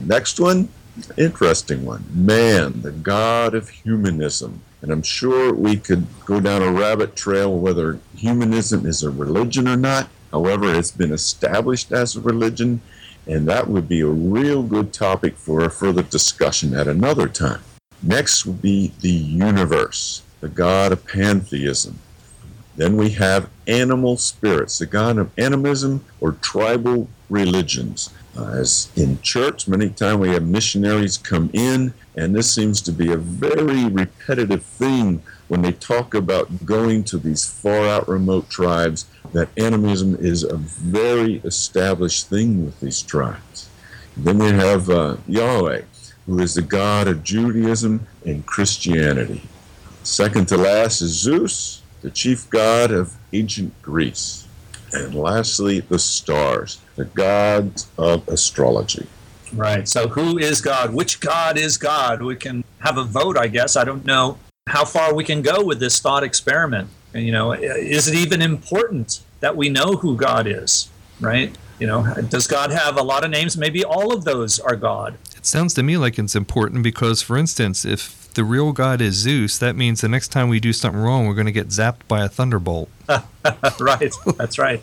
Next 0.00 0.38
one, 0.38 0.68
interesting 1.16 1.86
one. 1.86 2.04
Man, 2.12 2.82
the 2.82 2.92
god 2.92 3.54
of 3.54 3.68
humanism. 3.70 4.62
And 4.82 4.90
I'm 4.90 5.02
sure 5.02 5.54
we 5.54 5.76
could 5.76 6.06
go 6.26 6.40
down 6.40 6.62
a 6.62 6.72
rabbit 6.72 7.16
trail 7.16 7.58
whether 7.58 8.00
humanism 8.16 8.84
is 8.84 9.02
a 9.02 9.10
religion 9.10 9.66
or 9.68 9.76
not. 9.76 10.08
However, 10.30 10.74
it's 10.74 10.90
been 10.90 11.12
established 11.12 11.92
as 11.92 12.16
a 12.16 12.20
religion, 12.20 12.80
and 13.26 13.46
that 13.48 13.68
would 13.68 13.88
be 13.88 14.00
a 14.00 14.06
real 14.06 14.62
good 14.62 14.92
topic 14.92 15.36
for 15.36 15.64
a 15.64 15.70
further 15.70 16.02
discussion 16.02 16.74
at 16.74 16.88
another 16.88 17.28
time. 17.28 17.62
Next 18.02 18.46
would 18.46 18.62
be 18.62 18.92
the 19.00 19.10
universe, 19.10 20.22
the 20.40 20.48
god 20.48 20.92
of 20.92 21.06
pantheism. 21.06 21.98
Then 22.76 22.96
we 22.96 23.10
have 23.10 23.50
animal 23.66 24.16
spirits, 24.16 24.78
the 24.78 24.86
god 24.86 25.18
of 25.18 25.30
animism 25.36 26.04
or 26.20 26.32
tribal 26.32 27.08
religions. 27.28 28.10
Uh, 28.36 28.46
as 28.52 28.88
in 28.96 29.20
church, 29.20 29.66
many 29.66 29.90
times 29.90 30.20
we 30.20 30.30
have 30.30 30.46
missionaries 30.46 31.18
come 31.18 31.50
in, 31.52 31.92
and 32.16 32.34
this 32.34 32.52
seems 32.54 32.80
to 32.80 32.92
be 32.92 33.12
a 33.12 33.16
very 33.16 33.86
repetitive 33.86 34.62
thing 34.62 35.22
when 35.48 35.62
they 35.62 35.72
talk 35.72 36.14
about 36.14 36.64
going 36.64 37.02
to 37.02 37.18
these 37.18 37.44
far 37.44 37.86
out 37.86 38.08
remote 38.08 38.48
tribes, 38.48 39.06
that 39.32 39.48
animism 39.56 40.16
is 40.16 40.42
a 40.42 40.56
very 40.56 41.36
established 41.44 42.28
thing 42.28 42.64
with 42.64 42.80
these 42.80 43.02
tribes. 43.02 43.68
Then 44.16 44.38
we 44.38 44.48
have 44.48 44.90
uh, 44.90 45.16
Yahweh, 45.26 45.82
who 46.26 46.38
is 46.40 46.54
the 46.54 46.62
God 46.62 47.08
of 47.08 47.22
Judaism, 47.22 48.06
and 48.24 48.44
Christianity. 48.44 49.42
Second 50.02 50.48
to 50.48 50.56
last 50.56 51.02
is 51.02 51.12
Zeus, 51.12 51.82
the 52.02 52.10
chief 52.10 52.48
god 52.50 52.90
of 52.90 53.14
ancient 53.32 53.80
Greece. 53.82 54.46
And 54.92 55.14
lastly, 55.14 55.80
the 55.80 55.98
stars, 55.98 56.80
the 56.96 57.04
gods 57.04 57.86
of 57.96 58.26
astrology. 58.28 59.06
Right. 59.52 59.88
So 59.88 60.08
who 60.08 60.38
is 60.38 60.60
God? 60.60 60.94
Which 60.94 61.20
God 61.20 61.58
is 61.58 61.76
God? 61.76 62.22
We 62.22 62.36
can 62.36 62.64
have 62.80 62.96
a 62.96 63.04
vote, 63.04 63.36
I 63.36 63.48
guess. 63.48 63.76
I 63.76 63.84
don't 63.84 64.04
know 64.04 64.38
how 64.66 64.84
far 64.84 65.14
we 65.14 65.24
can 65.24 65.42
go 65.42 65.64
with 65.64 65.80
this 65.80 66.00
thought 66.00 66.22
experiment. 66.22 66.88
And, 67.14 67.24
you 67.24 67.32
know, 67.32 67.52
is 67.52 68.08
it 68.08 68.14
even 68.14 68.42
important 68.42 69.20
that 69.40 69.56
we 69.56 69.68
know 69.68 69.94
who 69.96 70.16
God 70.16 70.46
is? 70.46 70.88
Right? 71.20 71.56
You 71.78 71.86
know, 71.86 72.14
does 72.28 72.46
God 72.46 72.70
have 72.70 72.98
a 72.98 73.02
lot 73.02 73.24
of 73.24 73.30
names? 73.30 73.56
Maybe 73.56 73.84
all 73.84 74.12
of 74.12 74.24
those 74.24 74.58
are 74.60 74.76
God. 74.76 75.16
It 75.36 75.46
sounds 75.46 75.72
to 75.74 75.82
me 75.82 75.96
like 75.96 76.18
it's 76.18 76.36
important 76.36 76.82
because, 76.82 77.22
for 77.22 77.38
instance, 77.38 77.84
if 77.84 78.32
the 78.34 78.44
real 78.44 78.72
God 78.72 79.00
is 79.00 79.14
Zeus, 79.14 79.58
that 79.58 79.76
means 79.76 80.02
the 80.02 80.08
next 80.08 80.28
time 80.28 80.48
we 80.48 80.60
do 80.60 80.72
something 80.72 81.00
wrong, 81.00 81.26
we're 81.26 81.34
going 81.34 81.46
to 81.46 81.52
get 81.52 81.68
zapped 81.68 82.06
by 82.06 82.22
a 82.22 82.28
thunderbolt. 82.28 82.90
right. 83.80 84.12
That's 84.36 84.58
right. 84.58 84.82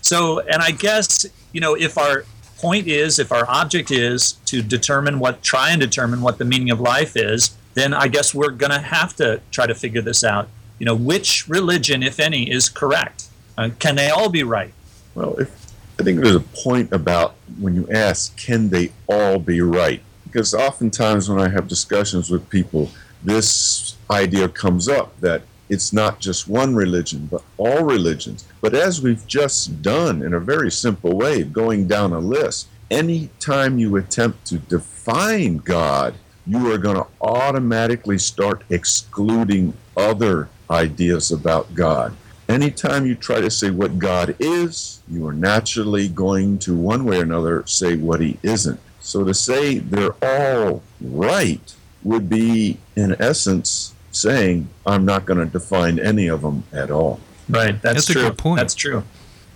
So, 0.00 0.40
and 0.40 0.62
I 0.62 0.70
guess, 0.70 1.26
you 1.52 1.60
know, 1.60 1.74
if 1.74 1.98
our 1.98 2.24
point 2.58 2.86
is, 2.86 3.18
if 3.18 3.30
our 3.30 3.48
object 3.48 3.90
is 3.90 4.32
to 4.46 4.62
determine 4.62 5.18
what, 5.18 5.42
try 5.42 5.70
and 5.70 5.80
determine 5.80 6.22
what 6.22 6.38
the 6.38 6.44
meaning 6.44 6.70
of 6.70 6.80
life 6.80 7.16
is, 7.16 7.56
then 7.74 7.92
I 7.92 8.08
guess 8.08 8.34
we're 8.34 8.50
going 8.50 8.72
to 8.72 8.78
have 8.78 9.14
to 9.16 9.40
try 9.50 9.66
to 9.66 9.74
figure 9.74 10.00
this 10.00 10.24
out. 10.24 10.48
You 10.78 10.86
know, 10.86 10.94
which 10.94 11.48
religion, 11.48 12.02
if 12.02 12.18
any, 12.18 12.50
is 12.50 12.68
correct? 12.68 13.28
Uh, 13.56 13.70
can 13.78 13.96
they 13.96 14.10
all 14.10 14.28
be 14.28 14.42
right? 14.42 14.72
Well, 15.14 15.34
if, 15.36 15.72
I 15.98 16.02
think 16.02 16.20
there's 16.20 16.34
a 16.34 16.40
point 16.40 16.92
about 16.92 17.36
when 17.58 17.74
you 17.74 17.88
ask, 17.90 18.36
can 18.36 18.70
they 18.70 18.92
all 19.06 19.38
be 19.38 19.60
right? 19.60 20.02
Because 20.24 20.52
oftentimes 20.52 21.28
when 21.28 21.38
I 21.38 21.48
have 21.48 21.68
discussions 21.68 22.30
with 22.30 22.48
people, 22.50 22.90
this 23.22 23.96
idea 24.10 24.48
comes 24.48 24.88
up 24.88 25.18
that 25.20 25.42
it's 25.68 25.92
not 25.92 26.20
just 26.20 26.48
one 26.48 26.74
religion, 26.74 27.26
but 27.30 27.42
all 27.56 27.84
religions. 27.84 28.44
But 28.60 28.74
as 28.74 29.00
we've 29.00 29.26
just 29.26 29.82
done 29.82 30.22
in 30.22 30.34
a 30.34 30.40
very 30.40 30.70
simple 30.70 31.16
way, 31.16 31.42
going 31.42 31.86
down 31.86 32.12
a 32.12 32.18
list, 32.18 32.68
anytime 32.90 33.78
you 33.78 33.96
attempt 33.96 34.46
to 34.46 34.58
define 34.58 35.58
God, 35.58 36.14
you 36.46 36.70
are 36.72 36.78
going 36.78 36.96
to 36.96 37.06
automatically 37.20 38.18
start 38.18 38.64
excluding 38.68 39.72
other 39.96 40.48
ideas 40.70 41.30
about 41.32 41.74
God. 41.74 42.16
Anytime 42.48 43.06
you 43.06 43.14
try 43.14 43.40
to 43.40 43.50
say 43.50 43.70
what 43.70 43.98
God 43.98 44.36
is, 44.38 45.00
you 45.08 45.26
are 45.26 45.32
naturally 45.32 46.08
going 46.08 46.58
to, 46.60 46.76
one 46.76 47.04
way 47.04 47.20
or 47.20 47.22
another, 47.22 47.66
say 47.66 47.96
what 47.96 48.20
He 48.20 48.38
isn't. 48.42 48.78
So 49.00 49.24
to 49.24 49.34
say 49.34 49.78
they're 49.78 50.16
all 50.22 50.82
right 51.00 51.74
would 52.02 52.28
be, 52.28 52.78
in 52.96 53.16
essence, 53.18 53.94
saying, 54.12 54.68
I'm 54.86 55.04
not 55.04 55.24
going 55.24 55.38
to 55.38 55.46
define 55.46 55.98
any 55.98 56.28
of 56.28 56.42
them 56.42 56.64
at 56.72 56.90
all. 56.90 57.20
Right. 57.48 57.80
That's, 57.82 58.06
That's 58.06 58.10
a 58.10 58.12
true. 58.12 58.22
good 58.22 58.38
point. 58.38 58.58
That's 58.58 58.74
true. 58.74 59.04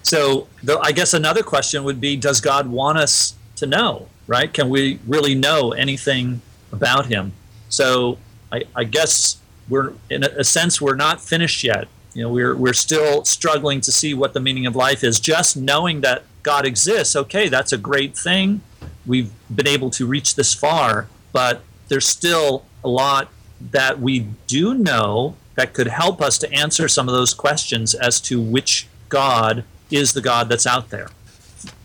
So 0.03 0.49
the, 0.63 0.79
I 0.79 0.93
guess 0.93 1.15
another 1.15 1.43
question 1.43 1.85
would 1.85 2.01
be 2.01 2.17
Does 2.17 2.41
God 2.41 2.69
want 2.69 2.99
us 2.99 3.35
to 3.57 3.67
know? 3.67 4.09
Right? 4.27 4.53
Can 4.53 4.69
we 4.69 4.99
really 5.07 5.35
know 5.35 5.73
anything 5.73 6.41
about 6.73 7.07
Him? 7.07 7.33
So 7.69 8.19
I, 8.53 8.65
I 8.75 8.85
guess 8.85 9.38
we're, 9.69 9.93
in 10.11 10.25
a, 10.25 10.45
sense, 10.45 10.81
we're 10.81 10.97
not 10.97 11.21
finished 11.21 11.63
yet. 11.63 11.89
You 12.15 12.23
know, 12.23 12.31
we're, 12.31 12.57
we're 12.57 12.73
still 12.73 13.25
struggling 13.25 13.81
to 13.83 13.93
see 13.93 14.15
what 14.15 14.33
the 14.33 14.41
meaning 14.41 14.67
of 14.67 14.75
life 14.75 15.05
is. 15.05 15.21
Just 15.21 15.57
knowing 15.57 16.01
that 16.01 16.25
God 16.43 16.67
exists, 16.67 17.15
okay, 17.15 17.49
that's 17.49 17.73
a 17.73 17.79
great 17.79 18.17
thing. 18.17 18.63
We've 19.07 19.31
been 19.55 19.67
able 19.67 19.91
to 19.91 20.07
reach 20.07 20.35
this 20.35 20.55
far, 20.55 21.09
but 21.33 21.63
there's 21.89 22.07
still 22.07 22.65
a 22.83 22.89
lot 22.89 23.29
that 23.61 24.01
we 24.01 24.29
do 24.47 24.75
know 24.75 25.37
that 25.57 25.75
could 25.75 25.89
help 25.89 26.23
us 26.23 26.39
to 26.39 26.53
answer 26.53 26.89
some 26.89 27.09
of 27.09 27.15
those 27.15 27.35
questions 27.35 27.95
as 27.95 28.21
to 28.23 28.41
which 28.41 28.87
God 29.09 29.65
is 29.91 30.13
the 30.13 30.21
God 30.21 30.49
that's 30.49 30.67
out 30.67 30.91
there. 30.91 31.09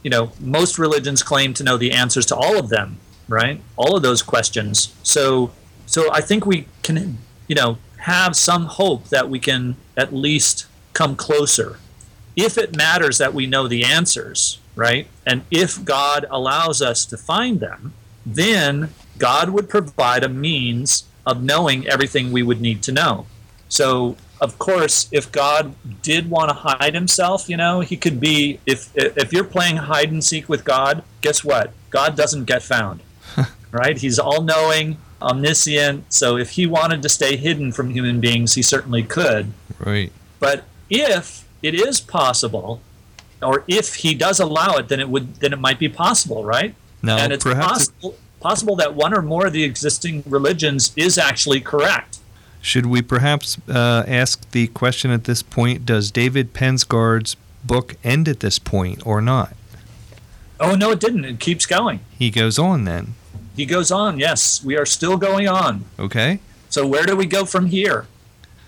You 0.04 0.10
know, 0.10 0.32
most 0.40 0.78
religions 0.78 1.24
claim 1.24 1.54
to 1.56 1.64
know 1.64 1.78
the 1.78 1.92
answers 1.92 2.26
to 2.28 2.36
all 2.36 2.58
of 2.60 2.70
them, 2.70 2.98
right? 3.28 3.62
All 3.76 3.96
of 3.96 4.04
those 4.04 4.22
questions. 4.22 4.94
So 5.02 5.52
so 5.86 6.12
I 6.12 6.22
think 6.22 6.46
we 6.46 6.68
can, 6.82 7.18
you 7.48 7.56
know, 7.56 7.78
have 7.98 8.36
some 8.36 8.66
hope 8.66 9.06
that 9.10 9.30
we 9.30 9.40
can 9.40 9.76
at 9.96 10.14
least 10.14 10.66
come 10.94 11.16
closer. 11.16 11.78
If 12.36 12.58
it 12.58 12.76
matters 12.76 13.18
that 13.20 13.34
we 13.34 13.46
know 13.46 13.68
the 13.68 13.84
answers, 13.84 14.60
right? 14.76 15.08
And 15.26 15.44
if 15.52 15.84
God 15.86 16.26
allows 16.30 16.82
us 16.82 17.06
to 17.06 17.18
find 17.18 17.60
them, 17.60 17.94
then 18.26 18.90
God 19.18 19.50
would 19.50 19.70
provide 19.70 20.24
a 20.24 20.30
means 20.30 21.06
of 21.26 21.44
knowing 21.44 21.88
everything 21.88 22.32
we 22.32 22.44
would 22.44 22.60
need 22.60 22.82
to 22.84 22.92
know. 22.92 23.26
So, 23.70 24.18
of 24.42 24.60
course, 24.60 25.08
if 25.12 25.32
God 25.32 25.74
did 26.02 26.30
want 26.30 26.50
to 26.50 26.56
hide 26.56 26.94
himself, 26.94 27.48
you 27.48 27.56
know, 27.56 27.80
he 27.80 27.96
could 27.96 28.20
be 28.20 28.60
if 28.66 28.92
if 28.96 29.32
you're 29.32 29.44
playing 29.44 29.78
hide 29.78 30.12
and 30.12 30.24
seek 30.24 30.50
with 30.50 30.66
God, 30.66 31.04
guess 31.22 31.44
what? 31.44 31.72
God 31.90 32.18
doesn't 32.18 32.46
get 32.46 32.62
found. 32.62 33.02
right? 33.72 33.98
He's 33.98 34.20
all-knowing, 34.20 34.98
omniscient, 35.24 36.12
so 36.14 36.38
if 36.38 36.52
he 36.52 36.68
wanted 36.68 37.02
to 37.02 37.10
stay 37.10 37.36
hidden 37.36 37.72
from 37.72 37.90
human 37.90 38.20
beings, 38.20 38.54
he 38.56 38.62
certainly 38.62 39.04
could. 39.04 39.54
Right. 39.80 40.12
But 40.40 40.66
if 40.90 41.48
it 41.62 41.74
is 41.74 42.00
possible, 42.02 42.82
or 43.42 43.64
if 43.68 43.96
he 43.96 44.14
does 44.14 44.40
allow 44.40 44.76
it, 44.76 44.90
then 44.90 45.00
it 45.00 45.10
would 45.10 45.36
then 45.36 45.54
it 45.54 45.60
might 45.60 45.80
be 45.80 45.90
possible, 45.90 46.44
right? 46.44 46.76
Now, 47.02 47.18
and 47.18 47.34
it's 47.34 47.44
possible 47.44 48.16
possible 48.44 48.76
that 48.76 48.94
one 48.94 49.14
or 49.14 49.22
more 49.22 49.48
of 49.48 49.54
the 49.54 49.64
existing 49.64 50.22
religions 50.26 50.92
is 50.98 51.18
actually 51.18 51.62
correct. 51.62 52.20
should 52.62 52.86
we 52.86 53.02
perhaps 53.02 53.58
uh, 53.70 54.04
ask 54.06 54.52
the 54.52 54.68
question 54.68 55.10
at 55.12 55.24
this 55.24 55.42
point? 55.42 55.86
Does 55.86 56.12
David 56.12 56.54
Pensgard's 56.54 57.38
book 57.64 57.96
end 58.04 58.28
at 58.28 58.42
this 58.42 58.60
point 58.60 59.06
or 59.08 59.22
not? 59.22 59.56
Oh 60.60 60.76
no, 60.76 60.92
it 60.92 61.00
didn't. 61.00 61.26
It 61.26 61.40
keeps 61.40 61.66
going. 61.66 62.02
He 62.20 62.30
goes 62.30 62.60
on 62.60 62.84
then. 62.84 63.16
He 63.56 63.66
goes 63.66 63.92
on. 63.92 64.20
Yes, 64.20 64.64
we 64.64 64.78
are 64.78 64.86
still 64.86 65.18
going 65.18 65.48
on. 65.48 65.86
Okay. 66.00 66.40
So 66.70 66.88
where 66.88 67.04
do 67.04 67.16
we 67.16 67.26
go 67.26 67.46
from 67.46 67.68
here? 67.68 68.08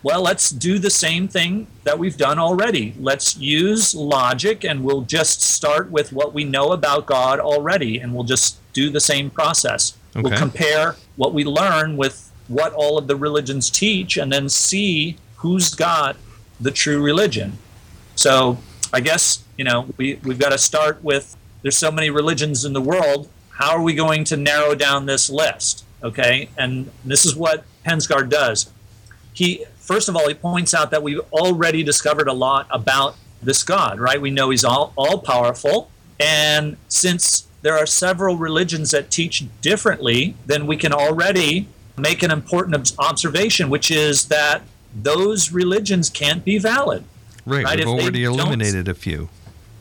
Well, 0.03 0.21
let's 0.21 0.51
do 0.51 0.77
the 0.77 0.91
same 0.91 1.27
thing 1.27 1.65
that 1.83 1.97
we've 1.97 2.15
done 2.17 2.37
already. 2.37 2.93
Let's 2.99 3.37
use 3.37 3.95
logic 3.95 4.63
and 4.63 4.83
we'll 4.83 5.01
just 5.01 5.41
start 5.41 5.89
with 5.89 6.13
what 6.13 6.31
we 6.31 6.43
know 6.43 6.73
about 6.73 7.07
God 7.07 7.39
already 7.39 7.99
and 7.99 8.13
we'll 8.13 8.23
just 8.23 8.59
do 8.73 8.91
the 8.91 8.99
same 8.99 9.31
process. 9.31 9.97
We'll 10.13 10.37
compare 10.37 10.95
what 11.15 11.33
we 11.33 11.43
learn 11.43 11.97
with 11.97 12.31
what 12.47 12.71
all 12.73 12.99
of 12.99 13.07
the 13.07 13.15
religions 13.15 13.71
teach 13.71 14.15
and 14.17 14.31
then 14.31 14.47
see 14.47 15.17
who's 15.37 15.73
got 15.73 16.17
the 16.59 16.69
true 16.71 17.01
religion. 17.01 17.57
So 18.15 18.59
I 18.93 18.99
guess, 18.99 19.43
you 19.57 19.63
know, 19.65 19.87
we, 19.97 20.19
we've 20.23 20.39
got 20.39 20.49
to 20.49 20.57
start 20.59 21.03
with 21.03 21.35
there's 21.63 21.77
so 21.77 21.91
many 21.91 22.11
religions 22.11 22.63
in 22.63 22.73
the 22.73 22.81
world. 22.81 23.27
How 23.55 23.71
are 23.71 23.81
we 23.81 23.93
going 23.93 24.25
to 24.25 24.37
narrow 24.37 24.75
down 24.75 25.05
this 25.05 25.29
list? 25.29 25.85
Okay. 26.03 26.49
And 26.57 26.91
this 27.05 27.25
is 27.25 27.35
what 27.35 27.63
Pensgard 27.85 28.29
does. 28.29 28.69
He, 29.33 29.65
first 29.77 30.09
of 30.09 30.15
all, 30.15 30.27
he 30.27 30.33
points 30.33 30.73
out 30.73 30.91
that 30.91 31.01
we've 31.01 31.21
already 31.31 31.81
discovered 31.81 32.27
a 32.27 32.33
lot 32.33 32.67
about 32.69 33.15
this 33.41 33.63
God, 33.63 33.99
right? 33.99 34.19
We 34.19 34.29
know 34.29 34.49
he's 34.49 34.65
all, 34.65 34.91
all 34.97 35.19
powerful. 35.19 35.89
And 36.19 36.75
since 36.89 37.47
there 37.61 37.77
are 37.77 37.85
several 37.85 38.35
religions 38.35 38.91
that 38.91 39.09
teach 39.09 39.45
differently, 39.61 40.35
then 40.45 40.67
we 40.67 40.75
can 40.75 40.91
already 40.91 41.67
make 41.97 42.23
an 42.23 42.31
important 42.31 42.93
observation, 42.99 43.69
which 43.69 43.89
is 43.89 44.25
that 44.25 44.63
those 44.93 45.51
religions 45.51 46.09
can't 46.09 46.43
be 46.43 46.57
valid. 46.57 47.05
Right. 47.45 47.63
Right, 47.63 47.77
We've 47.77 47.87
if 47.87 48.01
already 48.01 48.23
eliminated 48.25 48.87
a 48.89 48.93
few. 48.93 49.29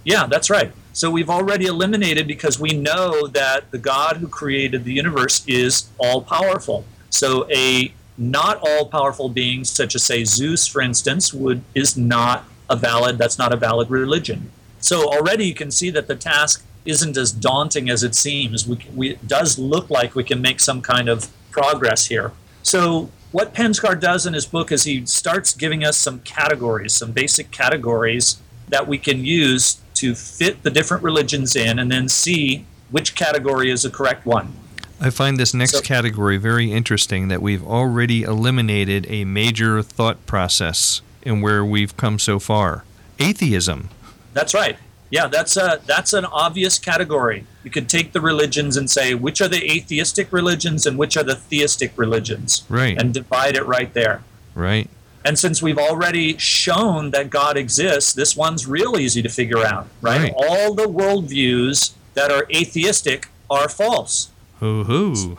Yeah, 0.05 0.27
that's 0.27 0.49
right. 0.49 0.73
So 0.95 1.11
we've 1.11 1.29
already 1.29 1.67
eliminated 1.67 2.29
because 2.29 2.61
we 2.61 2.71
know 2.71 3.27
that 3.27 3.69
the 3.73 3.79
God 3.79 4.19
who 4.19 4.29
created 4.29 4.85
the 4.85 4.93
universe 4.93 5.45
is 5.49 5.91
all 5.99 6.23
powerful. 6.23 6.85
So 7.11 7.51
a 7.51 7.93
not 8.17 8.61
all 8.63 8.87
powerful 8.87 9.29
being, 9.29 9.65
such 9.65 9.97
as 9.97 10.05
say 10.05 10.23
Zeus, 10.23 10.69
for 10.69 10.81
instance, 10.81 11.35
would 11.35 11.63
is 11.75 11.97
not 11.97 12.45
a 12.71 12.77
valid. 12.77 13.19
That's 13.19 13.39
not 13.39 13.53
a 13.53 13.57
valid 13.57 13.91
religion. 13.91 14.53
So 14.79 15.13
already 15.13 15.47
you 15.47 15.55
can 15.55 15.73
see 15.73 15.91
that 15.91 16.07
the 16.07 16.15
task 16.15 16.65
isn't 16.85 17.17
as 17.17 17.33
daunting 17.33 17.91
as 17.91 18.05
it 18.05 18.15
seems. 18.15 18.65
We, 18.65 18.79
we, 18.95 19.11
it 19.11 19.27
does 19.27 19.59
look 19.59 19.91
like 19.91 20.15
we 20.15 20.23
can 20.23 20.41
make 20.41 20.61
some 20.61 20.81
kind 20.81 21.09
of 21.09 21.29
progress 21.51 22.07
here. 22.07 22.31
So 22.63 23.11
what 23.33 23.53
Pensgard 23.53 23.99
does 23.99 24.27
in 24.27 24.35
his 24.35 24.47
book 24.47 24.71
is 24.71 24.85
he 24.85 25.05
starts 25.07 25.55
giving 25.55 25.83
us 25.83 25.97
some 25.97 26.21
categories, 26.21 26.95
some 26.95 27.11
basic 27.11 27.51
categories 27.51 28.41
that 28.69 28.87
we 28.87 28.97
can 28.97 29.25
use 29.25 29.81
to 30.05 30.15
fit 30.15 30.63
the 30.63 30.71
different 30.71 31.03
religions 31.03 31.57
in 31.57 31.79
and 31.79 31.91
then 31.91 32.09
see 32.09 32.67
which 32.91 33.15
category 33.15 33.71
is 33.71 33.83
the 33.83 33.91
correct 33.91 34.27
one. 34.27 34.53
I 35.01 35.11
find 35.11 35.39
this 35.39 35.55
next 35.55 35.73
So- 35.73 35.81
category 35.81 36.37
very 36.37 36.71
interesting 36.73 37.29
that 37.29 37.41
we've 37.43 37.65
already 37.65 38.23
eliminated 38.23 39.07
a 39.09 39.25
major 39.25 39.83
thought 39.83 40.25
process 40.27 41.01
in 41.23 41.41
where 41.41 41.65
we've 41.65 41.97
come 41.97 42.19
so 42.19 42.39
far. 42.39 42.85
Atheism. 43.19 43.89
That's 44.35 44.53
right. 44.55 44.77
Yeah, 45.11 45.29
that's 45.29 45.57
a 45.57 45.81
that's 45.87 46.13
an 46.13 46.25
obvious 46.25 46.79
category. 46.79 47.47
You 47.63 47.71
could 47.71 47.89
take 47.89 48.13
the 48.13 48.21
religions 48.21 48.77
and 48.77 48.91
say 48.91 49.15
which 49.15 49.41
are 49.41 49.49
the 49.49 49.63
atheistic 49.71 50.33
religions 50.33 50.87
and 50.87 50.99
which 50.99 51.17
are 51.17 51.23
the 51.23 51.37
theistic 51.37 51.93
religions, 51.97 52.65
Right. 52.69 53.01
and 53.01 53.15
divide 53.15 53.55
it 53.57 53.65
right 53.67 53.93
there. 53.95 54.23
Right. 54.55 54.89
And 55.25 55.39
since 55.39 55.63
we've 55.63 55.79
already 55.79 56.37
shown 56.37 57.11
that 57.13 57.31
God 57.31 57.57
exists, 57.57 58.13
this 58.13 58.37
one's 58.37 58.67
real 58.67 58.99
easy 58.99 59.23
to 59.23 59.29
figure 59.29 59.65
out, 59.65 59.89
right? 60.03 60.23
Right. 60.23 60.35
All 60.37 60.75
the 60.75 60.87
worldviews 60.87 61.95
that 62.13 62.31
are 62.31 62.47
atheistic 62.55 63.29
are 63.49 63.69
false. 63.69 64.31
Hoo 64.61 64.85
hoo. 64.85 65.37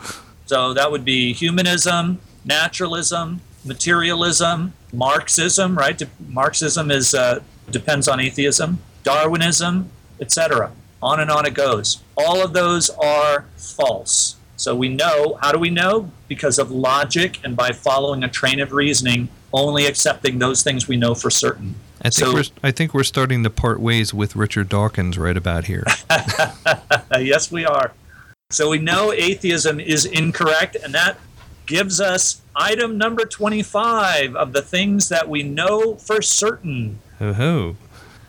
So 0.47 0.73
that 0.73 0.91
would 0.91 1.05
be 1.05 1.33
humanism, 1.33 2.19
naturalism, 2.43 3.41
materialism, 3.63 4.73
Marxism, 4.93 5.77
right? 5.77 5.97
De- 5.97 6.07
Marxism 6.29 6.89
is 6.89 7.13
uh, 7.13 7.41
depends 7.69 8.07
on 8.07 8.19
atheism, 8.19 8.79
Darwinism, 9.03 9.89
etc. 10.19 10.71
On 11.01 11.19
and 11.19 11.29
on 11.29 11.45
it 11.45 11.53
goes. 11.53 12.01
All 12.17 12.43
of 12.43 12.53
those 12.53 12.89
are 12.91 13.45
false. 13.57 14.35
So 14.57 14.75
we 14.75 14.89
know. 14.89 15.37
How 15.41 15.51
do 15.51 15.59
we 15.59 15.69
know? 15.69 16.09
Because 16.27 16.57
of 16.57 16.71
logic 16.71 17.39
and 17.43 17.55
by 17.55 17.71
following 17.71 18.23
a 18.23 18.29
train 18.29 18.59
of 18.59 18.71
reasoning, 18.71 19.27
only 19.55 19.85
accepting 19.85 20.39
those 20.39 20.61
things 20.63 20.87
we 20.87 20.97
know 20.97 21.15
for 21.15 21.29
certain. 21.31 21.75
I 22.01 22.09
think 22.09 22.13
So- 22.27 22.33
we're 22.33 22.43
I 22.63 22.71
think 22.71 22.93
we're 22.93 23.03
starting 23.03 23.43
to 23.43 23.49
part 23.49 23.79
ways 23.79 24.13
with 24.13 24.35
Richard 24.35 24.69
Dawkins 24.69 25.17
right 25.17 25.37
about 25.37 25.65
here. 25.65 25.83
Yes, 27.19 27.51
we 27.51 27.65
are. 27.65 27.93
So 28.51 28.69
we 28.69 28.77
know 28.77 29.11
atheism 29.13 29.79
is 29.79 30.05
incorrect, 30.05 30.75
and 30.83 30.93
that 30.93 31.17
gives 31.65 31.99
us 32.01 32.41
item 32.55 32.97
number 32.97 33.25
25 33.25 34.35
of 34.35 34.53
the 34.53 34.61
things 34.61 35.09
that 35.09 35.27
we 35.29 35.41
know 35.43 35.95
for 35.95 36.21
certain. 36.21 36.99
Ho. 37.19 37.75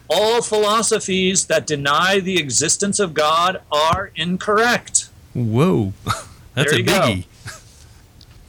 All 0.08 0.40
philosophies 0.40 1.46
that 1.46 1.66
deny 1.66 2.20
the 2.20 2.38
existence 2.38 3.00
of 3.00 3.12
God 3.12 3.60
are 3.72 4.12
incorrect. 4.14 5.08
Whoa. 5.34 5.92
That's 6.54 6.70
There 6.70 6.74
a 6.74 6.76
you 6.78 6.82
go. 6.84 7.18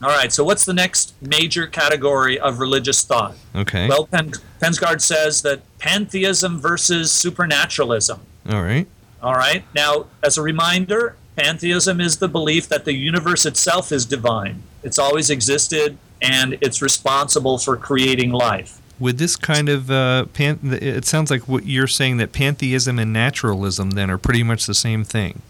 All 0.02 0.10
right, 0.10 0.32
so 0.32 0.44
what's 0.44 0.64
the 0.66 0.74
next 0.74 1.16
major 1.22 1.66
category 1.66 2.40
of 2.40 2.60
religious 2.60 3.04
thought? 3.04 3.36
Okay. 3.56 3.88
Well, 3.88 4.06
Pen- 4.06 4.34
Pensgard 4.62 5.02
says 5.02 5.42
that 5.42 5.62
pantheism 5.80 6.60
versus 6.60 7.12
supernaturalism. 7.12 8.20
All 8.50 8.62
right. 8.62 8.88
All 9.24 9.34
right. 9.34 9.64
Now, 9.74 10.06
as 10.24 10.38
a 10.38 10.44
reminder, 10.44 11.16
pantheism 11.36 12.00
is 12.00 12.18
the 12.18 12.28
belief 12.28 12.70
that 12.70 12.86
the 12.86 12.94
universe 12.94 13.46
itself 13.46 13.92
is 13.92 14.06
divine. 14.06 14.62
It's 14.84 15.00
always 15.00 15.30
existed 15.32 15.98
and 16.22 16.58
it's 16.62 16.82
responsible 16.82 17.58
for 17.58 17.76
creating 17.76 18.32
life. 18.32 18.80
Would 19.00 19.18
this 19.18 19.36
kind 19.36 19.68
of 19.70 19.90
uh, 19.92 20.26
pan- 20.26 20.60
it 20.64 21.06
sounds 21.06 21.30
like 21.32 21.48
what 21.48 21.66
you're 21.66 21.88
saying 21.88 22.18
that 22.18 22.32
pantheism 22.34 22.98
and 23.00 23.12
naturalism 23.14 23.92
then 23.92 24.10
are 24.12 24.18
pretty 24.18 24.44
much 24.44 24.66
the 24.68 24.74
same 24.76 25.04
thing. 25.04 25.42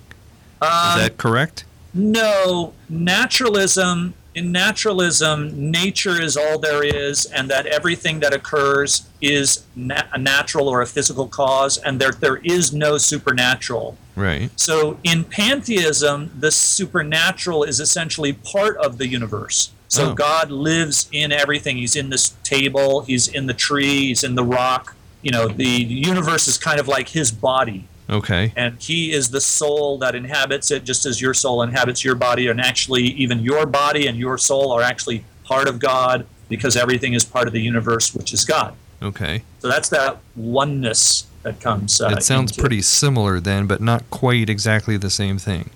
Is 0.62 0.68
Um, 0.70 1.00
that 1.00 1.18
correct? 1.18 1.66
no, 1.94 2.74
naturalism, 2.90 4.14
in 4.38 4.52
naturalism, 4.52 5.72
nature 5.72 6.22
is 6.22 6.38
all 6.38 6.60
there 6.60 6.84
is, 6.84 7.26
and 7.26 7.50
that 7.50 7.66
everything 7.66 8.20
that 8.20 8.34
occurs 8.34 9.08
is 9.20 9.64
na- 9.76 10.04
a 10.14 10.18
natural 10.18 10.70
or 10.70 10.82
a 10.82 10.86
physical 10.86 11.28
cause, 11.28 11.78
and 11.80 12.00
there, 12.00 12.12
there 12.12 12.38
is 12.38 12.72
no 12.72 12.98
supernatural. 13.00 13.98
Right. 14.16 14.50
So 14.56 15.00
in 15.04 15.24
pantheism, 15.24 16.32
the 16.40 16.52
supernatural 16.52 17.64
is 17.64 17.80
essentially 17.80 18.34
part 18.34 18.78
of 18.78 18.98
the 19.00 19.08
universe. 19.08 19.72
So 19.88 20.12
Oh. 20.12 20.14
God 20.14 20.52
lives 20.52 21.08
in 21.12 21.32
everything. 21.32 21.78
He's 21.78 21.96
in 21.96 22.10
this 22.10 22.36
table, 22.44 23.02
he's 23.02 23.28
in 23.28 23.48
the 23.48 23.54
tree, 23.54 24.08
he's 24.08 24.24
in 24.24 24.36
the 24.36 24.44
rock. 24.44 24.96
You 25.24 25.32
know, 25.32 25.48
the 25.48 25.66
universe 25.68 26.48
is 26.48 26.58
kind 26.58 26.80
of 26.80 26.88
like 26.88 27.10
his 27.10 27.32
body, 27.32 27.88
Okay. 28.10 28.54
and 28.56 28.82
he 28.82 29.12
is 29.12 29.32
the 29.32 29.42
soul 29.42 29.98
that 29.98 30.16
inhabits 30.16 30.72
it, 30.72 30.86
just 30.86 31.06
as 31.06 31.22
your 31.22 31.34
soul 31.34 31.62
inhabits 31.62 32.06
your 32.06 32.16
body. 32.16 32.48
And 32.48 32.62
actually, 32.62 33.04
even 33.04 33.40
your 33.40 33.66
body 33.66 34.08
and 34.08 34.18
your 34.18 34.38
soul 34.38 34.72
are 34.72 34.82
actually 34.82 35.26
part 35.44 35.68
of 35.68 35.80
God 35.80 36.26
because 36.50 36.78
everything 36.78 37.14
is 37.14 37.26
part 37.26 37.48
of 37.48 37.54
the 37.54 37.62
universe, 37.62 38.14
which 38.14 38.34
is 38.34 38.46
God. 38.46 38.76
Okay. 39.02 39.44
So 39.60 39.68
that's 39.68 39.90
that 39.90 40.20
oneness 40.36 41.28
that 41.44 41.60
comes. 41.60 42.02
Uh, 42.02 42.10
it 42.18 42.24
sounds 42.24 42.56
pretty 42.56 42.82
similar 42.82 43.40
then, 43.40 43.68
but 43.68 43.82
not 43.82 44.10
quite 44.10 44.50
exactly 44.50 44.98
the 44.98 45.10
same 45.10 45.38
thing. 45.38 45.70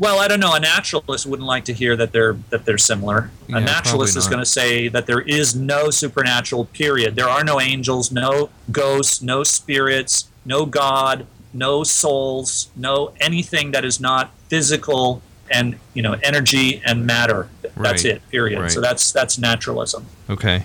Well, 0.00 0.18
I 0.18 0.28
don't 0.28 0.40
know. 0.40 0.54
A 0.54 0.60
naturalist 0.60 1.26
wouldn't 1.26 1.46
like 1.46 1.66
to 1.66 1.74
hear 1.74 1.94
that 1.96 2.10
they're 2.12 2.32
that 2.48 2.64
they're 2.64 2.78
similar. 2.78 3.30
Yeah, 3.48 3.58
a 3.58 3.60
naturalist 3.60 4.16
is 4.16 4.28
going 4.28 4.38
to 4.38 4.46
say 4.46 4.88
that 4.88 5.04
there 5.04 5.20
is 5.20 5.54
no 5.54 5.90
supernatural. 5.90 6.64
Period. 6.64 7.16
There 7.16 7.28
are 7.28 7.44
no 7.44 7.60
angels, 7.60 8.10
no 8.10 8.48
ghosts, 8.72 9.20
no 9.20 9.44
spirits, 9.44 10.29
no 10.44 10.66
God, 10.66 11.26
no 11.52 11.84
souls, 11.84 12.70
no 12.76 13.12
anything 13.20 13.70
that 13.72 13.84
is 13.84 14.00
not 14.00 14.32
physical 14.48 15.22
and 15.50 15.78
you 15.94 16.02
know 16.02 16.16
energy 16.22 16.80
and 16.84 17.04
matter. 17.06 17.48
That's 17.62 17.76
Right, 17.76 18.04
it. 18.04 18.28
Period. 18.30 18.60
right. 18.60 18.70
So 18.70 18.80
that's 18.80 19.12
that's 19.12 19.38
naturalism. 19.38 20.06
Okay. 20.28 20.64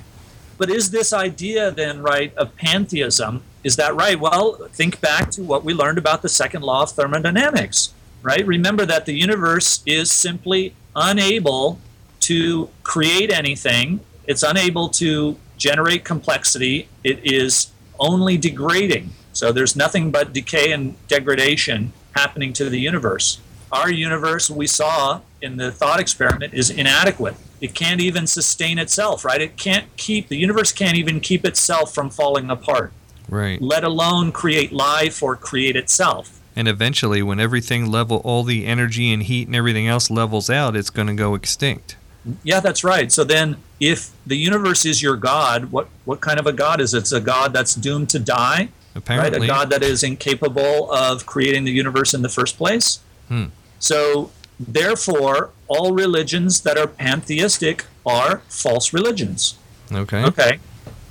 But 0.58 0.70
is 0.70 0.92
this 0.92 1.12
idea 1.12 1.72
then 1.72 2.02
right 2.02 2.34
of 2.36 2.56
pantheism? 2.56 3.44
Is 3.64 3.76
that 3.76 3.96
right? 3.96 4.18
Well, 4.20 4.54
think 4.72 5.02
back 5.02 5.32
to 5.32 5.42
what 5.44 5.66
we 5.66 5.74
learned 5.74 5.98
about 5.98 6.22
the 6.22 6.30
second 6.30 6.62
law 6.62 6.84
of 6.84 6.92
thermodynamics, 6.92 7.94
right? 8.22 8.46
Remember 8.46 8.86
that 8.86 9.06
the 9.06 9.14
universe 9.14 9.82
is 9.86 10.12
simply 10.12 10.74
unable 10.96 11.80
to 12.22 12.70
create 12.84 13.32
anything. 13.34 14.00
It's 14.28 14.44
unable 14.44 14.90
to 14.90 15.36
generate 15.58 16.06
complexity. 16.06 16.88
It 17.04 17.20
is 17.24 17.72
only 18.00 18.38
degrading. 18.38 19.10
So 19.36 19.52
there's 19.52 19.76
nothing 19.76 20.12
but 20.12 20.32
decay 20.32 20.72
and 20.72 20.96
degradation 21.10 21.92
happening 22.16 22.54
to 22.54 22.70
the 22.70 22.80
universe. 22.80 23.40
Our 23.72 23.92
universe, 23.92 24.50
we 24.50 24.66
saw 24.66 25.20
in 25.42 25.58
the 25.58 25.72
thought 25.72 26.00
experiment, 26.00 26.54
is 26.54 26.70
inadequate. 26.70 27.36
It 27.60 27.74
can't 27.74 28.00
even 28.00 28.28
sustain 28.28 28.80
itself, 28.80 29.26
right? 29.26 29.42
It 29.42 29.58
can't 29.58 29.86
keep, 29.98 30.30
the 30.30 30.38
universe 30.38 30.72
can't 30.72 30.96
even 30.98 31.20
keep 31.20 31.44
itself 31.46 31.94
from 31.94 32.10
falling 32.10 32.50
apart, 32.50 32.94
Right. 33.28 33.62
let 33.62 33.84
alone 33.84 34.32
create 34.32 34.72
life 34.72 35.22
or 35.22 35.36
create 35.36 35.76
itself. 35.76 36.40
And 36.56 36.70
eventually, 36.70 37.22
when 37.22 37.40
everything 37.42 37.92
level, 37.92 38.22
all 38.24 38.44
the 38.44 38.66
energy 38.66 39.12
and 39.12 39.24
heat 39.24 39.48
and 39.48 39.56
everything 39.56 39.88
else 39.88 40.10
levels 40.10 40.50
out, 40.50 40.78
it's 40.78 40.90
going 40.90 41.08
to 41.08 41.14
go 41.14 41.36
extinct. 41.36 41.98
Yeah, 42.44 42.62
that's 42.62 42.84
right. 42.86 43.12
So 43.12 43.26
then, 43.26 43.58
if 43.82 44.12
the 44.26 44.38
universe 44.38 44.86
is 44.86 45.02
your 45.02 45.18
God, 45.18 45.72
what, 45.74 45.90
what 46.06 46.22
kind 46.22 46.40
of 46.40 46.48
a 46.48 46.54
God 46.54 46.80
is 46.80 46.94
it? 46.94 47.00
It's 47.00 47.12
a 47.12 47.20
God 47.20 47.52
that's 47.52 47.76
doomed 47.76 48.10
to 48.12 48.20
die, 48.20 48.70
right? 48.96 49.02
Apparently. 49.04 49.48
A 49.48 49.50
God 49.50 49.70
that 49.70 49.84
is 49.84 50.04
incapable 50.04 50.92
of 50.92 51.26
creating 51.26 51.66
the 51.66 51.72
universe 51.72 52.14
in 52.14 52.22
the 52.22 52.30
first 52.30 52.58
place. 52.58 53.00
Hmm. 53.28 53.46
So, 53.80 54.32
therefore, 54.60 55.52
all 55.68 55.94
religions 55.94 56.62
that 56.62 56.78
are 56.78 56.88
pantheistic 56.88 57.86
are 58.06 58.42
false 58.48 58.94
religions. 58.94 59.56
Okay. 59.92 60.24
Okay. 60.24 60.60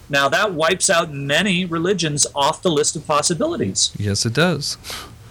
Now, 0.09 0.29
that 0.29 0.53
wipes 0.55 0.91
out 0.91 1.13
many 1.13 1.65
religions 1.65 2.27
off 2.35 2.63
the 2.63 2.71
list 2.71 2.95
of 2.97 3.07
possibilities, 3.07 3.91
Yes, 3.99 4.27
it 4.27 4.33
does. 4.35 4.77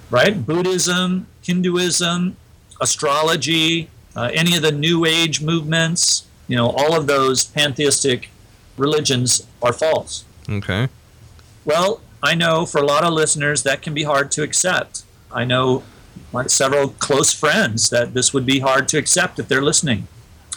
right? 0.09 0.45
Buddhism, 0.45 1.27
Hinduism, 1.43 2.35
astrology, 2.81 3.89
uh, 4.15 4.29
any 4.33 4.55
of 4.55 4.61
the 4.61 4.71
New 4.71 5.05
Age 5.05 5.41
movements, 5.41 6.25
you 6.47 6.55
know, 6.55 6.69
all 6.69 6.95
of 6.95 7.07
those 7.07 7.43
pantheistic 7.45 8.29
religions 8.77 9.45
are 9.61 9.73
false. 9.73 10.25
Okay. 10.49 10.89
Well, 11.65 12.01
I 12.23 12.35
know 12.35 12.65
for 12.65 12.77
a 12.77 12.85
lot 12.85 13.03
of 13.03 13.11
listeners 13.11 13.63
that 13.63 13.81
can 13.81 13.93
be 13.93 14.03
hard 14.03 14.31
to 14.31 14.43
accept. 14.43 15.03
I 15.29 15.43
know 15.43 15.83
several 16.47 16.89
close 16.89 17.33
friends 17.33 17.89
that 17.89 18.13
this 18.13 18.33
would 18.33 18.45
be 18.45 18.59
hard 18.59 18.87
to 18.89 18.97
accept 18.97 19.39
if 19.39 19.49
they're 19.49 19.61
listening. 19.61 20.07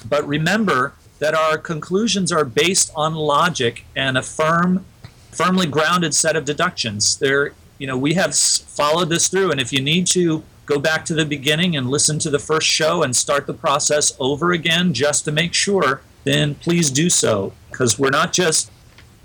But 0.09 0.27
remember 0.29 0.95
that 1.19 1.35
our 1.35 1.59
conclusions 1.59 2.31
are 2.31 2.45
based 2.45 2.93
on 2.95 3.15
logic 3.17 3.85
and 3.97 4.17
a 4.17 4.23
firm, 4.23 4.87
firmly 5.33 5.67
grounded 5.67 6.15
set 6.15 6.37
of 6.37 6.45
deductions. 6.45 7.17
There, 7.17 7.53
you 7.79 7.89
know, 7.89 7.99
we 7.99 8.15
have 8.15 8.37
followed 8.37 9.09
this 9.09 9.29
through, 9.29 9.51
and 9.51 9.61
if 9.61 9.73
you 9.73 9.81
need 9.81 10.07
to 10.09 10.45
go 10.67 10.79
back 10.79 11.05
to 11.07 11.15
the 11.15 11.25
beginning 11.25 11.77
and 11.77 11.91
listen 11.91 12.21
to 12.21 12.31
the 12.31 12.39
first 12.39 12.69
show 12.69 13.03
and 13.03 13.17
start 13.17 13.49
the 13.49 13.55
process 13.55 14.17
over 14.21 14.53
again 14.53 14.95
just 14.95 15.25
to 15.25 15.33
make 15.33 15.53
sure, 15.53 16.01
then 16.23 16.55
please 16.55 16.93
do 16.93 17.11
so 17.11 17.53
because 17.71 17.99
we're 17.99 18.11
not 18.11 18.33
just 18.33 18.71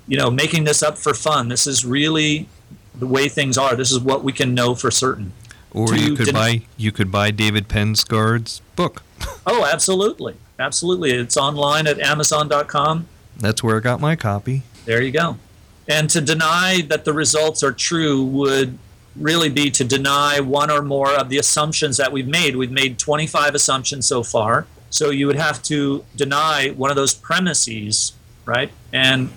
you 0.07 0.17
know, 0.17 0.29
making 0.31 0.63
this 0.63 0.81
up 0.83 0.97
for 0.97 1.13
fun. 1.13 1.49
This 1.49 1.67
is 1.67 1.85
really 1.85 2.47
the 2.95 3.07
way 3.07 3.29
things 3.29 3.57
are. 3.57 3.75
This 3.75 3.91
is 3.91 3.99
what 3.99 4.23
we 4.23 4.31
can 4.33 4.53
know 4.53 4.75
for 4.75 4.91
certain. 4.91 5.33
Or 5.73 5.87
To 5.87 5.97
you 5.99 6.15
could 6.15 6.25
den- 6.25 6.33
buy 6.35 6.61
you 6.77 6.91
could 6.91 7.11
buy 7.11 7.31
David 7.31 7.67
Pensgard's 7.67 8.61
book. 8.75 9.03
Oh, 9.45 9.65
absolutely. 9.71 10.35
Absolutely. 10.59 11.11
It's 11.11 11.35
online 11.37 11.87
at 11.87 11.99
amazon.com. 11.99 13.07
That's 13.37 13.63
where 13.63 13.77
I 13.77 13.79
got 13.79 13.99
my 13.99 14.15
copy. 14.15 14.61
There 14.85 15.01
you 15.01 15.11
go. 15.11 15.37
And 15.87 16.09
to 16.11 16.21
deny 16.21 16.81
that 16.89 17.05
the 17.05 17.13
results 17.13 17.63
are 17.63 17.71
true 17.71 18.23
would 18.23 18.77
really 19.15 19.49
be 19.49 19.69
to 19.71 19.83
deny 19.83 20.39
one 20.39 20.69
or 20.71 20.81
more 20.83 21.11
of 21.11 21.29
the 21.29 21.37
assumptions 21.37 21.97
that 21.97 22.11
we've 22.11 22.27
made. 22.27 22.55
We've 22.55 22.71
made 22.71 22.97
25 22.99 23.55
assumptions 23.55 24.05
so 24.05 24.21
far. 24.23 24.67
So 24.91 25.09
you 25.09 25.25
would 25.27 25.35
have 25.37 25.61
to 25.63 26.05
deny 26.15 26.69
one 26.69 26.89
of 26.91 26.95
those 26.95 27.13
premises, 27.13 28.13
right? 28.45 28.71
And 28.93 29.31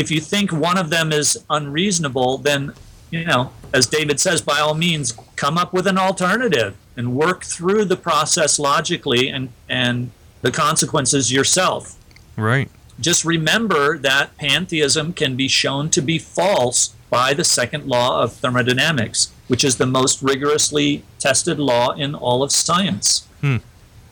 if 0.00 0.10
you 0.10 0.20
think 0.20 0.50
one 0.50 0.78
of 0.78 0.90
them 0.90 1.12
is 1.12 1.44
unreasonable, 1.50 2.38
then 2.38 2.72
you 3.10 3.24
know, 3.24 3.52
as 3.72 3.86
David 3.86 4.20
says, 4.20 4.40
by 4.40 4.60
all 4.60 4.74
means, 4.74 5.12
come 5.36 5.58
up 5.58 5.72
with 5.72 5.86
an 5.86 5.98
alternative 5.98 6.76
and 6.96 7.14
work 7.14 7.44
through 7.44 7.84
the 7.84 7.96
process 7.96 8.58
logically 8.58 9.28
and, 9.28 9.50
and 9.68 10.10
the 10.42 10.50
consequences 10.50 11.32
yourself. 11.32 11.96
Right. 12.36 12.70
Just 13.00 13.24
remember 13.24 13.98
that 13.98 14.36
pantheism 14.36 15.12
can 15.12 15.36
be 15.36 15.48
shown 15.48 15.90
to 15.90 16.00
be 16.00 16.18
false 16.18 16.94
by 17.08 17.34
the 17.34 17.44
second 17.44 17.86
law 17.86 18.22
of 18.22 18.34
thermodynamics, 18.34 19.32
which 19.48 19.64
is 19.64 19.76
the 19.76 19.86
most 19.86 20.22
rigorously 20.22 21.02
tested 21.18 21.58
law 21.58 21.90
in 21.92 22.14
all 22.14 22.42
of 22.42 22.52
science. 22.52 23.26
Hmm. 23.40 23.56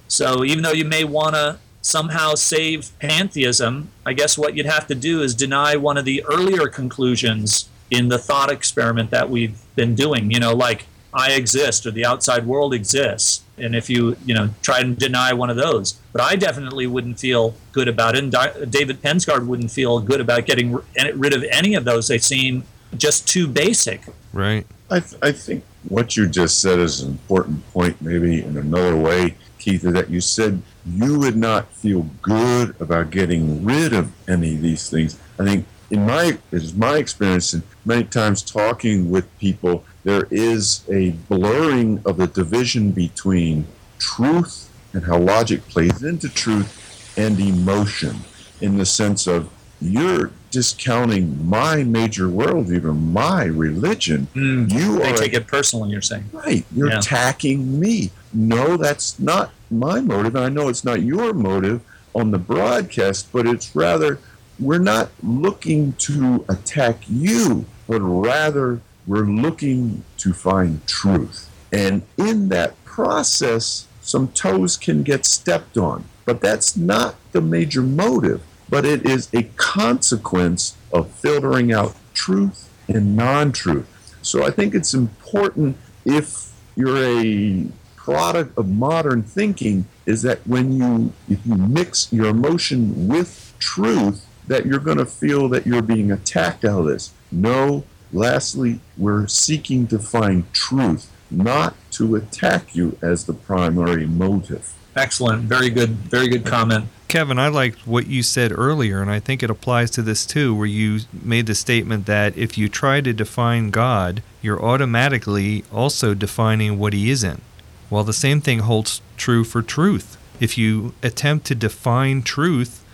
So 0.08 0.44
even 0.44 0.64
though 0.64 0.72
you 0.72 0.84
may 0.84 1.04
want 1.04 1.34
to 1.34 1.58
somehow 1.82 2.34
save 2.34 2.90
pantheism, 2.98 3.90
I 4.04 4.12
guess 4.12 4.36
what 4.36 4.56
you'd 4.56 4.66
have 4.66 4.86
to 4.88 4.94
do 4.94 5.22
is 5.22 5.34
deny 5.34 5.76
one 5.76 5.96
of 5.96 6.04
the 6.04 6.24
earlier 6.24 6.68
conclusions 6.68 7.68
in 7.90 8.08
the 8.08 8.18
thought 8.18 8.50
experiment 8.50 9.10
that 9.10 9.30
we've 9.30 9.58
been 9.74 9.94
doing. 9.94 10.30
You 10.30 10.40
know, 10.40 10.54
like 10.54 10.86
I 11.14 11.32
exist 11.32 11.86
or 11.86 11.90
the 11.90 12.04
outside 12.04 12.46
world 12.46 12.74
exists. 12.74 13.42
And 13.56 13.74
if 13.74 13.90
you, 13.90 14.16
you 14.24 14.34
know, 14.34 14.50
try 14.62 14.80
and 14.80 14.96
deny 14.96 15.32
one 15.32 15.50
of 15.50 15.56
those, 15.56 15.94
but 16.12 16.20
I 16.20 16.36
definitely 16.36 16.86
wouldn't 16.86 17.18
feel 17.18 17.54
good 17.72 17.88
about 17.88 18.14
it. 18.14 18.22
And 18.22 18.32
Di- 18.32 18.66
David 18.66 19.02
Pensgard 19.02 19.46
wouldn't 19.46 19.70
feel 19.70 19.98
good 20.00 20.20
about 20.20 20.46
getting 20.46 20.76
r- 20.76 20.82
rid 21.14 21.34
of 21.34 21.44
any 21.50 21.74
of 21.74 21.84
those. 21.84 22.08
They 22.08 22.18
seem 22.18 22.64
just 22.96 23.26
too 23.26 23.48
basic. 23.48 24.02
Right. 24.32 24.66
I, 24.90 25.00
th- 25.00 25.20
I 25.22 25.32
think 25.32 25.64
what 25.88 26.16
you 26.16 26.28
just 26.28 26.60
said 26.60 26.78
is 26.78 27.00
an 27.00 27.10
important 27.10 27.66
point, 27.72 28.00
maybe 28.00 28.42
in 28.42 28.56
another 28.56 28.96
way, 28.96 29.34
Keith, 29.68 29.84
is 29.84 29.92
that 29.92 30.08
you 30.10 30.20
said 30.20 30.62
you 30.86 31.18
would 31.18 31.36
not 31.36 31.70
feel 31.74 32.06
good 32.22 32.74
about 32.80 33.10
getting 33.10 33.64
rid 33.64 33.92
of 33.92 34.10
any 34.28 34.54
of 34.54 34.62
these 34.62 34.88
things. 34.88 35.18
I 35.38 35.44
think 35.44 35.66
in 35.90 36.06
my 36.06 36.24
it 36.24 36.40
is 36.52 36.74
my 36.74 36.96
experience 36.96 37.52
and 37.52 37.62
many 37.84 38.04
times 38.04 38.42
talking 38.42 39.10
with 39.10 39.26
people, 39.38 39.84
there 40.04 40.26
is 40.30 40.84
a 40.90 41.10
blurring 41.28 42.00
of 42.06 42.16
the 42.16 42.26
division 42.26 42.92
between 42.92 43.66
truth 43.98 44.70
and 44.94 45.04
how 45.04 45.18
logic 45.18 45.66
plays 45.68 46.02
into 46.02 46.28
truth 46.30 47.14
and 47.18 47.38
emotion 47.38 48.16
in 48.62 48.78
the 48.78 48.86
sense 48.86 49.26
of 49.26 49.50
you're 49.80 50.30
discounting 50.50 51.46
my 51.46 51.84
major 51.84 52.26
worldview 52.26 52.82
or 52.84 52.94
my 52.94 53.44
religion. 53.44 54.26
Hmm. 54.32 54.64
You 54.70 54.98
They 54.98 55.12
are 55.12 55.16
take 55.16 55.34
it 55.34 55.46
personally, 55.46 55.90
you're 55.90 56.00
saying. 56.02 56.30
Right. 56.32 56.64
You're 56.74 56.88
Yeah. 56.90 56.98
attacking 56.98 57.78
me. 57.78 58.10
No, 58.32 58.76
that's 58.76 59.18
not 59.18 59.52
my 59.70 60.00
motive. 60.00 60.34
And 60.34 60.44
I 60.44 60.48
know 60.48 60.68
it's 60.68 60.84
not 60.84 61.02
your 61.02 61.32
motive 61.32 61.82
on 62.14 62.30
the 62.30 62.38
broadcast, 62.38 63.32
but 63.32 63.46
it's 63.46 63.74
rather 63.74 64.18
we're 64.58 64.78
not 64.78 65.10
looking 65.22 65.92
to 65.94 66.44
attack 66.48 67.02
you, 67.08 67.66
but 67.86 68.00
rather 68.00 68.80
we're 69.06 69.26
looking 69.26 70.04
to 70.18 70.32
find 70.32 70.86
truth. 70.86 71.50
And 71.72 72.02
in 72.16 72.48
that 72.48 72.82
process, 72.84 73.86
some 74.00 74.28
toes 74.28 74.76
can 74.76 75.02
get 75.02 75.24
stepped 75.24 75.76
on. 75.76 76.04
But 76.24 76.40
that's 76.40 76.76
not 76.76 77.14
the 77.32 77.40
major 77.40 77.82
motive, 77.82 78.42
but 78.68 78.84
it 78.84 79.06
is 79.06 79.28
a 79.32 79.44
consequence 79.56 80.76
of 80.92 81.10
filtering 81.10 81.72
out 81.72 81.94
truth 82.12 82.68
and 82.88 83.16
non 83.16 83.52
truth. 83.52 83.86
So 84.22 84.44
I 84.44 84.50
think 84.50 84.74
it's 84.74 84.92
important 84.92 85.76
if 86.04 86.52
you're 86.76 87.02
a 87.02 87.66
product 88.12 88.56
of 88.56 88.68
modern 88.68 89.22
thinking 89.22 89.86
is 90.06 90.22
that 90.22 90.38
when 90.46 90.72
you 90.72 91.12
if 91.28 91.44
you 91.44 91.54
mix 91.54 92.12
your 92.12 92.26
emotion 92.26 93.08
with 93.08 93.54
truth 93.58 94.24
that 94.48 94.66
you're 94.66 94.80
going 94.80 94.98
to 94.98 95.06
feel 95.06 95.48
that 95.50 95.66
you're 95.66 95.82
being 95.82 96.10
attacked 96.10 96.64
out 96.64 96.80
of 96.80 96.86
this. 96.86 97.12
No, 97.30 97.84
lastly, 98.12 98.80
we're 98.96 99.26
seeking 99.26 99.86
to 99.88 99.98
find 99.98 100.50
truth, 100.52 101.12
not 101.30 101.74
to 101.92 102.16
attack 102.16 102.74
you 102.74 102.98
as 103.02 103.26
the 103.26 103.34
primary 103.34 104.06
motive. 104.06 104.74
Excellent. 104.96 105.42
Very 105.42 105.70
good. 105.70 105.90
Very 105.90 106.28
good 106.28 106.44
comment. 106.44 106.86
Kevin, 107.06 107.38
I 107.38 107.48
liked 107.48 107.86
what 107.86 108.06
you 108.06 108.22
said 108.22 108.52
earlier, 108.52 109.00
and 109.00 109.10
I 109.10 109.20
think 109.20 109.42
it 109.42 109.50
applies 109.50 109.90
to 109.92 110.02
this 110.02 110.26
too, 110.26 110.54
where 110.54 110.66
you 110.66 111.00
made 111.22 111.46
the 111.46 111.54
statement 111.54 112.06
that 112.06 112.36
if 112.36 112.58
you 112.58 112.68
try 112.68 113.00
to 113.00 113.12
define 113.12 113.70
God, 113.70 114.22
you're 114.42 114.62
automatically 114.62 115.64
also 115.72 116.14
defining 116.14 116.78
what 116.78 116.92
he 116.92 117.10
isn't. 117.10 117.42
Well, 117.90 118.04
the 118.04 118.12
same 118.12 118.40
thing 118.40 118.60
holds 118.60 119.00
true 119.16 119.44
for 119.44 119.62
truth. 119.62 120.16
If 120.40 120.56
you 120.56 120.94
attempt 121.02 121.46
to 121.46 121.54
define 121.54 122.22
truth, 122.22 122.84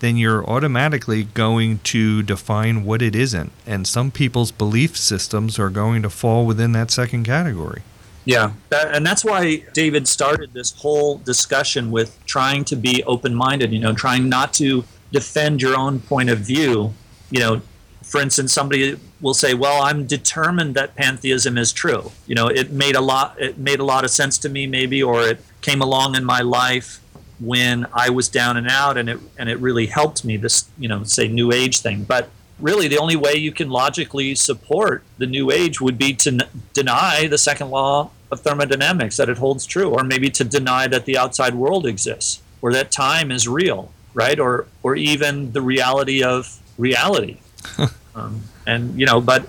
then 0.00 0.16
you're 0.16 0.44
automatically 0.48 1.24
going 1.24 1.78
to 1.78 2.22
define 2.22 2.84
what 2.84 3.02
it 3.02 3.14
isn't. 3.14 3.52
And 3.66 3.86
some 3.86 4.10
people's 4.10 4.50
belief 4.50 4.96
systems 4.96 5.58
are 5.58 5.70
going 5.70 6.02
to 6.02 6.10
fall 6.10 6.44
within 6.44 6.72
that 6.72 6.90
second 6.90 7.24
category. 7.24 7.82
Yeah, 8.24 8.52
that, 8.68 8.94
and 8.94 9.04
that's 9.06 9.24
why 9.24 9.64
David 9.72 10.06
started 10.06 10.52
this 10.52 10.72
whole 10.72 11.18
discussion 11.18 11.90
with 11.90 12.18
trying 12.24 12.64
to 12.66 12.76
be 12.76 13.02
open-minded. 13.04 13.72
You 13.72 13.80
know, 13.80 13.94
trying 13.94 14.28
not 14.28 14.52
to 14.54 14.84
defend 15.12 15.62
your 15.62 15.76
own 15.76 16.00
point 16.00 16.30
of 16.30 16.38
view. 16.38 16.94
You 17.30 17.40
know, 17.40 17.62
for 18.02 18.20
instance, 18.20 18.52
somebody 18.52 18.98
will 19.22 19.34
say, 19.34 19.54
"Well, 19.54 19.82
I'm 19.82 20.06
determined 20.06 20.74
that 20.74 20.94
pantheism 20.94 21.56
is 21.56 21.72
true." 21.72 22.12
You 22.26 22.34
know, 22.34 22.48
it 22.48 22.70
made 22.70 22.96
a 22.96 23.00
lot. 23.00 23.36
It 23.40 23.56
made 23.56 23.80
a 23.80 23.84
lot 23.84 24.04
of 24.04 24.10
sense 24.10 24.36
to 24.38 24.48
me, 24.50 24.66
maybe, 24.66 25.02
or 25.02 25.22
it 25.22 25.40
came 25.62 25.80
along 25.80 26.16
in 26.16 26.24
my 26.24 26.40
life 26.40 27.00
when 27.40 27.86
I 27.94 28.10
was 28.10 28.28
down 28.28 28.56
and 28.56 28.68
out, 28.68 28.98
and 28.98 29.08
it 29.08 29.18
and 29.38 29.48
it 29.48 29.58
really 29.58 29.86
helped 29.86 30.24
me. 30.24 30.36
This, 30.36 30.68
you 30.78 30.88
know, 30.88 31.04
say 31.04 31.28
New 31.28 31.52
Age 31.52 31.80
thing, 31.80 32.04
but 32.04 32.28
really 32.62 32.88
the 32.88 32.98
only 32.98 33.16
way 33.16 33.34
you 33.34 33.52
can 33.52 33.68
logically 33.68 34.34
support 34.34 35.02
the 35.18 35.26
new 35.26 35.50
age 35.50 35.80
would 35.80 35.98
be 35.98 36.14
to 36.14 36.30
n- 36.30 36.42
deny 36.72 37.26
the 37.26 37.36
second 37.36 37.70
law 37.70 38.10
of 38.30 38.40
thermodynamics 38.40 39.16
that 39.16 39.28
it 39.28 39.38
holds 39.38 39.66
true 39.66 39.90
or 39.90 40.04
maybe 40.04 40.30
to 40.30 40.44
deny 40.44 40.86
that 40.86 41.04
the 41.04 41.18
outside 41.18 41.54
world 41.54 41.84
exists 41.84 42.40
or 42.62 42.72
that 42.72 42.90
time 42.90 43.30
is 43.30 43.48
real 43.48 43.92
right 44.14 44.38
or 44.38 44.66
or 44.82 44.94
even 44.94 45.52
the 45.52 45.60
reality 45.60 46.22
of 46.22 46.58
reality 46.78 47.38
um, 48.14 48.42
and 48.66 48.98
you 48.98 49.06
know 49.06 49.20
but 49.20 49.46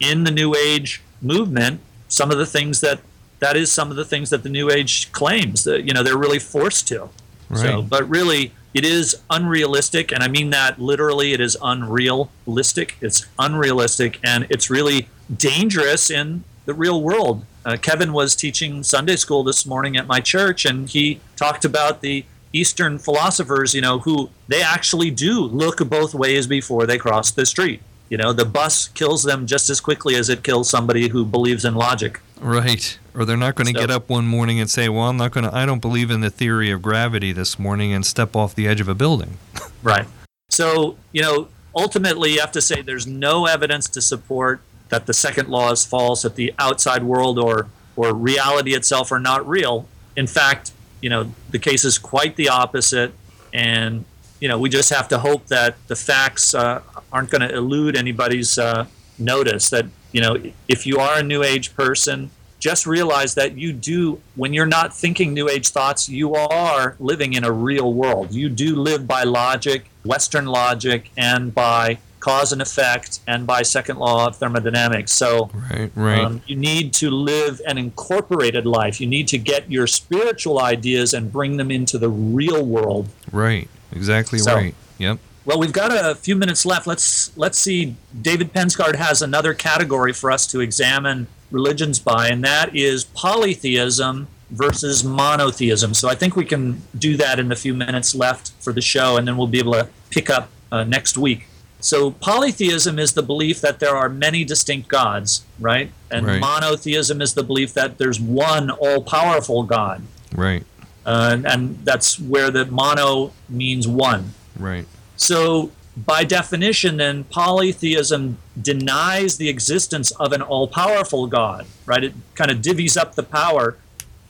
in 0.00 0.24
the 0.24 0.30
new 0.30 0.54
age 0.54 1.02
movement 1.20 1.80
some 2.08 2.30
of 2.30 2.38
the 2.38 2.46
things 2.46 2.80
that 2.80 3.00
that 3.40 3.56
is 3.56 3.72
some 3.72 3.90
of 3.90 3.96
the 3.96 4.04
things 4.04 4.30
that 4.30 4.42
the 4.44 4.48
new 4.48 4.70
age 4.70 5.10
claims 5.12 5.64
that 5.64 5.84
you 5.84 5.92
know 5.92 6.02
they're 6.02 6.16
really 6.16 6.38
forced 6.38 6.86
to. 6.88 7.08
So 7.54 7.80
Right. 7.80 7.88
but 7.88 8.08
really 8.08 8.52
it 8.72 8.84
is 8.86 9.16
unrealistic 9.28 10.10
and 10.12 10.22
i 10.22 10.28
mean 10.28 10.48
that 10.50 10.78
literally 10.80 11.32
it 11.32 11.40
is 11.40 11.56
unrealistic. 11.62 12.96
It's 13.00 13.26
unrealistic 13.38 14.18
and 14.24 14.46
it's 14.48 14.70
really 14.70 15.08
dangerous 15.36 16.10
in 16.10 16.44
the 16.66 16.74
real 16.74 17.02
world. 17.02 17.44
Uh, 17.64 17.76
kevin 17.76 18.12
was 18.12 18.34
teaching 18.34 18.82
sunday 18.82 19.14
school 19.16 19.44
this 19.44 19.64
morning 19.66 19.96
at 19.96 20.06
my 20.06 20.18
church 20.20 20.64
and 20.64 20.88
he 20.88 21.20
talked 21.36 21.64
about 21.64 22.00
the 22.00 22.24
eastern 22.52 22.98
philosophers 22.98 23.72
you 23.72 23.80
know 23.80 24.00
who 24.00 24.30
they 24.48 24.60
actually 24.62 25.10
do 25.12 25.40
look 25.42 25.78
both 25.88 26.12
ways 26.12 26.46
before 26.48 26.86
they 26.86 26.98
cross 26.98 27.30
the 27.30 27.46
street 27.46 27.80
you 28.08 28.16
know 28.18 28.32
the 28.32 28.44
bus 28.44 28.88
kills 28.88 29.22
them 29.22 29.46
just 29.46 29.70
as 29.70 29.80
quickly 29.80 30.14
as 30.16 30.28
it 30.28 30.42
kills 30.42 30.68
somebody 30.68 31.08
who 31.08 31.24
believes 31.24 31.64
in 31.64 31.74
logic 31.74 32.20
Right. 32.40 32.98
Or 33.14 33.24
they're 33.24 33.36
not 33.36 33.54
going 33.54 33.72
to 33.72 33.78
So- 33.78 33.86
get 33.86 33.90
up 33.92 34.08
one 34.08 34.26
morning 34.26 34.58
and 34.58 34.68
say, 34.68 34.88
"Well, 34.88 35.04
I'm 35.08 35.16
not 35.16 35.30
going 35.30 35.44
to 35.48 35.54
I 35.56 35.64
don't 35.64 35.78
believe 35.80 36.10
in 36.10 36.22
the 36.22 36.30
theory 36.30 36.72
of 36.72 36.82
gravity 36.82 37.30
this 37.30 37.56
morning" 37.56 37.92
and 37.92 38.04
step 38.04 38.34
off 38.34 38.52
the 38.56 38.66
edge 38.66 38.80
of 38.80 38.88
a 38.88 38.94
building. 38.96 39.38
Right. 39.84 40.06
So, 40.50 40.96
you 41.12 41.22
know, 41.22 41.46
ultimately 41.74 42.32
you 42.34 42.40
have 42.40 42.50
to 42.52 42.60
say 42.60 42.82
there's 42.82 43.06
no 43.06 43.46
evidence 43.46 43.88
to 43.90 44.00
support 44.02 44.60
that 44.88 45.06
the 45.06 45.12
second 45.14 45.48
law 45.50 45.70
is 45.70 45.84
false, 45.84 46.22
that 46.22 46.34
the 46.34 46.52
outside 46.58 47.04
world 47.04 47.38
or 47.38 47.68
or 47.94 48.12
reality 48.12 48.74
itself 48.74 49.12
are 49.12 49.20
not 49.20 49.46
real. 49.48 49.86
In 50.16 50.26
fact, 50.26 50.72
you 51.00 51.10
know, 51.10 51.32
the 51.50 51.58
case 51.60 51.84
is 51.84 51.96
quite 51.98 52.34
the 52.36 52.48
opposite 52.48 53.12
and 53.52 54.04
you 54.42 54.48
know, 54.48 54.58
we 54.58 54.68
just 54.68 54.90
have 54.90 55.06
to 55.06 55.18
hope 55.20 55.46
that 55.46 55.76
the 55.86 55.94
facts 55.94 56.52
uh, 56.52 56.82
aren't 57.12 57.30
going 57.30 57.42
to 57.48 57.54
elude 57.54 57.96
anybody's 57.96 58.58
uh, 58.58 58.86
notice 59.16 59.70
that, 59.70 59.86
you 60.10 60.20
know, 60.20 60.36
if 60.66 60.84
you 60.84 60.98
are 60.98 61.20
a 61.20 61.22
new 61.22 61.44
age 61.44 61.76
person, 61.76 62.28
just 62.58 62.84
realize 62.84 63.36
that 63.36 63.56
you 63.56 63.72
do 63.72 64.20
when 64.34 64.52
you're 64.52 64.66
not 64.66 64.92
thinking 64.92 65.32
new 65.32 65.48
age 65.48 65.68
thoughts 65.68 66.08
you 66.08 66.34
are 66.34 66.96
living 66.98 67.34
in 67.34 67.42
a 67.42 67.50
real 67.50 67.92
world 67.92 68.32
you 68.32 68.48
do 68.48 68.76
live 68.76 69.04
by 69.08 69.24
logic 69.24 69.90
western 70.04 70.46
logic 70.46 71.10
and 71.16 71.52
by 71.52 71.98
cause 72.20 72.52
and 72.52 72.62
effect 72.62 73.18
and 73.26 73.48
by 73.48 73.62
second 73.62 73.98
law 73.98 74.28
of 74.28 74.36
thermodynamics 74.36 75.10
so 75.10 75.50
Right. 75.72 75.90
Right. 75.96 76.20
um, 76.20 76.40
you 76.46 76.54
need 76.54 76.92
to 76.94 77.10
live 77.10 77.60
an 77.66 77.78
incorporated 77.78 78.64
life 78.64 79.00
you 79.00 79.08
need 79.08 79.26
to 79.28 79.38
get 79.38 79.68
your 79.68 79.88
spiritual 79.88 80.60
ideas 80.60 81.12
and 81.12 81.32
bring 81.32 81.56
them 81.56 81.72
into 81.72 81.98
the 81.98 82.10
real 82.10 82.64
world 82.64 83.08
right. 83.32 83.68
Exactly 83.92 84.38
so- 84.38 84.54
right. 84.54 84.74
Yep. 84.98 85.18
well, 85.44 85.58
we've 85.58 85.72
got 85.72 85.90
a 85.92 86.14
few 86.14 86.36
minutes 86.36 86.64
left. 86.64 86.86
Let's 86.86 87.36
let's 87.36 87.58
see. 87.58 87.96
David 88.20 88.52
Pensgard 88.52 88.96
has 88.96 89.20
another 89.22 89.52
category 89.54 90.12
for 90.12 90.30
us 90.30 90.46
to 90.48 90.60
examine 90.60 91.26
religions 91.50 91.98
by, 91.98 92.28
and 92.28 92.44
that 92.44 92.74
is 92.76 93.04
polytheism 93.04 94.28
versus 94.50 95.02
monotheism. 95.02 95.94
So 95.94 96.08
I 96.08 96.14
think 96.14 96.36
we 96.36 96.44
can 96.44 96.82
do 96.96 97.16
that 97.16 97.38
in 97.38 97.48
the 97.48 97.56
few 97.56 97.74
minutes 97.74 98.14
left 98.14 98.52
for 98.60 98.72
the 98.72 98.80
show, 98.82 99.16
and 99.16 99.26
then 99.26 99.36
we'll 99.36 99.46
be 99.46 99.58
able 99.58 99.72
to 99.72 99.88
pick 100.10 100.30
up 100.30 100.48
uh, 100.70 100.84
next 100.84 101.16
week. 101.18 101.46
So 101.80 102.12
polytheism 102.12 102.98
is 102.98 103.14
the 103.14 103.22
belief 103.22 103.60
that 103.60 103.80
there 103.80 103.96
are 103.96 104.08
many 104.08 104.44
distinct 104.44 104.88
gods, 104.88 105.44
right? 105.58 105.90
And 106.10 106.26
Right. 106.26 106.40
monotheism 106.40 107.20
is 107.20 107.34
the 107.34 107.42
belief 107.42 107.74
that 107.74 107.98
there's 107.98 108.20
one 108.20 108.70
all-powerful 108.70 109.64
God, 109.64 110.02
Right. 110.34 110.64
Uh, 111.04 111.30
and, 111.32 111.46
and 111.46 111.84
that's 111.84 112.18
where 112.18 112.50
the 112.50 112.66
mono 112.66 113.32
means 113.48 113.88
one. 113.88 114.32
Right. 114.58 114.86
So, 115.16 115.70
by 115.96 116.24
definition, 116.24 116.96
then 116.96 117.24
polytheism 117.24 118.38
denies 118.60 119.36
the 119.36 119.48
existence 119.48 120.10
of 120.12 120.32
an 120.32 120.40
all 120.40 120.66
powerful 120.66 121.26
God, 121.26 121.66
right? 121.84 122.04
It 122.04 122.14
kind 122.34 122.50
of 122.50 122.58
divvies 122.58 122.96
up 122.96 123.14
the 123.14 123.22
power, 123.22 123.76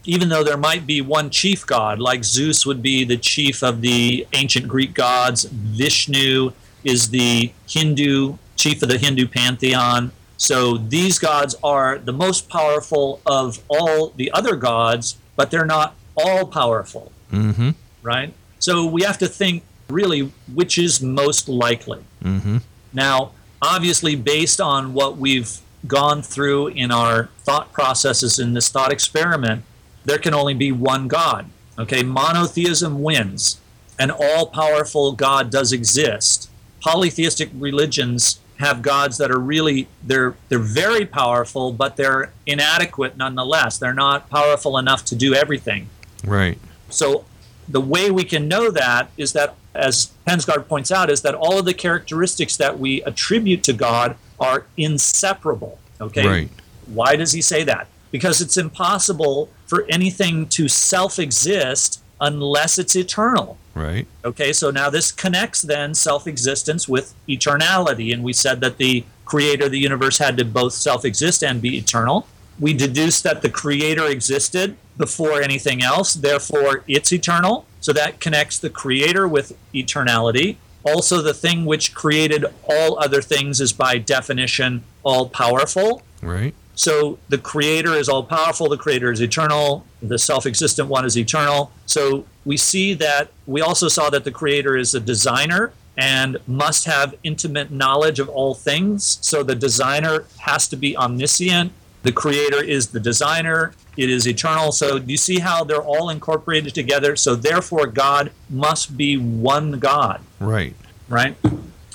even 0.05 0.29
though 0.29 0.43
there 0.43 0.57
might 0.57 0.87
be 0.87 1.01
one 1.01 1.31
chief 1.31 1.65
God, 1.65 2.01
like 2.01 2.25
Zeus 2.25 2.67
would 2.67 2.83
be 2.83 3.05
the 3.05 3.17
chief 3.17 3.63
of 3.63 3.81
the 3.81 4.27
ancient 4.33 4.67
Greek 4.67 4.95
gods, 4.95 5.45
Vishnu 5.45 6.53
is 6.83 7.11
the 7.11 7.53
Hindu 7.69 8.39
chief 8.57 8.83
of 8.83 8.89
the 8.89 8.99
Hindu 8.99 9.29
pantheon. 9.29 10.11
So, 10.37 10.77
these 10.77 11.21
gods 11.21 11.55
are 11.63 11.99
the 11.99 12.13
most 12.13 12.49
powerful 12.49 13.21
of 13.25 13.61
all 13.69 14.13
the 14.17 14.33
other 14.33 14.57
gods, 14.57 15.17
but 15.37 15.53
they're 15.53 15.65
not 15.65 15.95
all 16.17 16.47
powerful 16.47 17.13
Mm-hmm. 17.33 17.71
right? 18.03 18.35
So 18.59 18.85
we 18.85 19.03
have 19.03 19.17
to 19.19 19.27
think 19.27 19.63
really 19.89 20.31
which 20.53 20.79
is 20.79 21.01
most 21.01 21.49
likely. 21.49 22.01
Mm-hmm. 22.23 22.59
Now, 22.93 23.33
obviously, 23.61 24.17
based 24.17 24.61
on 24.61 24.93
what 24.93 25.17
we've 25.17 25.59
gone 25.87 26.23
through 26.23 26.69
in 26.69 26.91
our 26.91 27.31
thought 27.39 27.73
processes 27.73 28.39
in 28.39 28.53
this 28.53 28.69
thought 28.69 28.93
experiment, 28.93 29.65
there 30.05 30.19
can 30.19 30.35
only 30.35 30.55
be 30.55 30.71
one 30.73 31.09
God. 31.09 31.49
Okay, 31.79 32.03
monotheism 32.03 33.03
wins. 33.03 33.59
An 33.99 34.11
all 34.11 34.47
powerful 34.47 35.13
God 35.13 35.51
does 35.51 35.73
exist. 35.73 36.51
Polytheistic 36.81 37.51
religions 37.55 38.41
have 38.59 38.83
gods 38.83 39.17
that 39.19 39.31
are 39.31 39.41
really 39.41 39.89
they're 40.05 40.35
they're 40.49 40.59
very 40.59 41.05
powerful 41.05 41.73
but 41.73 41.97
they're 41.97 42.33
inadequate 42.47 43.17
nonetheless 43.17 43.77
they're 43.79 43.95
not 43.95 44.31
powerful 44.31 44.79
enough 44.79 45.05
to 45.05 45.17
do 45.17 45.35
everything 45.35 45.89
Right. 46.25 46.59
so 46.89 47.25
the 47.69 47.81
way 47.81 48.11
we 48.11 48.25
can 48.25 48.49
know 48.49 48.71
that 48.71 49.11
is 49.17 49.33
that, 49.33 49.55
as 49.75 50.13
Pensgard 50.27 50.69
points 50.69 50.91
out, 50.91 51.11
is 51.11 51.23
that 51.23 51.35
all 51.35 51.59
of 51.59 51.65
the 51.65 51.75
characteristics 51.75 52.57
that 52.57 52.79
we 52.79 53.03
attribute 53.03 53.63
to 53.65 53.73
God 53.73 54.17
are 54.41 54.67
inseparable. 54.77 55.79
Okay. 56.01 56.27
Right. 56.27 56.51
Why 56.87 57.17
does 57.17 57.33
he 57.33 57.41
say 57.41 57.65
that? 57.65 57.87
Because 58.11 58.41
it's 58.41 58.57
impossible 58.57 59.49
for 59.67 59.87
anything 59.89 60.49
to 60.51 60.69
self-exist 60.69 62.03
unless 62.21 62.79
it's 62.79 62.95
eternal. 62.95 63.57
Right. 63.75 64.07
Okay, 64.25 64.53
so 64.53 64.71
now 64.71 64.91
this 64.91 65.11
connects 65.11 65.63
then 65.63 65.95
self 65.95 66.27
existence 66.27 66.89
with 66.89 67.15
eternality. 67.29 68.13
And 68.13 68.23
we 68.23 68.33
said 68.33 68.61
that 68.61 68.77
the 68.77 69.05
creator 69.25 69.67
of 69.67 69.71
the 69.71 69.79
universe 69.79 70.19
had 70.19 70.37
to 70.37 70.45
both 70.45 70.75
self 70.75 71.05
exist 71.05 71.43
and 71.43 71.63
be 71.63 71.79
eternal. 71.79 72.27
We 72.61 72.75
deduced 72.75 73.23
that 73.25 73.41
the 73.41 73.49
creator 73.49 74.07
existed 74.07 74.77
before 75.03 75.43
anything 75.43 75.83
else, 75.83 76.15
therefore 76.15 76.85
it's 76.87 77.13
eternal. 77.13 77.67
So 77.81 77.93
that 77.93 78.21
connects 78.21 78.61
the 78.61 78.71
creator 78.71 79.27
with 79.27 79.53
eternality. 79.75 80.59
Also, 80.85 81.21
the 81.21 81.35
thing 81.35 81.65
which 81.65 81.93
created 81.93 82.45
all 82.71 83.01
other 83.01 83.21
things 83.21 83.61
is 83.61 83.73
by 83.73 83.99
definition 83.99 84.85
all 85.03 85.29
powerful. 85.29 86.03
Right. 86.23 86.55
So 86.77 87.19
the 87.29 87.39
creator 87.39 87.95
is 87.95 88.09
all 88.09 88.23
powerful, 88.23 88.69
the 88.69 88.79
creator 88.79 89.11
is 89.11 89.21
eternal, 89.21 89.85
the 90.01 90.19
self 90.19 90.47
existent 90.47 90.89
one 90.89 91.05
is 91.05 91.19
eternal. 91.19 91.73
So 91.87 92.25
we 92.45 92.57
see 92.57 92.95
that 92.95 93.31
we 93.47 93.61
also 93.61 93.89
saw 93.89 94.09
that 94.11 94.23
the 94.23 94.31
creator 94.31 94.77
is 94.77 94.95
a 94.95 95.01
designer 95.01 95.73
and 95.99 96.39
must 96.47 96.85
have 96.85 97.17
intimate 97.25 97.73
knowledge 97.73 98.21
of 98.21 98.29
all 98.29 98.55
things. 98.55 99.19
So 99.21 99.43
the 99.43 99.57
designer 99.57 100.25
has 100.39 100.69
to 100.69 100.77
be 100.77 100.97
omniscient. 100.97 101.73
The 102.03 102.13
creator 102.13 102.63
is 102.63 102.89
the 102.89 103.01
designer, 103.01 103.75
it 103.97 104.11
is 104.11 104.27
eternal. 104.27 104.73
So 104.73 104.99
do 104.99 105.11
you 105.11 105.17
see 105.17 105.39
how 105.39 105.65
they're 105.65 105.83
all 105.83 106.11
incorporated 106.11 106.75
together. 106.75 107.15
So 107.17 107.35
therefore, 107.35 107.87
God 107.87 108.33
must 108.51 108.97
be 108.97 109.17
one 109.17 109.79
God 109.79 110.21
Right. 110.41 110.75
right? 111.09 111.37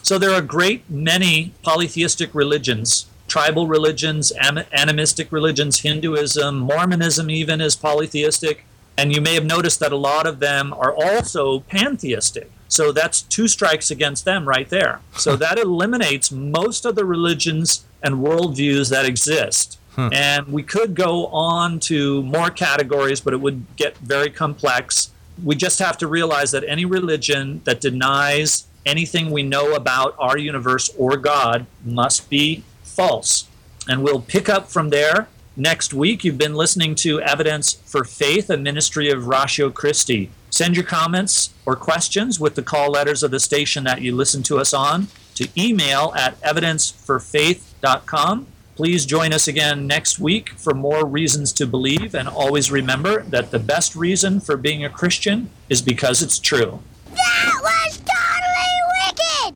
So 0.03 0.17
there 0.17 0.31
are 0.31 0.39
a 0.39 0.41
great 0.41 0.89
many 0.89 1.51
polytheistic 1.63 2.33
religions, 2.33 3.07
tribal 3.27 3.67
religions, 3.67 4.31
animistic 4.71 5.31
religions, 5.31 5.81
Hinduism, 5.81 6.59
Mormonism 6.59 7.29
even 7.29 7.59
is 7.59 7.75
polytheistic. 7.75 8.63
And 8.97 9.13
you 9.13 9.21
may 9.21 9.33
have 9.33 9.45
noticed 9.45 9.79
that 9.81 9.91
a 9.91 9.97
lot 9.97 10.25
of 10.25 10.39
them 10.39 10.73
are 10.73 10.93
also 10.95 11.59
pantheistic. 11.61 12.49
So 12.69 12.91
that's 12.91 13.21
two 13.21 13.47
strikes 13.47 13.91
against 13.91 14.23
them 14.25 14.47
right 14.47 14.69
there. 14.69 15.01
So 15.17 15.35
that 15.43 15.59
eliminates 15.59 16.31
most 16.31 16.85
of 16.85 16.95
the 16.95 17.05
religions 17.05 17.85
and 18.01 18.15
worldviews 18.15 18.89
that 18.91 19.05
exist. 19.05 19.77
Hmm. 19.97 20.09
And 20.13 20.47
we 20.47 20.63
could 20.63 20.95
go 20.95 21.27
on 21.27 21.79
to 21.81 22.23
more 22.23 22.49
categories, 22.51 23.19
but 23.19 23.33
it 23.33 23.41
would 23.41 23.65
get 23.75 23.97
very 23.97 24.29
complex. 24.29 25.11
We 25.43 25.55
just 25.55 25.79
have 25.79 25.97
to 25.97 26.07
realize 26.07 26.51
that 26.51 26.63
any 26.65 26.85
religion 26.85 27.59
that 27.65 27.81
denies 27.81 28.67
anything 28.85 29.31
we 29.31 29.43
know 29.43 29.73
about 29.73 30.15
our 30.19 30.37
universe 30.37 30.89
or 30.97 31.17
God 31.17 31.65
must 31.83 32.29
be 32.29 32.63
false. 32.83 33.47
And 33.89 34.03
we'll 34.03 34.21
pick 34.21 34.47
up 34.49 34.69
from 34.69 34.89
there 34.89 35.29
next 35.55 35.95
week. 35.95 36.23
You've 36.23 36.37
been 36.37 36.53
listening 36.53 36.93
to 36.95 37.19
Evidence 37.21 37.73
for 37.73 38.03
Faith, 38.03 38.51
a 38.51 38.57
ministry 38.57 39.09
of 39.09 39.25
Ratio 39.27 39.71
Christi. 39.71 40.29
Send 40.51 40.75
your 40.75 40.85
comments 40.85 41.49
or 41.65 41.75
questions 41.75 42.39
with 42.39 42.53
the 42.55 42.61
call 42.61 42.91
letters 42.91 43.23
of 43.23 43.31
the 43.31 43.39
station 43.39 43.83
that 43.85 44.01
you 44.01 44.15
listen 44.15 44.43
to 44.43 44.59
us 44.59 44.75
on 44.75 45.07
to 45.35 45.47
email 45.57 46.13
at 46.15 46.39
evidenceforfaith.com. 46.41 48.47
Please 48.77 49.07
join 49.07 49.33
us 49.33 49.47
again 49.47 49.87
next 49.87 50.19
week 50.19 50.49
for 50.49 50.71
more 50.71 51.03
reasons 51.03 51.51
to 51.53 51.65
believe, 51.65 52.13
and 52.13 52.29
always 52.29 52.69
remember 52.69 53.23
that 53.23 53.49
the 53.49 53.57
best 53.57 53.95
reason 53.95 54.39
for 54.39 54.55
being 54.55 54.85
a 54.85 54.89
Christian 54.89 55.49
is 55.67 55.81
because 55.81 56.21
it's 56.21 56.37
true. 56.37 56.79
That 57.09 57.53
was 57.63 57.97